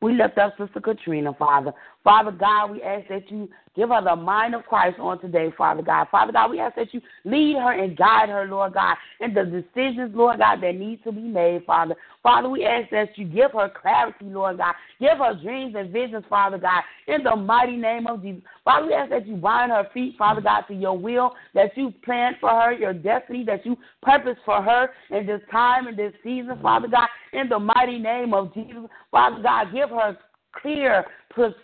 we 0.00 0.14
lift 0.14 0.38
up 0.38 0.56
Sister 0.56 0.80
Katrina, 0.80 1.34
Father. 1.34 1.72
Father 2.02 2.30
God, 2.30 2.70
we 2.70 2.82
ask 2.82 3.08
that 3.08 3.30
you 3.30 3.48
give 3.76 3.90
her 3.90 4.02
the 4.02 4.16
mind 4.16 4.54
of 4.54 4.64
Christ 4.64 4.98
on 4.98 5.20
today, 5.20 5.52
Father 5.56 5.82
God. 5.82 6.08
Father 6.10 6.32
God, 6.32 6.50
we 6.50 6.58
ask 6.58 6.74
that 6.76 6.94
you 6.94 7.00
lead 7.24 7.56
her 7.56 7.72
and 7.72 7.96
guide 7.96 8.30
her, 8.30 8.46
Lord 8.46 8.74
God, 8.74 8.96
in 9.20 9.34
the 9.34 9.44
decisions, 9.44 10.14
Lord 10.14 10.38
God, 10.38 10.62
that 10.62 10.74
need 10.76 11.04
to 11.04 11.12
be 11.12 11.20
made, 11.20 11.64
Father. 11.66 11.94
Father, 12.22 12.48
we 12.48 12.64
ask 12.64 12.90
that 12.90 13.16
you 13.16 13.26
give 13.26 13.52
her 13.52 13.70
clarity, 13.80 14.24
Lord 14.24 14.58
God. 14.58 14.74
Give 14.98 15.18
her 15.18 15.38
dreams 15.42 15.74
and 15.76 15.92
visions, 15.92 16.24
Father 16.28 16.56
God, 16.56 16.82
in 17.06 17.22
the 17.22 17.36
mighty 17.36 17.76
name 17.76 18.06
of 18.06 18.22
Jesus. 18.22 18.42
Father, 18.64 18.86
we 18.86 18.94
ask 18.94 19.10
that 19.10 19.26
you 19.26 19.36
bind 19.36 19.70
her 19.70 19.86
feet, 19.92 20.16
Father 20.16 20.40
God, 20.40 20.62
to 20.68 20.74
your 20.74 20.96
will, 20.96 21.32
that 21.54 21.76
you 21.76 21.92
planned 22.02 22.36
for 22.40 22.50
her, 22.50 22.72
your 22.72 22.94
destiny, 22.94 23.44
that 23.44 23.66
you 23.66 23.76
purpose 24.02 24.38
for 24.46 24.62
her 24.62 24.88
in 25.10 25.26
this 25.26 25.42
time 25.50 25.86
and 25.86 25.98
this 25.98 26.14
season, 26.24 26.58
Father 26.62 26.88
God, 26.88 27.08
in 27.34 27.48
the 27.50 27.58
mighty 27.58 27.98
name 27.98 28.32
of 28.32 28.54
Jesus. 28.54 28.84
Father 29.10 29.42
God, 29.42 29.66
give 29.74 29.90
her 29.90 30.16
clear, 30.60 31.04
precise 31.30 31.54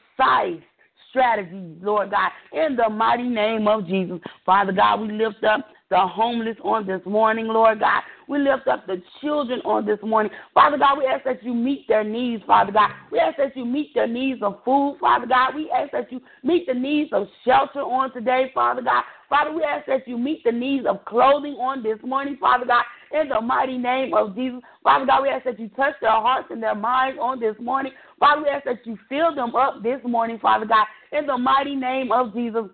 strategies, 1.10 1.76
Lord 1.80 2.10
God, 2.10 2.30
in 2.52 2.76
the 2.76 2.88
mighty 2.88 3.28
name 3.28 3.66
of 3.66 3.86
Jesus. 3.86 4.18
Father 4.44 4.72
God, 4.72 5.00
we 5.00 5.12
lift 5.12 5.42
up 5.44 5.66
the 5.88 5.98
homeless 5.98 6.56
on 6.64 6.86
this 6.86 7.00
morning, 7.06 7.46
Lord 7.46 7.80
God. 7.80 8.02
We 8.28 8.38
lift 8.38 8.66
up 8.66 8.86
the 8.86 9.00
children 9.20 9.60
on 9.64 9.86
this 9.86 10.00
morning. 10.02 10.32
Father 10.52 10.78
God, 10.78 10.98
we 10.98 11.06
ask 11.06 11.24
that 11.24 11.44
you 11.44 11.54
meet 11.54 11.86
their 11.86 12.02
needs, 12.02 12.42
Father 12.44 12.72
God. 12.72 12.90
We 13.12 13.20
ask 13.20 13.36
that 13.36 13.56
you 13.56 13.64
meet 13.64 13.94
their 13.94 14.08
needs 14.08 14.42
of 14.42 14.64
food, 14.64 14.98
Father 15.00 15.26
God. 15.26 15.54
We 15.54 15.70
ask 15.70 15.92
that 15.92 16.10
you 16.10 16.20
meet 16.42 16.66
the 16.66 16.74
needs 16.74 17.12
of 17.12 17.28
shelter 17.44 17.80
on 17.80 18.12
today, 18.12 18.50
Father 18.52 18.82
God. 18.82 19.04
Father, 19.28 19.52
we 19.54 19.62
ask 19.62 19.86
that 19.86 20.06
you 20.08 20.18
meet 20.18 20.42
the 20.44 20.52
needs 20.52 20.86
of 20.86 21.04
clothing 21.04 21.54
on 21.54 21.82
this 21.82 21.98
morning, 22.04 22.36
Father 22.40 22.66
God, 22.66 22.84
in 23.12 23.28
the 23.28 23.40
mighty 23.40 23.78
name 23.78 24.12
of 24.12 24.34
Jesus. 24.34 24.60
Father 24.82 25.06
God, 25.06 25.22
we 25.22 25.28
ask 25.28 25.44
that 25.44 25.58
you 25.58 25.68
touch 25.70 25.94
their 26.00 26.10
hearts 26.10 26.48
and 26.50 26.62
their 26.62 26.74
minds 26.74 27.18
on 27.20 27.38
this 27.38 27.56
morning. 27.60 27.92
Father, 28.18 28.42
we 28.42 28.48
ask 28.48 28.64
that 28.64 28.86
you 28.86 28.98
fill 29.08 29.34
them 29.34 29.54
up 29.54 29.82
this 29.82 30.00
morning, 30.04 30.38
Father 30.40 30.66
God, 30.66 30.86
in 31.12 31.26
the 31.26 31.36
mighty 31.36 31.76
name 31.76 32.12
of 32.12 32.34
Jesus. 32.34 32.64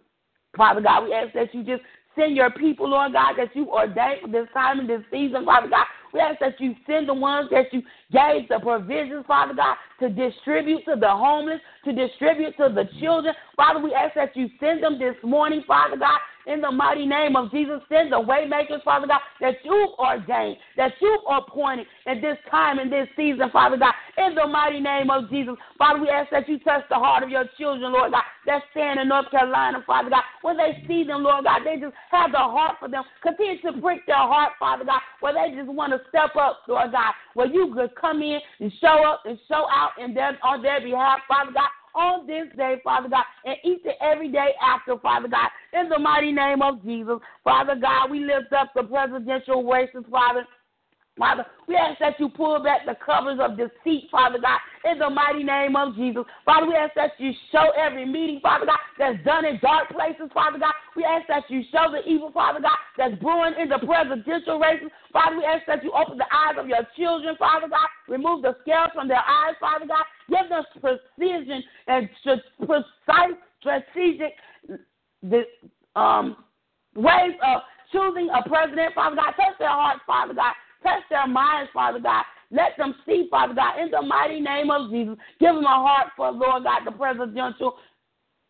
Father 0.57 0.81
God, 0.81 1.05
we 1.05 1.13
ask 1.13 1.33
that 1.35 1.55
you 1.55 1.65
just 1.65 1.83
Send 2.15 2.37
your 2.37 2.51
people, 2.51 2.91
Lord 2.91 3.13
God, 3.15 3.35
that 3.39 3.55
you 3.57 3.71
ordained 3.71 4.21
for 4.23 4.29
this 4.29 4.47
time 4.53 4.81
and 4.81 4.89
this 4.89 5.01
season, 5.11 5.45
Father 5.47 5.69
God. 5.69 5.87
We 6.13 6.21
ask 6.21 6.39
that 6.41 6.61
you 6.61 6.75
send 6.87 7.09
the 7.09 7.15
ones 7.15 7.49
that 7.51 7.73
you 7.73 7.81
gave 8.13 8.49
the 8.51 8.59
provisions, 8.61 9.25
Father 9.27 9.55
God, 9.55 9.77
to 10.01 10.11
distribute 10.11 10.85
to 10.85 10.97
the 11.01 11.09
homeless, 11.09 11.61
to 11.87 11.93
distribute 11.93 12.55
to 12.59 12.69
the 12.69 12.85
children. 13.01 13.35
Father, 13.57 13.81
we 13.81 13.95
ask 13.95 14.15
that 14.15 14.37
you 14.37 14.51
send 14.61 14.83
them 14.83 14.99
this 14.99 15.17
morning, 15.23 15.65
Father 15.67 15.97
God, 15.97 16.19
in 16.47 16.61
the 16.61 16.71
mighty 16.71 17.07
name 17.07 17.37
of 17.37 17.51
Jesus. 17.51 17.81
Send 17.89 18.13
the 18.13 18.17
waymakers, 18.17 18.83
Father 18.85 19.07
God, 19.07 19.21
that 19.41 19.55
you 19.65 19.95
ordained, 19.99 20.57
that 20.77 20.93
you 21.01 21.19
appointed 21.31 21.87
at 22.07 22.21
this 22.21 22.37
time 22.51 22.79
and 22.79 22.93
this 22.93 23.09
season, 23.17 23.51
Father 23.53 23.77
God, 23.77 23.95
in 24.19 24.35
the 24.35 24.47
mighty 24.47 24.81
name 24.81 25.11
of 25.11 25.31
Jesus. 25.31 25.55
Father, 25.79 26.01
we 26.01 26.09
ask 26.09 26.31
that 26.31 26.49
you 26.49 26.59
touch 26.61 26.85
the 26.89 26.97
heart 26.97 27.23
of 27.23 27.31
your 27.31 27.45
children, 27.59 27.93
Lord 27.93 28.13
God, 28.13 28.23
that 28.47 28.63
stand 28.71 29.01
in 29.01 29.09
North 29.09 29.31
Carolina, 29.31 29.83
Father 29.87 30.11
God. 30.11 30.23
When 30.43 30.57
they 30.57 30.83
see 30.87 31.05
them, 31.05 31.23
Lord 31.23 31.45
God, 31.45 31.61
they 31.65 31.81
just 31.81 31.95
have 32.11 32.33
the 32.33 32.39
heart 32.39 32.77
for 32.81 32.89
them. 32.89 33.05
Continue 33.23 33.61
to 33.63 33.81
prick 33.81 34.07
their 34.07 34.17
heart, 34.17 34.53
Father 34.59 34.85
God, 34.85 35.01
where 35.21 35.35
they 35.35 35.55
just 35.55 35.69
want 35.69 35.93
to 35.93 36.01
step 36.09 36.37
up, 36.37 36.61
Lord 36.69 36.93
God, 36.93 37.13
where 37.35 37.47
you 37.47 37.73
could 37.75 37.95
come 37.95 38.23
in 38.23 38.41
and 38.61 38.73
show 38.81 39.05
up 39.07 39.23
and 39.25 39.39
show 39.49 39.67
out 39.71 39.91
in 40.03 40.15
their, 40.15 40.39
on 40.43 40.63
their 40.63 40.81
behalf, 40.81 41.21
Father 41.29 41.53
God 41.53 41.71
on 41.95 42.27
this 42.27 42.47
day, 42.57 42.77
Father 42.83 43.09
God, 43.09 43.25
and 43.45 43.57
each 43.65 43.83
and 43.85 43.95
every 44.01 44.31
day 44.31 44.51
after, 44.63 44.99
Father 44.99 45.29
God, 45.29 45.49
in 45.73 45.89
the 45.89 45.99
mighty 45.99 46.33
name 46.33 46.63
of 46.63 46.83
Jesus. 46.83 47.19
Father 47.45 47.75
God, 47.81 48.11
we 48.11 48.21
lift 48.21 48.53
up 48.53 48.73
the 48.75 48.83
presidential 48.83 49.65
races, 49.65 50.05
Father. 50.11 50.45
Father, 51.19 51.45
we 51.69 51.77
ask 51.77 51.99
that 52.01 52.19
you 52.19 52.31
pull 52.31 52.63
back 52.63 52.87
the 52.87 52.97
covers 53.05 53.39
of 53.39 53.59
deceit, 53.59 54.09
Father 54.11 54.39
God, 54.41 54.59
in 54.91 54.99
the 54.99 55.11
mighty 55.11 55.45
name 55.45 55.77
of 55.77 55.95
Jesus. 55.95 56.25
Father, 56.47 56.67
we 56.67 56.75
ask 56.75 56.95
that 56.95 57.13
you 57.19 57.33
show 57.53 57.69
every 57.77 58.07
meeting, 58.07 58.41
Father 58.43 58.65
God, 58.65 58.79
that's 58.99 59.23
done 59.23 59.45
in 59.45 59.59
dark 59.61 59.91
places, 59.91 60.31
Father 60.33 60.59
God. 60.59 60.73
We 60.97 61.05
ask 61.05 61.29
that 61.29 61.45
you 61.49 61.63
show 61.71 61.93
the 61.93 62.01
evil, 62.09 62.33
Father 62.33 62.61
God, 62.61 62.79
that's 62.97 63.15
brewing 63.21 63.53
in 63.61 63.69
the 63.69 63.79
presidential 63.79 64.59
races. 64.59 64.89
Father, 65.13 65.37
we 65.37 65.45
ask 65.45 65.67
that 65.67 65.85
you 65.85 65.93
open 65.93 66.17
the 66.17 66.25
eyes 66.33 66.57
of 66.59 66.67
your 66.67 66.81
children, 66.97 67.37
Father 67.39 67.69
God. 67.69 67.89
Remove 68.09 68.41
the 68.41 68.57
scales 68.63 68.91
from 68.95 69.07
their 69.07 69.21
eyes, 69.21 69.55
Father 69.61 69.87
God. 69.87 70.05
Give 70.31 70.49
them 70.49 70.65
precision 70.81 71.63
and 71.89 72.09
precise, 72.59 73.37
strategic 73.61 74.33
um, 75.95 76.37
ways 76.97 77.37
of 77.45 77.61
choosing 77.93 78.31
a 78.33 78.49
president, 78.49 78.95
Father 78.95 79.17
God. 79.17 79.33
Touch 79.37 79.59
their 79.59 79.69
hearts, 79.69 80.01
Father 80.07 80.33
God. 80.33 80.55
Touch 80.83 81.03
their 81.11 81.27
minds, 81.27 81.71
Father 81.73 82.01
God. 82.01 82.25
Let 82.51 82.77
them 82.77 82.95
see, 83.07 83.29
Father 83.31 83.55
God, 83.55 83.81
in 83.81 83.91
the 83.91 84.03
mighty 84.03 84.41
name 84.41 84.71
of 84.71 84.91
Jesus. 84.91 85.17
Give 85.41 85.55
them 85.55 85.65
a 85.65 85.69
heart 85.69 86.09
for, 86.17 86.31
Lord 86.31 86.65
God, 86.65 86.81
the 86.85 86.93
presidential 86.93 87.77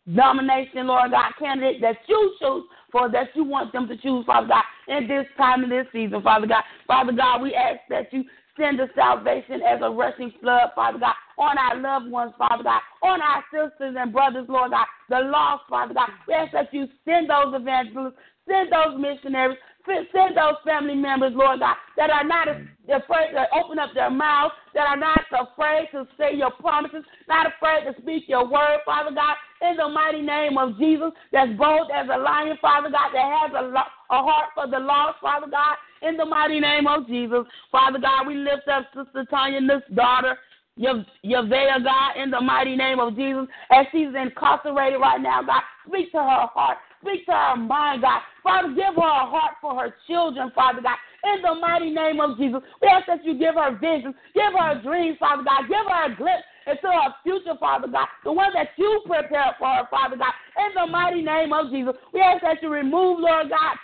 nomination, 0.06 0.88
Lord 0.88 1.12
God, 1.12 1.32
candidate 1.38 1.80
that 1.80 1.96
you 2.08 2.34
choose 2.40 2.64
for, 2.90 3.10
that 3.10 3.28
you 3.34 3.44
want 3.44 3.72
them 3.72 3.86
to 3.88 3.96
choose, 3.96 4.26
Father 4.26 4.48
God, 4.48 4.64
in 4.88 5.06
this 5.06 5.26
time 5.36 5.62
and 5.62 5.72
this 5.72 5.86
season, 5.92 6.22
Father 6.22 6.46
God. 6.46 6.64
Father 6.86 7.12
God, 7.12 7.42
we 7.42 7.54
ask 7.54 7.80
that 7.88 8.12
you 8.12 8.24
send 8.58 8.78
the 8.78 8.88
salvation 8.94 9.62
as 9.62 9.80
a 9.82 9.90
rushing 9.90 10.32
flood, 10.40 10.70
Father 10.74 10.98
God, 10.98 11.14
on 11.38 11.56
our 11.56 11.80
loved 11.80 12.10
ones, 12.10 12.32
Father 12.36 12.64
God, 12.64 12.80
on 13.02 13.20
our 13.22 13.44
sisters 13.52 13.96
and 13.98 14.12
brothers, 14.12 14.46
Lord 14.48 14.72
God, 14.72 14.86
the 15.08 15.20
lost, 15.20 15.64
Father 15.70 15.94
God. 15.94 16.08
We 16.28 16.34
ask 16.34 16.52
that 16.52 16.72
you 16.72 16.88
send 17.04 17.30
those 17.30 17.54
evangelists, 17.54 18.16
send 18.48 18.70
those 18.72 19.00
missionaries, 19.00 19.58
Send 19.86 20.36
those 20.36 20.54
family 20.64 20.94
members, 20.94 21.32
Lord 21.34 21.60
God, 21.60 21.76
that 21.96 22.10
are 22.10 22.24
not 22.24 22.46
mm. 22.46 22.66
afraid 22.88 23.32
to 23.32 23.46
open 23.54 23.78
up 23.78 23.90
their 23.94 24.10
mouths, 24.10 24.54
that 24.74 24.86
are 24.86 24.96
not 24.96 25.20
afraid 25.32 25.88
to 25.92 26.06
say 26.16 26.36
your 26.36 26.52
promises, 26.52 27.04
not 27.28 27.46
afraid 27.46 27.84
to 27.84 28.00
speak 28.00 28.24
your 28.28 28.48
word, 28.48 28.78
Father 28.84 29.14
God, 29.14 29.34
in 29.60 29.76
the 29.76 29.88
mighty 29.88 30.22
name 30.22 30.56
of 30.56 30.78
Jesus, 30.78 31.10
that's 31.32 31.50
bold 31.58 31.90
as 31.94 32.06
a 32.12 32.18
lion, 32.18 32.56
Father 32.60 32.90
God, 32.90 33.10
that 33.12 33.40
has 33.40 33.50
a, 33.54 34.14
a 34.14 34.22
heart 34.22 34.50
for 34.54 34.68
the 34.68 34.78
lost, 34.78 35.18
Father 35.20 35.48
God, 35.50 35.76
in 36.02 36.16
the 36.16 36.24
mighty 36.24 36.60
name 36.60 36.86
of 36.86 37.06
Jesus. 37.06 37.44
Father 37.70 37.98
God, 37.98 38.26
we 38.26 38.36
lift 38.36 38.68
up 38.68 38.86
Sister 38.94 39.26
Tanya's 39.30 39.82
daughter. 39.94 40.38
Yavea, 40.78 41.84
God, 41.84 42.16
in 42.16 42.30
the 42.30 42.40
mighty 42.40 42.76
name 42.76 42.98
of 42.98 43.14
Jesus, 43.14 43.46
as 43.70 43.84
she's 43.92 44.08
incarcerated 44.18 44.98
right 45.00 45.20
now, 45.20 45.42
God, 45.42 45.60
speak 45.86 46.10
to 46.12 46.18
her 46.18 46.46
heart. 46.48 46.78
Speak 47.02 47.26
to 47.26 47.32
her 47.32 47.56
mind, 47.56 48.02
God. 48.02 48.22
Father, 48.42 48.68
give 48.70 48.94
her 48.94 49.02
a 49.02 49.26
heart 49.26 49.58
for 49.60 49.74
her 49.74 49.94
children, 50.06 50.50
Father 50.54 50.80
God. 50.80 50.96
In 51.22 51.42
the 51.42 51.54
mighty 51.60 51.90
name 51.90 52.20
of 52.20 52.38
Jesus, 52.38 52.62
we 52.80 52.88
ask 52.88 53.06
that 53.06 53.24
you 53.24 53.38
give 53.38 53.54
her 53.54 53.74
visions, 53.78 54.14
give 54.34 54.54
her 54.54 54.80
dreams, 54.82 55.18
Father 55.18 55.42
God. 55.42 55.66
Give 55.66 55.82
her 55.82 56.12
a 56.12 56.16
glimpse 56.16 56.46
into 56.66 56.86
her 56.86 57.10
future, 57.22 57.58
Father 57.58 57.88
God. 57.88 58.06
The 58.24 58.32
one 58.32 58.50
that 58.54 58.70
you 58.78 59.02
prepared 59.06 59.58
for 59.58 59.66
her, 59.66 59.86
Father 59.90 60.16
God. 60.16 60.34
In 60.58 60.74
the 60.74 60.86
mighty 60.90 61.22
name 61.22 61.52
of 61.52 61.70
Jesus, 61.70 61.94
we 62.14 62.20
ask 62.20 62.42
that 62.42 62.62
you 62.62 62.70
remove, 62.70 63.18
Lord 63.18 63.50
God, 63.50 63.76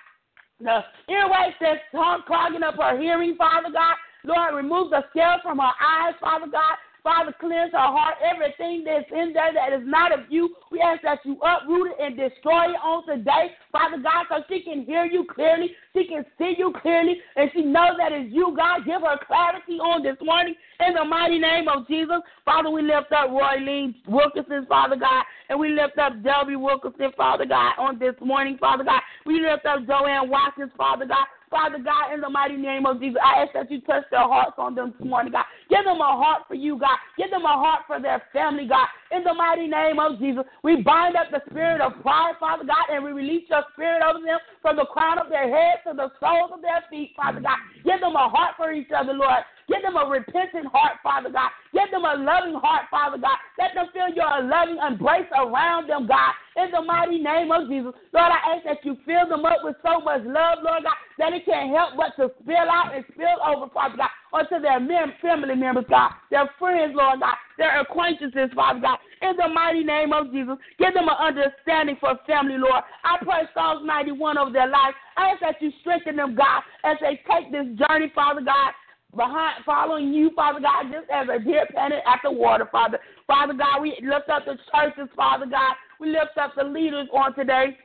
the 0.60 0.82
earwax 1.10 1.54
that's 1.60 1.82
clogging 1.90 2.62
up 2.62 2.74
her 2.74 2.98
hearing, 2.98 3.36
Father 3.36 3.70
God. 3.72 3.94
Lord, 4.24 4.54
remove 4.54 4.90
the 4.90 5.04
scales 5.10 5.40
from 5.42 5.58
her 5.58 5.74
eyes, 5.78 6.14
Father 6.20 6.46
God. 6.50 6.74
Father, 7.09 7.32
cleanse 7.40 7.72
her 7.72 7.78
heart. 7.78 8.16
Everything 8.20 8.84
that's 8.84 9.09
in 9.11 9.32
there 9.32 9.48
that 9.54 9.72
is 9.72 9.80
not 9.86 10.12
of 10.12 10.26
you, 10.28 10.54
we 10.70 10.78
ask 10.78 11.00
that 11.04 11.20
you 11.24 11.40
uproot 11.40 11.92
it 11.92 12.04
and 12.04 12.14
destroy 12.14 12.68
it 12.68 12.76
on 12.84 13.06
today, 13.06 13.56
Father 13.72 13.96
God, 13.96 14.26
so 14.28 14.44
she 14.46 14.61
can 14.61 14.84
hear 14.84 15.06
you 15.06 15.24
clearly, 15.24 15.70
she 15.94 16.04
can 16.04 16.22
see 16.36 16.52
you 16.59 16.70
clearly, 16.82 17.16
and 17.36 17.50
she 17.54 17.62
knows 17.62 17.96
that 17.96 18.12
it's 18.12 18.30
you, 18.30 18.52
God. 18.54 18.84
Give 18.84 19.00
her 19.00 19.16
clarity 19.26 19.80
on 19.80 20.02
this 20.02 20.18
morning 20.20 20.54
in 20.86 20.92
the 20.92 21.04
mighty 21.06 21.38
name 21.38 21.66
of 21.66 21.88
Jesus. 21.88 22.20
Father, 22.44 22.68
we 22.68 22.82
lift 22.82 23.11
up 23.11 23.30
Roy 23.30 23.56
Lee 23.59 24.02
Wilkinson, 24.06 24.66
Father 24.68 24.96
God, 24.96 25.24
and 25.48 25.59
we 25.59 25.70
lift 25.70 25.96
up 25.96 26.12
Delby 26.20 26.61
Wilkinson, 26.61 27.12
Father 27.16 27.46
God, 27.46 27.72
on 27.78 27.98
this 27.98 28.16
morning, 28.20 28.59
Father 28.61 28.84
God. 28.84 28.97
We 29.29 29.45
lift 29.45 29.66
up 29.66 29.87
Joanne 29.87 30.31
Watkins, 30.31 30.72
Father 30.74 31.05
God. 31.05 31.29
Father 31.51 31.76
God, 31.76 32.14
in 32.14 32.22
the 32.22 32.31
mighty 32.31 32.57
name 32.57 32.87
of 32.87 32.99
Jesus, 32.99 33.20
I 33.20 33.43
ask 33.43 33.53
that 33.53 33.70
you 33.70 33.83
touch 33.83 34.05
their 34.11 34.24
hearts 34.24 34.57
on 34.57 34.74
them 34.74 34.95
this 34.97 35.07
morning, 35.07 35.33
God. 35.33 35.45
Give 35.68 35.85
them 35.85 36.01
a 36.01 36.16
heart 36.16 36.49
for 36.49 36.55
you, 36.55 36.79
God. 36.79 36.97
Give 37.18 37.29
them 37.29 37.45
a 37.45 37.53
heart 37.53 37.85
for 37.87 38.01
their 38.01 38.22
family, 38.33 38.66
God. 38.66 38.89
In 39.12 39.24
the 39.24 39.35
mighty 39.35 39.68
name 39.68 40.01
of 40.01 40.18
Jesus, 40.18 40.45
we 40.64 40.81
bind 40.81 41.16
up 41.16 41.29
the 41.31 41.43
spirit 41.51 41.83
of 41.83 42.01
pride, 42.01 42.41
Father 42.41 42.64
God, 42.64 42.89
and 42.89 43.05
we 43.05 43.12
release 43.12 43.45
your 43.51 43.64
spirit 43.74 44.01
over 44.01 44.24
them 44.24 44.39
from 44.62 44.76
the 44.76 44.87
crown 44.87 45.18
of 45.18 45.29
their 45.29 45.45
heads 45.45 45.85
to 45.85 45.93
the 45.93 46.09
soles 46.20 46.49
of 46.53 46.62
their 46.62 46.81
feet, 46.89 47.12
Father 47.14 47.41
God. 47.41 47.59
Give 47.85 48.01
them 48.01 48.16
a 48.16 48.33
heart 48.33 48.57
for 48.57 48.72
each 48.72 48.89
other, 48.97 49.12
Lord. 49.12 49.45
Give 49.68 49.82
them 49.82 49.96
a 49.96 50.08
repentant 50.08 50.66
heart, 50.72 50.96
Father 51.02 51.28
God. 51.28 51.50
Give 51.76 51.90
them 51.92 52.04
a 52.04 52.16
loving 52.16 52.56
heart, 52.56 52.88
Father 52.90 53.18
God. 53.20 53.36
Let 53.60 53.76
them 53.76 53.92
feel 53.92 54.08
your 54.16 54.48
loving 54.48 54.80
embrace 54.80 55.28
around 55.36 55.88
them, 55.88 56.08
God. 56.08 56.32
In 56.56 56.72
the 56.72 56.80
mighty 56.80 57.20
name 57.20 57.52
of 57.52 57.68
Jesus. 57.68 57.92
Lord, 58.16 58.32
I 58.32 58.56
ask 58.56 58.64
that 58.64 58.80
you 58.82 58.96
fill 59.04 59.28
them 59.28 59.44
up 59.44 59.60
with 59.62 59.76
so 59.84 60.00
much 60.00 60.24
love, 60.24 60.64
Lord 60.64 60.88
God, 60.88 60.96
that 61.20 61.36
it 61.36 61.44
can't 61.44 61.68
help 61.68 62.00
but 62.00 62.16
to 62.16 62.32
spill 62.40 62.64
out 62.72 62.96
and 62.96 63.04
spill 63.12 63.36
over, 63.44 63.68
Father 63.68 64.00
God, 64.00 64.10
onto 64.32 64.58
their 64.58 64.80
family 65.20 65.54
members, 65.54 65.84
God, 65.88 66.12
their 66.30 66.48
friends, 66.58 66.96
Lord 66.96 67.20
God, 67.20 67.36
their 67.58 67.80
acquaintances, 67.80 68.48
Father 68.56 68.80
God. 68.80 68.98
In 69.20 69.36
the 69.36 69.52
mighty 69.52 69.84
name 69.84 70.14
of 70.14 70.32
Jesus, 70.32 70.56
give 70.78 70.94
them 70.94 71.08
an 71.12 71.20
understanding 71.20 71.96
for 72.00 72.16
family, 72.26 72.56
Lord. 72.56 72.82
I 73.04 73.18
pray 73.20 73.44
Psalms 73.52 73.84
91 73.84 74.38
over 74.38 74.50
their 74.50 74.68
life. 74.68 74.94
I 75.16 75.36
ask 75.36 75.40
that 75.40 75.60
you 75.60 75.70
strengthen 75.80 76.16
them, 76.16 76.34
God, 76.34 76.62
as 76.84 76.96
they 77.00 77.20
take 77.28 77.52
this 77.52 77.66
journey, 77.76 78.10
Father 78.14 78.40
God 78.40 78.72
behind 79.14 79.64
following 79.64 80.12
you, 80.12 80.30
Father 80.36 80.61
God, 80.61 80.92
just 80.92 81.11
as 81.11 81.28
a 81.28 81.42
deer 81.42 81.66
panted 81.74 82.00
at 82.06 82.20
the 82.22 82.30
water, 82.30 82.68
Father. 82.70 82.98
Father 83.26 83.54
God, 83.54 83.80
we 83.82 83.98
lift 84.02 84.28
up 84.28 84.44
the 84.44 84.56
churches, 84.72 85.09
Father 85.16 85.46
God. 85.46 85.74
We 86.00 86.11
lift 86.11 86.36
up 86.40 86.54
the 86.56 86.64
leaders 86.64 87.09
on 87.12 87.34
today. 87.34 87.76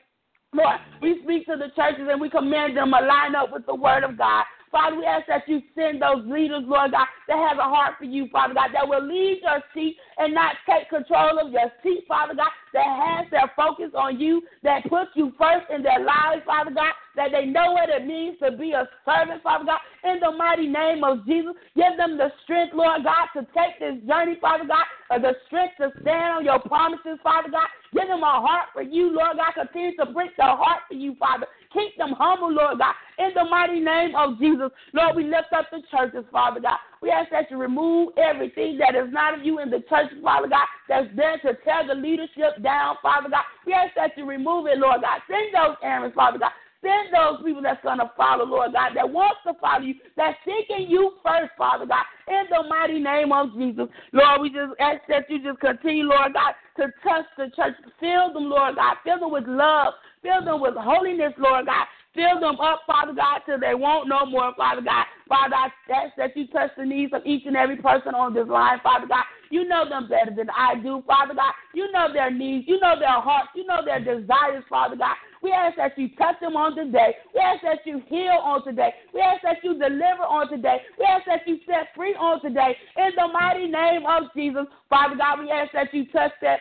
Lord, 0.52 0.76
we 1.02 1.20
speak 1.24 1.46
to 1.46 1.56
the 1.56 1.72
churches 1.74 2.06
and 2.08 2.20
we 2.20 2.30
command 2.30 2.76
them 2.76 2.92
to 2.92 3.06
line 3.06 3.34
up 3.34 3.52
with 3.52 3.66
the 3.66 3.74
word 3.74 4.04
of 4.04 4.16
God. 4.16 4.44
Father, 4.74 4.98
we 4.98 5.06
ask 5.06 5.28
that 5.28 5.46
you 5.46 5.62
send 5.76 6.02
those 6.02 6.26
leaders, 6.26 6.64
Lord 6.66 6.90
God, 6.90 7.06
that 7.28 7.38
have 7.38 7.58
a 7.58 7.62
heart 7.62 7.94
for 7.96 8.06
you, 8.06 8.26
Father 8.32 8.54
God, 8.54 8.70
that 8.74 8.88
will 8.88 9.06
lead 9.06 9.38
your 9.40 9.62
seat 9.72 9.96
and 10.18 10.34
not 10.34 10.56
take 10.68 10.90
control 10.90 11.38
of 11.38 11.52
your 11.52 11.70
seat, 11.80 12.02
Father 12.08 12.34
God, 12.34 12.50
that 12.72 12.82
has 12.82 13.30
their 13.30 13.52
focus 13.54 13.94
on 13.94 14.18
you, 14.18 14.42
that 14.64 14.82
puts 14.90 15.14
you 15.14 15.32
first 15.38 15.70
in 15.72 15.84
their 15.84 16.02
lives, 16.02 16.42
Father 16.44 16.72
God, 16.74 16.90
that 17.14 17.30
they 17.30 17.46
know 17.46 17.70
what 17.70 17.88
it 17.88 18.04
means 18.04 18.36
to 18.42 18.50
be 18.50 18.72
a 18.72 18.82
servant, 19.06 19.44
Father 19.44 19.64
God. 19.64 19.78
In 20.02 20.18
the 20.18 20.32
mighty 20.32 20.66
name 20.66 21.04
of 21.04 21.24
Jesus, 21.24 21.54
give 21.76 21.96
them 21.96 22.18
the 22.18 22.32
strength, 22.42 22.74
Lord 22.74 23.04
God, 23.04 23.30
to 23.38 23.46
take 23.54 23.78
this 23.78 24.02
journey, 24.08 24.36
Father 24.40 24.66
God, 24.66 24.84
or 25.08 25.20
the 25.20 25.38
strength 25.46 25.78
to 25.78 25.94
stand 26.02 26.42
on 26.42 26.44
your 26.44 26.58
promises, 26.58 27.22
Father 27.22 27.48
God. 27.48 27.70
Give 27.94 28.08
them 28.08 28.26
a 28.26 28.42
heart 28.42 28.74
for 28.74 28.82
you, 28.82 29.14
Lord 29.14 29.38
God. 29.38 29.54
Continue 29.54 29.94
to 30.02 30.06
break 30.06 30.36
their 30.36 30.50
heart 30.50 30.82
for 30.88 30.94
you, 30.94 31.14
Father. 31.14 31.46
Keep 31.74 31.98
them 31.98 32.14
humble, 32.16 32.52
Lord 32.52 32.78
God. 32.78 32.94
In 33.18 33.30
the 33.34 33.44
mighty 33.44 33.80
name 33.80 34.14
of 34.14 34.38
Jesus, 34.38 34.70
Lord, 34.92 35.16
we 35.16 35.24
lift 35.24 35.52
up 35.54 35.66
the 35.70 35.82
churches, 35.90 36.24
Father 36.30 36.60
God. 36.60 36.78
We 37.02 37.10
ask 37.10 37.30
that 37.30 37.50
you 37.50 37.58
remove 37.58 38.14
everything 38.16 38.78
that 38.78 38.94
is 38.94 39.12
not 39.12 39.34
of 39.38 39.44
you 39.44 39.58
in 39.58 39.70
the 39.70 39.82
church, 39.90 40.10
Father 40.22 40.48
God, 40.48 40.66
that's 40.88 41.08
there 41.14 41.36
to 41.38 41.58
tear 41.64 41.86
the 41.86 41.94
leadership 41.94 42.62
down, 42.62 42.96
Father 43.02 43.28
God. 43.28 43.44
We 43.66 43.72
ask 43.72 43.94
that 43.96 44.16
you 44.16 44.24
remove 44.24 44.66
it, 44.66 44.78
Lord 44.78 45.02
God. 45.02 45.20
Send 45.28 45.52
those 45.52 45.76
errands, 45.82 46.14
Father 46.14 46.38
God. 46.38 46.52
Send 46.84 47.14
those 47.16 47.42
people 47.42 47.62
that's 47.62 47.82
going 47.82 47.96
to 47.96 48.12
follow, 48.14 48.44
Lord 48.44 48.74
God, 48.74 48.92
that 48.94 49.08
wants 49.08 49.40
to 49.46 49.54
follow 49.56 49.80
you, 49.80 49.94
that's 50.18 50.36
seeking 50.44 50.84
you 50.90 51.16
first, 51.24 51.52
Father 51.56 51.86
God, 51.86 52.04
in 52.28 52.44
the 52.50 52.68
mighty 52.68 53.00
name 53.00 53.32
of 53.32 53.56
Jesus. 53.56 53.88
Lord, 54.12 54.42
we 54.42 54.50
just 54.50 54.76
ask 54.78 55.00
that 55.08 55.24
you 55.30 55.42
just 55.42 55.60
continue, 55.60 56.04
Lord 56.04 56.34
God, 56.34 56.52
to 56.76 56.92
touch 57.02 57.24
the 57.38 57.48
church. 57.56 57.72
Fill 57.98 58.34
them, 58.34 58.50
Lord 58.50 58.76
God. 58.76 58.96
Fill 59.02 59.18
them 59.18 59.32
with 59.32 59.48
love. 59.48 59.94
Fill 60.20 60.44
them 60.44 60.60
with 60.60 60.74
holiness, 60.76 61.32
Lord 61.38 61.64
God. 61.64 61.86
Fill 62.14 62.40
them 62.40 62.60
up, 62.60 62.82
Father 62.86 63.12
God, 63.12 63.40
till 63.44 63.58
they 63.58 63.74
won't 63.74 64.08
no 64.08 64.24
more, 64.24 64.54
Father 64.56 64.82
God. 64.82 65.06
Father, 65.28 65.56
I 65.56 65.68
ask 65.90 66.16
that 66.16 66.36
you 66.36 66.46
touch 66.48 66.70
the 66.76 66.84
needs 66.84 67.12
of 67.12 67.22
each 67.26 67.44
and 67.46 67.56
every 67.56 67.76
person 67.76 68.14
on 68.14 68.34
this 68.34 68.46
line, 68.46 68.78
Father 68.82 69.06
God. 69.06 69.24
You 69.50 69.66
know 69.66 69.88
them 69.88 70.08
better 70.08 70.34
than 70.34 70.48
I 70.50 70.76
do, 70.76 71.02
Father 71.06 71.34
God. 71.34 71.52
You 71.74 71.90
know 71.92 72.12
their 72.12 72.30
needs. 72.30 72.66
You 72.68 72.78
know 72.80 72.98
their 72.98 73.20
hearts. 73.20 73.50
You 73.54 73.66
know 73.66 73.84
their 73.84 73.98
desires, 73.98 74.64
Father 74.68 74.96
God. 74.96 75.16
We 75.42 75.52
ask 75.52 75.76
that 75.76 75.98
you 75.98 76.08
touch 76.16 76.40
them 76.40 76.56
on 76.56 76.74
today. 76.74 77.14
We 77.34 77.40
ask 77.40 77.62
that 77.62 77.84
you 77.84 78.02
heal 78.08 78.38
on 78.42 78.64
today. 78.64 78.94
We 79.12 79.20
ask 79.20 79.42
that 79.42 79.62
you 79.62 79.74
deliver 79.74 80.24
on 80.24 80.48
today. 80.48 80.78
We 80.98 81.04
ask 81.04 81.26
that 81.26 81.46
you 81.46 81.58
set 81.66 81.94
free 81.94 82.14
on 82.14 82.40
today. 82.40 82.76
In 82.96 83.10
the 83.16 83.28
mighty 83.28 83.66
name 83.66 84.06
of 84.06 84.32
Jesus, 84.34 84.64
Father 84.88 85.16
God, 85.16 85.40
we 85.40 85.50
ask 85.50 85.72
that 85.72 85.92
you 85.92 86.06
touch 86.06 86.32
that 86.42 86.60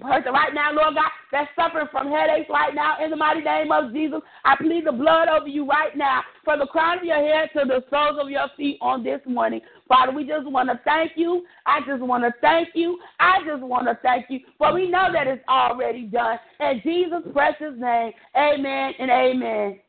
person 0.00 0.32
right 0.32 0.54
now, 0.54 0.72
Lord 0.72 0.94
God, 0.94 1.10
that's 1.30 1.50
suffering 1.54 1.88
from 1.90 2.10
headaches 2.10 2.48
right 2.50 2.74
now, 2.74 3.02
in 3.02 3.10
the 3.10 3.16
mighty 3.16 3.40
name 3.40 3.70
of 3.72 3.92
Jesus, 3.92 4.20
I 4.44 4.56
plead 4.56 4.86
the 4.86 4.92
blood 4.92 5.28
over 5.28 5.48
you 5.48 5.66
right 5.66 5.96
now, 5.96 6.22
from 6.44 6.60
the 6.60 6.66
crown 6.66 6.98
of 6.98 7.04
your 7.04 7.16
head 7.16 7.50
to 7.54 7.64
the 7.66 7.84
soles 7.90 8.18
of 8.20 8.30
your 8.30 8.48
feet 8.56 8.78
on 8.80 9.04
this 9.04 9.20
morning. 9.26 9.60
Father, 9.88 10.12
we 10.12 10.24
just 10.26 10.46
want 10.50 10.68
to 10.68 10.80
thank 10.84 11.12
you. 11.16 11.44
I 11.66 11.80
just 11.86 12.02
want 12.02 12.24
to 12.24 12.32
thank 12.40 12.68
you. 12.74 12.98
I 13.20 13.38
just 13.46 13.62
want 13.62 13.86
to 13.86 13.98
thank 14.02 14.26
you, 14.28 14.40
for 14.56 14.72
we 14.72 14.90
know 14.90 15.08
that 15.12 15.26
it's 15.26 15.44
already 15.48 16.02
done. 16.02 16.38
In 16.60 16.80
Jesus' 16.82 17.30
precious 17.32 17.74
name, 17.78 18.12
amen 18.36 18.92
and 18.98 19.10
amen. 19.10 19.80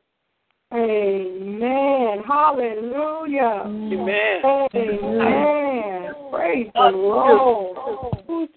Amen. 0.71 2.23
Hallelujah. 2.27 3.63
Amen. 3.65 4.41
Amen. 4.75 6.13
Praise 6.31 6.69
the 6.75 6.91
Lord. 6.93 8.49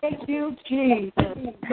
Thank 0.00 0.28
you, 0.28 0.56
Jesus. 0.68 1.12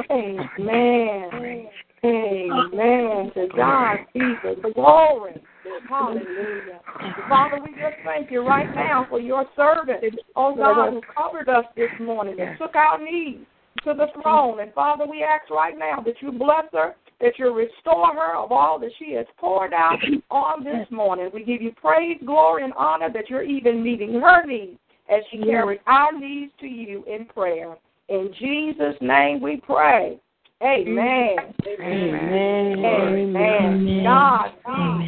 Amen. 0.10 1.70
Amen. 2.04 3.32
To 3.36 3.48
God 3.56 3.98
be 4.14 4.36
the 4.44 4.72
glory. 4.74 5.42
Hallelujah. 5.88 6.80
Father, 7.28 7.60
we 7.64 7.72
just 7.72 7.96
thank 8.04 8.32
you 8.32 8.46
right 8.46 8.74
now 8.74 9.06
for 9.10 9.20
your 9.20 9.46
servant, 9.56 10.04
oh 10.36 10.56
God, 10.56 10.92
who 10.92 11.02
covered 11.16 11.50
us 11.50 11.66
this 11.76 11.90
morning 12.00 12.40
and 12.40 12.58
took 12.58 12.76
our 12.76 13.04
needs 13.04 13.46
to 13.84 13.94
the 13.94 14.08
throne. 14.22 14.60
And 14.60 14.74
Father, 14.74 15.06
we 15.06 15.24
ask 15.24 15.50
right 15.50 15.78
now 15.78 16.02
that 16.02 16.16
you 16.22 16.32
bless 16.32 16.66
her, 16.74 16.96
that 17.20 17.34
you 17.38 17.54
restore 17.54 18.14
her 18.14 18.36
of 18.36 18.52
all 18.52 18.80
that 18.80 18.92
she 18.98 19.14
has 19.14 19.26
poured 19.38 19.74
out 19.74 20.00
on 20.30 20.64
this 20.64 20.88
morning. 20.90 21.30
We 21.34 21.44
give 21.44 21.62
you 21.62 21.72
praise, 21.80 22.18
glory, 22.26 22.64
and 22.64 22.74
honor 22.74 23.12
that 23.14 23.30
you're 23.30 23.44
even 23.44 23.84
meeting 23.84 24.14
her 24.14 24.46
needs 24.46 24.80
as 25.12 25.22
she 25.30 25.38
carries 25.40 25.80
our 25.88 26.18
needs 26.18 26.52
to 26.60 26.68
you 26.68 27.04
in 27.06 27.26
prayer. 27.26 27.76
In 28.10 28.34
Jesus' 28.40 28.96
name 29.02 29.42
we 29.42 29.58
pray. 29.58 30.20
Amen. 30.64 31.38
Amen. 31.80 32.86
Amen. 32.86 34.04
God 34.04 34.52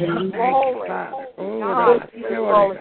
the 0.00 0.32
glory. 0.34 0.88
God 1.38 2.12
be 2.12 2.22
the 2.22 2.28
glory. 2.28 2.78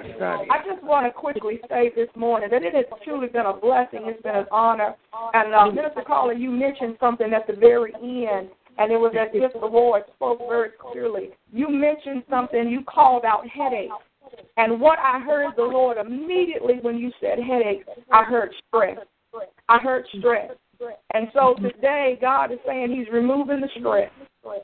I 0.50 0.58
just 0.66 0.84
want 0.84 1.06
to 1.06 1.12
quickly 1.12 1.60
say 1.70 1.92
this 1.96 2.10
morning 2.16 2.50
that 2.50 2.64
it 2.64 2.74
has 2.74 2.86
truly 3.04 3.28
been 3.28 3.46
a 3.46 3.54
blessing. 3.54 4.02
It's 4.06 4.22
been 4.24 4.36
an 4.36 4.46
honor. 4.52 4.96
And 5.34 5.54
uh, 5.54 5.68
Minister 5.68 6.02
Carla, 6.06 6.36
you 6.36 6.50
mentioned 6.50 6.98
something 7.00 7.32
at 7.32 7.46
the 7.46 7.54
very 7.54 7.94
end, 7.94 8.50
and 8.80 8.92
it 8.92 8.98
was 8.98 9.14
as 9.20 9.30
if 9.34 9.54
the 9.54 9.66
Lord 9.66 10.04
spoke 10.16 10.40
very 10.50 10.70
clearly. 10.80 11.30
You 11.52 11.70
mentioned 11.70 12.24
something. 12.28 12.70
You 12.70 12.84
called 12.86 13.24
out 13.24 13.48
headaches. 13.48 13.94
And 14.58 14.80
what 14.80 15.00
I 15.00 15.20
heard 15.20 15.56
the 15.56 15.64
Lord 15.64 15.98
immediately 15.98 16.76
when 16.82 16.98
you 16.98 17.12
said 17.20 17.40
headache, 17.40 17.86
I 18.12 18.24
heard 18.24 18.52
stress. 18.68 18.98
I 19.68 19.80
heard 19.80 20.06
stress. 20.20 20.52
And 21.14 21.28
so 21.34 21.56
mm-hmm. 21.56 21.66
today, 21.66 22.18
God 22.22 22.52
is 22.52 22.60
saying 22.66 22.92
He's 22.92 23.12
removing 23.12 23.62
the 23.62 23.70
stress. 23.80 24.12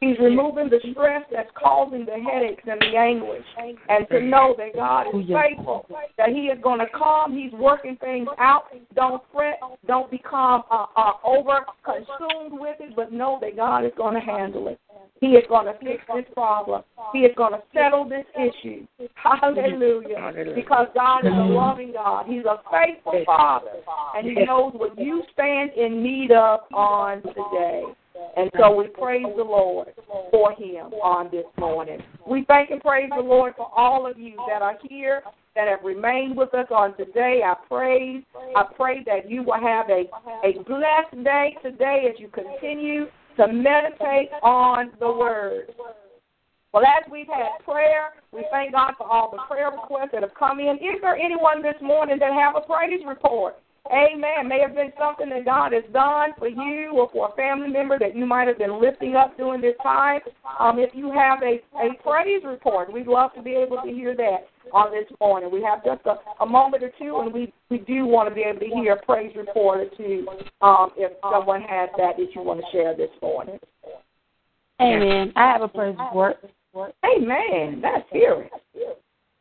He's 0.02 0.18
removing 0.20 0.70
the 0.70 0.80
stress 0.92 1.24
that's 1.32 1.50
causing 1.56 2.06
the 2.06 2.18
headaches 2.20 2.64
and 2.70 2.80
the 2.82 2.98
anguish. 2.98 3.44
And 3.90 4.08
to 4.10 4.22
know 4.22 4.56
that 4.58 4.76
God 4.76 5.08
is 5.08 5.26
faithful, 5.28 5.86
that 6.18 6.30
He 6.30 6.48
is 6.48 6.60
going 6.62 6.80
to 6.80 6.88
come. 6.98 7.36
He's 7.38 7.52
working 7.54 7.98
things 7.98 8.28
out. 8.38 8.66
Don't 8.96 9.22
fret. 9.34 9.60
Don't 9.88 10.10
become 10.12 10.64
uh, 10.70 10.86
uh, 10.96 11.14
over 11.24 11.66
consumed 11.84 12.60
with 12.60 12.78
it, 12.80 12.96
but 12.96 13.12
know 13.12 13.40
that 13.42 13.56
God 13.56 13.86
is 13.86 13.92
going 13.98 14.16
to 14.16 14.22
handle 14.22 14.68
it. 14.68 14.80
He 15.22 15.28
is 15.28 15.44
going 15.50 15.66
to 15.66 15.74
fix 15.80 16.02
this 16.14 16.26
problem. 16.34 16.84
He 17.14 17.20
is 17.20 17.36
going 17.36 17.52
to 17.52 17.62
settle 17.74 18.08
this 18.08 18.26
issue. 18.36 18.88
Hallelujah. 19.16 20.32
Because 20.56 20.88
God 20.96 21.26
is 21.26 21.34
a 21.34 21.54
loving 21.54 21.92
God. 21.94 22.26
He's 22.28 22.46
a 22.46 22.60
faithful 22.72 23.22
Father. 23.26 23.72
And 24.16 24.26
He 24.26 24.46
knows 24.46 24.74
what 24.76 24.98
you 24.98 25.24
stand 25.34 25.72
in 25.74 26.02
need 26.02 26.32
of 26.32 26.62
on 26.74 27.22
today. 27.22 27.84
And 28.38 28.50
so 28.58 28.76
we 28.76 28.88
praise 28.88 29.26
the 29.36 29.44
Lord 29.44 29.88
for 30.32 30.52
him 30.54 30.94
on 31.04 31.30
this 31.32 31.46
morning. 31.58 32.00
We 32.28 32.46
thank 32.48 32.70
and 32.70 32.82
praise 32.82 33.10
the 33.16 33.22
Lord 33.22 33.54
for 33.58 33.70
all 33.76 34.10
of 34.10 34.18
you 34.18 34.36
that 34.48 34.62
are 34.62 34.78
here 34.88 35.24
that 35.56 35.68
have 35.68 35.84
remained 35.84 36.38
with 36.38 36.54
us 36.54 36.68
on 36.72 36.96
today. 36.96 37.42
I 37.46 37.56
pray, 37.68 38.26
I 38.56 38.64
pray 38.76 39.04
that 39.06 39.30
you 39.30 39.44
will 39.44 39.60
have 39.60 39.90
a, 39.90 40.06
a 40.46 40.64
blessed 40.64 41.24
day 41.24 41.58
today 41.62 42.08
as 42.10 42.20
you 42.20 42.30
continue 42.30 43.06
to 43.38 43.48
meditate 43.52 44.30
on 44.44 44.92
the 45.00 45.12
word. 45.12 45.74
Well, 46.72 46.84
as 46.84 47.10
we've 47.12 47.28
had 47.28 47.66
prayer, 47.66 48.12
we 48.32 48.46
thank 48.52 48.74
God 48.74 48.94
for 48.98 49.08
all 49.08 49.32
the 49.32 49.40
prayer 49.48 49.72
requests 49.72 50.10
that 50.14 50.22
have 50.22 50.36
come 50.38 50.60
in. 50.60 50.76
Is 50.76 51.02
there 51.02 51.16
anyone 51.16 51.64
this 51.64 51.76
morning 51.82 52.20
that 52.20 52.32
have 52.32 52.56
a 52.56 52.62
praise 52.62 53.02
report? 53.08 53.56
Amen. 53.92 54.48
May 54.48 54.60
have 54.60 54.76
been 54.76 54.94
something 55.00 55.30
that 55.30 55.46
God 55.46 55.74
has 55.74 55.84
done 55.92 56.32
for 56.38 56.48
you 56.48 56.92
or 56.94 57.10
for 57.12 57.30
a 57.30 57.36
family 57.36 57.70
member 57.70 57.98
that 57.98 58.16
you 58.16 58.26
might 58.26 58.48
have 58.48 58.60
been 58.60 58.80
lifting 58.80 59.16
up 59.16 59.36
during 59.36 59.62
this 59.62 59.76
time. 59.82 60.22
Um, 60.60 60.78
if 60.78 60.92
you 60.94 61.12
have 61.12 61.42
a, 61.42 61.60
a 61.80 61.94
praise 62.04 62.44
report, 62.46 62.94
we'd 62.94 63.08
love 63.08 63.34
to 63.34 63.42
be 63.42 63.56
able 63.56 63.78
to 63.84 63.90
hear 63.90 64.16
that 64.16 64.48
on 64.74 64.92
this 64.92 65.10
morning. 65.20 65.50
We 65.52 65.64
have 65.64 65.84
just 65.84 66.02
a, 66.06 66.18
a 66.44 66.46
moment 66.46 66.84
or 66.84 66.92
two, 67.00 67.20
and 67.20 67.34
we, 67.34 67.52
we 67.72 67.80
do 67.80 68.06
want 68.06 68.30
to 68.30 68.36
be 68.36 68.42
able 68.42 68.60
to 68.60 68.68
hear 68.68 68.94
a 68.94 69.06
praise 69.06 69.36
report 69.36 69.80
or 69.80 69.98
two 69.98 70.28
um, 70.62 70.92
if 70.96 71.12
someone 71.24 71.62
has 71.62 71.90
that 71.98 72.18
that 72.18 72.36
you 72.36 72.44
want 72.44 72.60
to 72.60 72.66
share 72.72 72.96
this 72.96 73.10
morning. 73.24 73.60
Amen. 74.80 75.34
I 75.36 75.52
have 75.52 75.62
a 75.62 75.68
praise 75.68 75.96
report. 75.98 76.38
Amen. 77.04 77.82
Let's 77.82 78.08
hear 78.12 78.48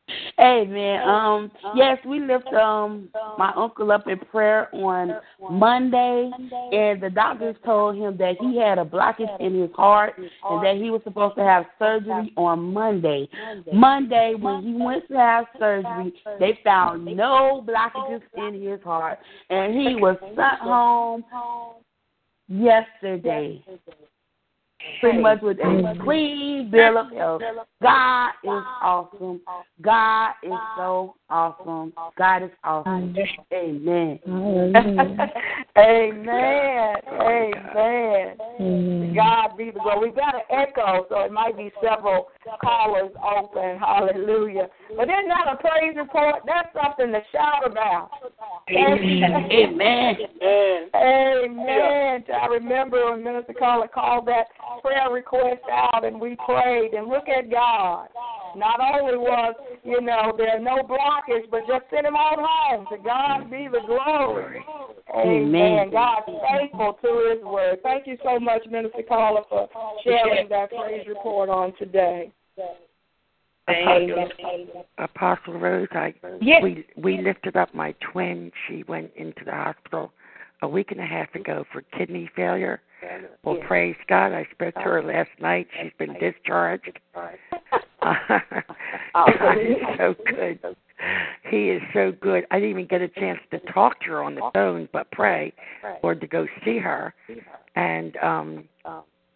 it. 0.08 0.40
Amen. 0.40 1.08
Um, 1.08 1.50
yes, 1.74 1.98
we 2.06 2.20
lift 2.20 2.46
um 2.48 3.08
my 3.38 3.52
uncle 3.56 3.92
up 3.92 4.06
in 4.06 4.18
prayer 4.18 4.68
on 4.74 5.20
Monday, 5.50 6.30
and 6.72 7.00
the 7.00 7.10
doctors 7.10 7.56
told 7.64 7.96
him 7.96 8.16
that 8.18 8.36
he 8.40 8.58
had 8.58 8.78
a 8.78 8.84
blockage 8.84 9.40
in 9.40 9.60
his 9.60 9.70
heart, 9.74 10.14
and 10.18 10.64
that 10.64 10.76
he 10.76 10.90
was 10.90 11.00
supposed 11.04 11.36
to 11.36 11.42
have 11.42 11.66
surgery 11.78 12.32
on 12.36 12.72
Monday. 12.72 13.28
Monday, 13.72 14.34
when 14.38 14.62
he 14.62 14.74
went 14.74 15.06
to 15.08 15.16
have 15.16 15.46
surgery, 15.58 16.12
they 16.38 16.58
found 16.64 17.04
no 17.04 17.64
blockages 17.66 18.22
in 18.36 18.62
his 18.62 18.80
heart, 18.82 19.18
and 19.50 19.74
he 19.74 19.94
was 19.94 20.16
sent 20.20 20.60
home 20.60 21.24
yesterday 22.48 23.62
pretty 25.00 25.18
much 25.18 25.40
with 25.42 25.58
a 25.58 25.98
clean 26.04 26.70
bill 26.70 26.98
of 26.98 27.12
health. 27.12 27.42
God 27.82 28.30
is 28.44 28.64
awesome. 28.82 29.40
God 29.80 30.32
is 30.42 30.52
so 30.76 31.14
awesome. 31.30 31.92
God 32.16 32.42
is 32.42 32.50
awesome. 32.64 33.14
Amen. 33.52 34.20
Amen. 35.76 36.96
Amen. 37.20 38.36
God 39.14 39.56
be 39.56 39.70
the 39.70 39.80
glory. 39.80 40.08
We've 40.08 40.16
got 40.16 40.34
an 40.34 40.42
echo, 40.50 41.06
so 41.08 41.20
it 41.20 41.32
might 41.32 41.56
be 41.56 41.70
several 41.82 42.28
callers 42.62 43.10
open. 43.22 43.78
Hallelujah. 43.78 44.68
But 44.96 45.08
isn't 45.08 45.28
that 45.28 45.46
a 45.52 45.56
praise 45.56 45.96
report? 45.96 46.42
That's 46.46 46.68
something 46.72 47.12
to 47.12 47.20
shout 47.32 47.66
about. 47.66 48.10
Amen. 48.70 49.46
Amen. 49.50 50.16
Amen. 50.94 52.24
I 52.32 52.46
remember 52.50 53.10
when 53.10 53.24
Minister 53.24 53.54
Carla 53.54 53.88
called 53.88 54.26
that 54.26 54.46
prayer 54.82 55.10
request 55.10 55.62
out 55.70 56.04
and 56.04 56.20
we 56.20 56.36
prayed 56.46 56.94
and 56.94 57.08
look 57.08 57.28
at 57.28 57.50
God. 57.50 58.08
Not 58.56 58.80
only 58.80 59.16
was, 59.16 59.54
you 59.84 60.00
know, 60.00 60.32
there 60.36 60.58
no 60.60 60.82
blockage, 60.82 61.50
but 61.50 61.60
just 61.66 61.84
send 61.90 62.06
him 62.06 62.16
on 62.16 62.38
home. 62.40 62.86
To 62.90 63.02
God 63.02 63.50
be 63.50 63.68
the 63.70 63.80
glory. 63.86 64.64
Amen. 65.14 65.52
Amen. 65.54 65.90
God's 65.90 66.26
faithful 66.26 66.98
to 67.02 67.34
his 67.34 67.44
word. 67.44 67.78
Thank 67.82 68.06
you 68.06 68.16
so 68.24 68.38
much, 68.38 68.62
Minister 68.70 69.02
Carla, 69.06 69.42
for 69.48 69.68
sharing 70.04 70.48
that 70.48 70.70
praise 70.70 71.06
report 71.06 71.48
on 71.48 71.72
today. 71.78 72.32
Apostle, 73.68 74.28
Apostle 74.96 75.58
Rose, 75.58 75.88
I 75.92 76.14
Yes. 76.40 76.62
we 76.62 76.86
we 76.96 77.18
lifted 77.18 77.56
up 77.56 77.74
my 77.74 77.94
twin. 78.00 78.50
She 78.66 78.82
went 78.88 79.10
into 79.16 79.44
the 79.44 79.52
hospital 79.52 80.10
a 80.62 80.68
week 80.68 80.90
and 80.90 81.00
a 81.00 81.04
half 81.04 81.34
ago 81.34 81.66
for 81.70 81.82
kidney 81.82 82.30
failure. 82.34 82.80
Well, 83.44 83.56
praise 83.66 83.96
God, 84.08 84.32
I 84.32 84.46
spoke 84.50 84.74
to 84.74 84.80
her 84.80 85.02
last 85.02 85.30
night. 85.40 85.68
She's 85.80 85.92
been 85.98 86.14
discharged. 86.14 86.98
God 88.02 89.58
is 89.58 89.76
so 89.96 90.14
good. 90.26 90.76
He 91.50 91.70
is 91.70 91.82
so 91.92 92.12
good. 92.20 92.46
I 92.50 92.56
didn't 92.56 92.70
even 92.70 92.86
get 92.86 93.02
a 93.02 93.08
chance 93.08 93.40
to 93.50 93.58
talk 93.72 94.00
to 94.00 94.06
her 94.06 94.22
on 94.22 94.34
the 94.34 94.50
phone, 94.52 94.88
but 94.92 95.10
pray 95.12 95.52
or 96.02 96.14
to 96.14 96.26
go 96.26 96.46
see 96.64 96.78
her. 96.78 97.14
And 97.76 98.16
um 98.18 98.68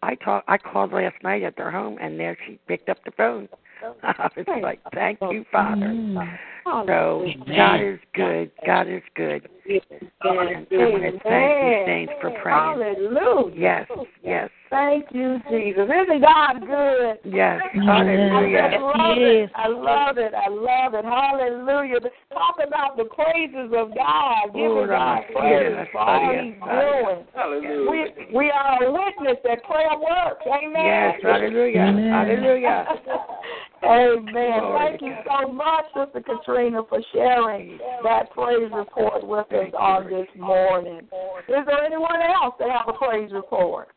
I 0.03 0.15
talked. 0.15 0.49
I 0.49 0.57
called 0.57 0.91
last 0.91 1.15
night 1.23 1.43
at 1.43 1.55
their 1.55 1.71
home, 1.71 1.97
and 2.01 2.19
there 2.19 2.37
she 2.45 2.59
picked 2.67 2.89
up 2.89 2.97
the 3.05 3.11
phone. 3.11 3.47
I 4.03 4.29
was 4.35 4.45
like, 4.61 4.81
"Thank 4.93 5.19
you, 5.21 5.45
Father." 5.51 6.37
So 6.63 7.25
God 7.55 7.81
is 7.81 7.99
good. 8.13 8.51
God 8.65 8.87
is 8.87 9.01
good. 9.15 9.47
And 9.65 10.09
I 10.21 10.27
want 10.27 11.03
to 11.03 11.19
thank 11.23 11.63
you, 11.63 11.83
saints, 11.85 12.13
for 12.21 12.31
praying. 12.41 12.95
Hallelujah. 12.95 13.55
Yes, 13.55 13.87
yes, 14.23 14.49
Thank 14.69 15.05
you, 15.11 15.37
Jesus. 15.51 15.85
Isn't 15.85 16.21
God 16.21 16.61
good? 16.61 17.19
yes. 17.31 17.61
I 17.61 17.85
Hallelujah. 17.85 18.69
just 18.71 18.81
love 18.81 19.17
it. 19.17 19.49
I 19.55 19.67
love 19.67 20.17
it. 20.17 20.33
I 20.33 20.49
love 20.49 20.93
it. 20.95 21.05
Hallelujah. 21.05 21.99
Talk 22.31 22.55
about 22.65 22.97
the 22.97 23.05
praises 23.05 23.71
of 23.77 23.93
God. 23.95 24.53
Giving 24.53 24.87
God 24.87 25.23
praise 25.35 25.87
for 25.91 25.99
all 25.99 26.33
He's 26.33 26.55
doing. 26.55 27.27
Hallelujah. 27.35 27.91
We 27.91 28.35
we 28.35 28.51
are 28.51 28.83
a 28.83 28.91
witness 28.91 29.37
that 29.43 29.63
prayer 29.63 29.93
works. 29.93 30.43
Amen. 30.47 30.85
Yes, 30.85 31.19
hallelujah. 31.21 31.85
Hallelujah. 31.85 32.87
Amen. 33.83 34.59
Glory 34.59 34.89
Thank 34.89 35.01
you 35.01 35.15
so 35.25 35.51
much, 35.51 35.85
Sister 35.95 36.21
Katrina, 36.21 36.81
for 36.87 36.99
sharing 37.11 37.79
that 38.03 38.31
praise 38.31 38.71
report 38.73 39.25
with 39.25 39.51
us 39.51 39.73
on 39.77 40.09
this 40.09 40.27
morning. 40.37 41.07
Is 41.47 41.65
there 41.65 41.83
anyone 41.83 42.21
else 42.21 42.55
that 42.59 42.69
have 42.69 42.87
a 42.87 42.93
praise 42.93 43.31
report? 43.31 43.89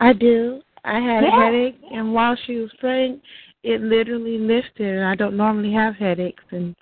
I 0.00 0.12
do. 0.12 0.62
I 0.84 0.98
had 0.98 1.24
Yeah. 1.24 1.36
a 1.36 1.44
headache, 1.44 1.78
and 1.92 2.14
while 2.14 2.34
she 2.46 2.56
was 2.56 2.72
praying, 2.74 3.20
it 3.62 3.82
literally 3.82 4.38
lifted. 4.38 5.02
I 5.02 5.14
don't 5.14 5.36
normally 5.36 5.72
have 5.72 5.94
headaches, 5.96 6.44
and 6.50 6.74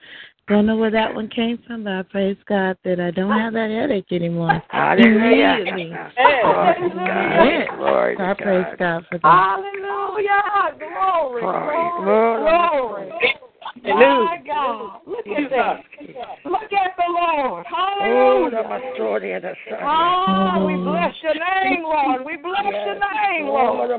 don't 0.49 0.66
know 0.66 0.76
where 0.76 0.90
that 0.90 1.14
one 1.14 1.28
came 1.28 1.59
from. 1.66 1.84
But 1.84 1.92
I 1.92 2.03
praise 2.03 2.36
God 2.49 2.76
that 2.84 3.01
I 3.01 3.11
don't 3.11 3.30
have 3.30 3.53
that 3.53 3.70
headache 3.70 4.11
anymore. 4.11 4.62
Hallelujah. 4.70 5.62
Immediately. 5.66 5.96
Glory 6.42 6.74
to 6.74 6.94
God. 6.94 7.76
Glory 7.76 8.16
So 8.16 8.22
I 8.22 8.34
praise 8.34 8.66
God. 8.70 8.78
God 8.78 9.05
for 9.11 9.18
that. 9.18 9.28
Hallelujah. 9.28 10.78
Glory. 10.78 11.42
Glory. 11.42 11.90
Glory. 11.99 12.40
Glory. 12.40 13.12
Glory. 13.12 13.38
My 13.84 14.38
God. 14.46 15.01
Look 15.07 15.26
at 15.26 15.51
that. 15.51 15.80
Look 16.44 16.72
at 16.72 16.96
the 16.96 17.05
Lord. 17.09 17.66
Oh, 17.70 18.51
Hallelujah. 18.51 18.64
Masori 18.64 19.34
and 19.34 19.44
the 19.44 19.55
Son. 19.68 19.78
Oh, 19.80 19.86
ah, 19.86 20.64
we 20.64 20.74
bless 20.76 21.14
your 21.22 21.34
name, 21.34 21.82
Lord. 21.82 22.24
We 22.24 22.36
bless 22.36 22.64
your 22.64 22.94
name, 22.94 23.49
oh, 23.49 23.53
Lord. 23.53 23.90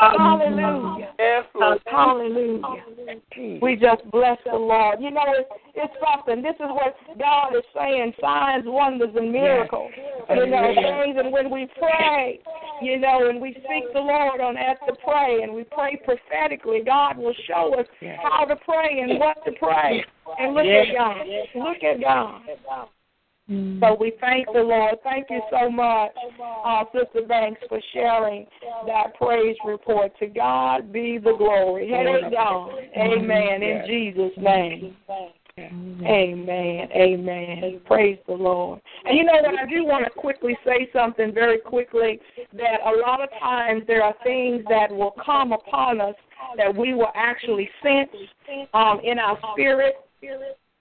Hallelujah. 0.00 1.14
Yes, 1.18 1.44
Hallelujah. 1.86 2.84
We 3.60 3.76
just 3.76 4.10
bless 4.10 4.38
the 4.44 4.56
Lord. 4.56 5.00
You 5.00 5.10
know, 5.10 5.22
it's, 5.74 5.92
something. 6.02 6.42
This 6.42 6.54
is 6.56 6.68
what 6.68 6.94
God 7.18 7.56
is 7.56 7.64
saying 7.74 8.12
signs, 8.20 8.64
wonders, 8.66 9.14
and 9.16 9.32
miracles. 9.32 9.90
You 10.30 10.46
know, 10.46 10.74
things, 10.74 11.16
and 11.18 11.32
when 11.32 11.50
we 11.50 11.68
pray, 11.78 12.40
you 12.80 12.98
know, 12.98 13.28
and 13.28 13.40
we 13.40 13.54
seek 13.54 13.92
the 13.92 14.00
Lord 14.00 14.40
on 14.40 14.56
as 14.56 14.76
to 14.86 14.94
pray, 15.04 15.42
and 15.42 15.52
we 15.52 15.64
pray 15.64 16.00
prophetically, 16.04 16.80
God 16.84 17.18
will 17.18 17.34
show 17.46 17.74
us 17.78 17.86
how 18.22 18.44
to 18.44 18.56
pray 18.56 19.00
and 19.00 19.18
what 19.18 19.36
to 19.44 19.52
pray. 19.52 20.04
And 20.38 20.54
look 20.54 20.66
at 20.66 20.94
God. 20.96 21.26
Look 21.54 21.82
at 21.82 22.00
God. 22.00 22.42
So 23.48 23.96
we 24.00 24.12
thank 24.20 24.46
the 24.52 24.62
Lord. 24.62 24.94
Thank 25.02 25.26
you 25.28 25.42
so 25.50 25.68
much, 25.68 26.12
uh, 26.64 26.84
Sister 26.92 27.26
Banks, 27.26 27.60
for 27.68 27.80
sharing 27.92 28.46
that 28.86 29.14
praise 29.16 29.56
report. 29.66 30.12
To 30.20 30.26
God 30.26 30.92
be 30.92 31.18
the 31.18 31.34
glory. 31.36 31.90
Headache 31.90 32.32
gone. 32.32 32.70
Amen. 32.96 33.62
In 33.62 33.84
Jesus' 33.86 34.32
name. 34.38 34.96
Amen. 35.58 36.88
Amen. 36.92 37.80
Praise 37.84 38.18
the 38.26 38.32
Lord. 38.32 38.80
And 39.04 39.18
you 39.18 39.24
know 39.24 39.34
what? 39.34 39.58
I 39.58 39.66
do 39.66 39.84
want 39.84 40.04
to 40.04 40.10
quickly 40.10 40.56
say 40.64 40.88
something 40.94 41.32
very 41.32 41.58
quickly 41.58 42.20
that 42.54 42.80
a 42.86 42.98
lot 43.06 43.22
of 43.22 43.28
times 43.38 43.82
there 43.86 44.02
are 44.02 44.14
things 44.24 44.64
that 44.70 44.90
will 44.90 45.14
come 45.24 45.52
upon 45.52 46.00
us 46.00 46.14
that 46.56 46.74
we 46.74 46.94
will 46.94 47.12
actually 47.14 47.68
sense 47.82 48.08
um, 48.72 49.00
in 49.04 49.18
our 49.18 49.38
spirit. 49.52 49.96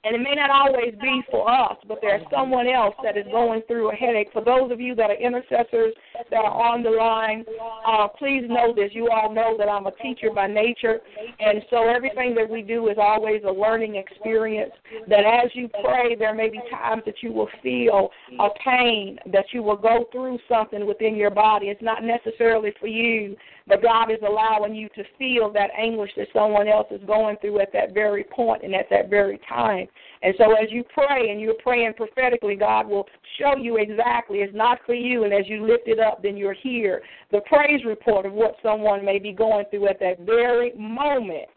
And 0.03 0.15
it 0.15 0.19
may 0.19 0.33
not 0.33 0.49
always 0.49 0.95
be 0.99 1.21
for 1.29 1.49
us, 1.49 1.77
but 1.87 1.99
there's 2.01 2.23
someone 2.31 2.67
else 2.67 2.95
that 3.03 3.17
is 3.17 3.25
going 3.31 3.61
through 3.67 3.91
a 3.91 3.95
headache. 3.95 4.29
For 4.33 4.43
those 4.43 4.71
of 4.71 4.81
you 4.81 4.95
that 4.95 5.11
are 5.11 5.15
intercessors 5.15 5.93
that 6.31 6.37
are 6.37 6.51
on 6.51 6.81
the 6.81 6.89
line, 6.89 7.45
uh, 7.85 8.07
please 8.07 8.43
know 8.47 8.73
this. 8.73 8.89
You 8.93 9.11
all 9.11 9.31
know 9.31 9.55
that 9.59 9.69
I'm 9.69 9.85
a 9.85 9.91
teacher 9.91 10.29
by 10.33 10.47
nature, 10.47 11.01
and 11.39 11.61
so 11.69 11.87
everything 11.87 12.33
that 12.35 12.49
we 12.49 12.63
do 12.63 12.89
is 12.89 12.97
always 12.99 13.43
a 13.47 13.51
learning 13.51 13.95
experience. 13.95 14.71
That 15.07 15.23
as 15.23 15.51
you 15.53 15.69
pray, 15.83 16.15
there 16.15 16.33
may 16.33 16.49
be 16.49 16.59
times 16.71 17.03
that 17.05 17.21
you 17.21 17.31
will 17.31 17.49
feel 17.61 18.09
a 18.39 18.49
pain, 18.65 19.19
that 19.31 19.45
you 19.53 19.61
will 19.61 19.77
go 19.77 20.05
through 20.11 20.39
something 20.49 20.87
within 20.87 21.15
your 21.15 21.31
body. 21.31 21.67
It's 21.67 21.81
not 21.81 22.03
necessarily 22.03 22.73
for 22.79 22.87
you, 22.87 23.37
but 23.71 23.81
God 23.81 24.11
is 24.11 24.17
allowing 24.27 24.75
you 24.75 24.89
to 24.95 25.03
feel 25.17 25.49
that 25.53 25.69
anguish 25.77 26.11
that 26.17 26.27
someone 26.33 26.67
else 26.67 26.87
is 26.91 26.99
going 27.07 27.37
through 27.37 27.61
at 27.61 27.71
that 27.71 27.93
very 27.93 28.25
point 28.25 28.63
and 28.63 28.75
at 28.75 28.89
that 28.89 29.09
very 29.09 29.39
time. 29.47 29.87
And 30.21 30.35
so 30.37 30.51
as 30.61 30.69
you 30.69 30.83
pray 30.93 31.29
and 31.29 31.39
you're 31.39 31.53
praying 31.53 31.93
prophetically, 31.95 32.57
God 32.57 32.85
will 32.85 33.07
show 33.39 33.55
you 33.55 33.77
exactly 33.77 34.39
it's 34.39 34.53
not 34.53 34.79
for 34.85 34.93
you. 34.93 35.23
And 35.23 35.33
as 35.33 35.47
you 35.47 35.65
lift 35.65 35.87
it 35.87 36.01
up, 36.01 36.21
then 36.21 36.35
you're 36.35 36.53
here. 36.53 37.01
The 37.31 37.39
praise 37.45 37.85
report 37.85 38.25
of 38.25 38.33
what 38.33 38.55
someone 38.61 39.05
may 39.05 39.19
be 39.19 39.31
going 39.31 39.63
through 39.69 39.87
at 39.87 40.01
that 40.01 40.19
very 40.25 40.73
moment. 40.77 41.47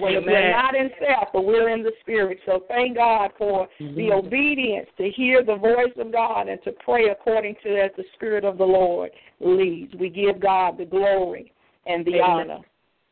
Amen. 0.00 0.24
we're 0.26 0.50
not 0.50 0.74
in 0.74 0.90
self, 0.98 1.28
but 1.32 1.44
we're 1.44 1.68
in 1.70 1.82
the 1.82 1.92
spirit. 2.00 2.38
So 2.46 2.64
thank 2.68 2.96
God 2.96 3.30
for 3.38 3.68
the 3.78 3.84
mm-hmm. 3.84 4.26
obedience 4.26 4.88
to 4.98 5.08
hear 5.10 5.44
the 5.44 5.56
voice 5.56 5.92
of 5.98 6.12
God 6.12 6.48
and 6.48 6.60
to 6.64 6.72
pray 6.84 7.10
according 7.10 7.54
to 7.64 7.80
as 7.80 7.90
the 7.96 8.04
Spirit 8.14 8.44
of 8.44 8.58
the 8.58 8.64
Lord 8.64 9.10
leads. 9.40 9.94
We 9.94 10.08
give 10.08 10.40
God 10.40 10.78
the 10.78 10.84
glory 10.84 11.52
and 11.86 12.04
the 12.04 12.16
Amen. 12.16 12.22
honor 12.22 12.58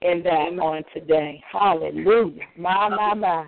in 0.02 0.22
that 0.24 0.58
on 0.60 0.82
today. 0.92 1.42
Hallelujah. 1.50 2.42
My, 2.58 2.88
my, 2.88 3.14
my. 3.14 3.46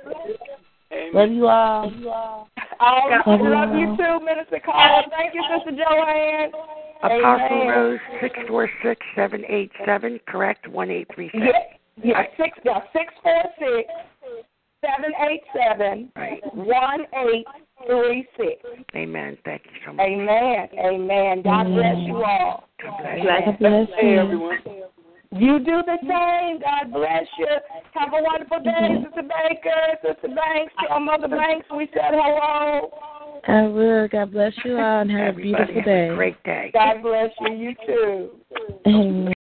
Love 1.13 1.31
you 1.31 1.47
all. 1.47 2.49
All 2.79 3.09
right. 3.09 3.25
love 3.27 3.75
you 3.75 3.95
too, 3.97 4.25
Minister 4.25 4.59
Carla. 4.63 5.03
Thank 5.09 5.33
you, 5.33 5.43
Sister 5.55 5.71
Joanne. 5.71 6.51
Apostle 7.03 7.57
Amen. 7.57 7.67
Rose, 7.67 7.99
six 8.21 8.37
four 8.47 8.69
six 8.83 9.05
seven 9.15 9.43
eight 9.47 9.71
seven, 9.85 10.19
correct? 10.27 10.67
One 10.67 10.89
eight 10.89 11.07
three 11.13 11.29
seven. 11.33 11.47
Yeah, 12.03 12.03
yeah, 12.03 12.23
six, 12.37 12.57
yeah, 12.63 12.79
six 12.93 13.13
four 13.21 13.43
six 13.59 13.89
seven 14.81 15.11
eight 15.29 15.41
seven 15.53 16.11
Right. 16.15 16.41
one 16.55 17.05
eight 17.13 17.45
three 17.85 18.27
six. 18.37 18.61
Amen. 18.95 19.37
Thank 19.45 19.63
you 19.65 19.79
so 19.85 19.93
much. 19.93 20.05
Amen. 20.05 20.69
Amen. 20.79 21.41
God 21.41 21.65
bless 21.65 21.97
you 22.07 22.23
all. 22.23 22.67
God 22.81 22.97
bless. 23.01 23.45
God 23.45 23.59
bless 23.59 23.89
Hey, 23.99 24.13
you. 24.13 24.19
everyone. 24.19 24.57
You 25.31 25.59
do 25.59 25.81
the 25.85 25.97
same. 26.01 26.59
God 26.61 26.93
bless 26.93 27.25
you. 27.37 27.47
Have 27.93 28.13
a 28.13 28.21
wonderful 28.21 28.59
day, 28.59 28.71
mm-hmm. 28.71 29.05
Sister 29.05 29.21
Baker, 29.23 30.13
Sister 30.13 30.27
Banks, 30.35 30.73
to 30.81 30.89
our 30.89 30.99
Mother 30.99 31.27
Banks. 31.27 31.67
We 31.75 31.89
said 31.93 32.11
hello. 32.13 32.91
I 33.47 33.67
will. 33.67 34.07
God 34.07 34.31
bless 34.31 34.53
you 34.63 34.77
all 34.77 35.01
and 35.01 35.11
have 35.11 35.19
a 35.19 35.27
Everybody 35.29 35.73
beautiful 35.73 35.75
have 35.75 35.87
a 35.87 36.09
day. 36.09 36.15
great 36.15 36.43
day. 36.43 36.71
God 36.73 37.01
bless 37.01 37.29
you. 37.41 37.53
You 37.53 37.75
too. 37.85 38.29
Amen. 38.87 39.34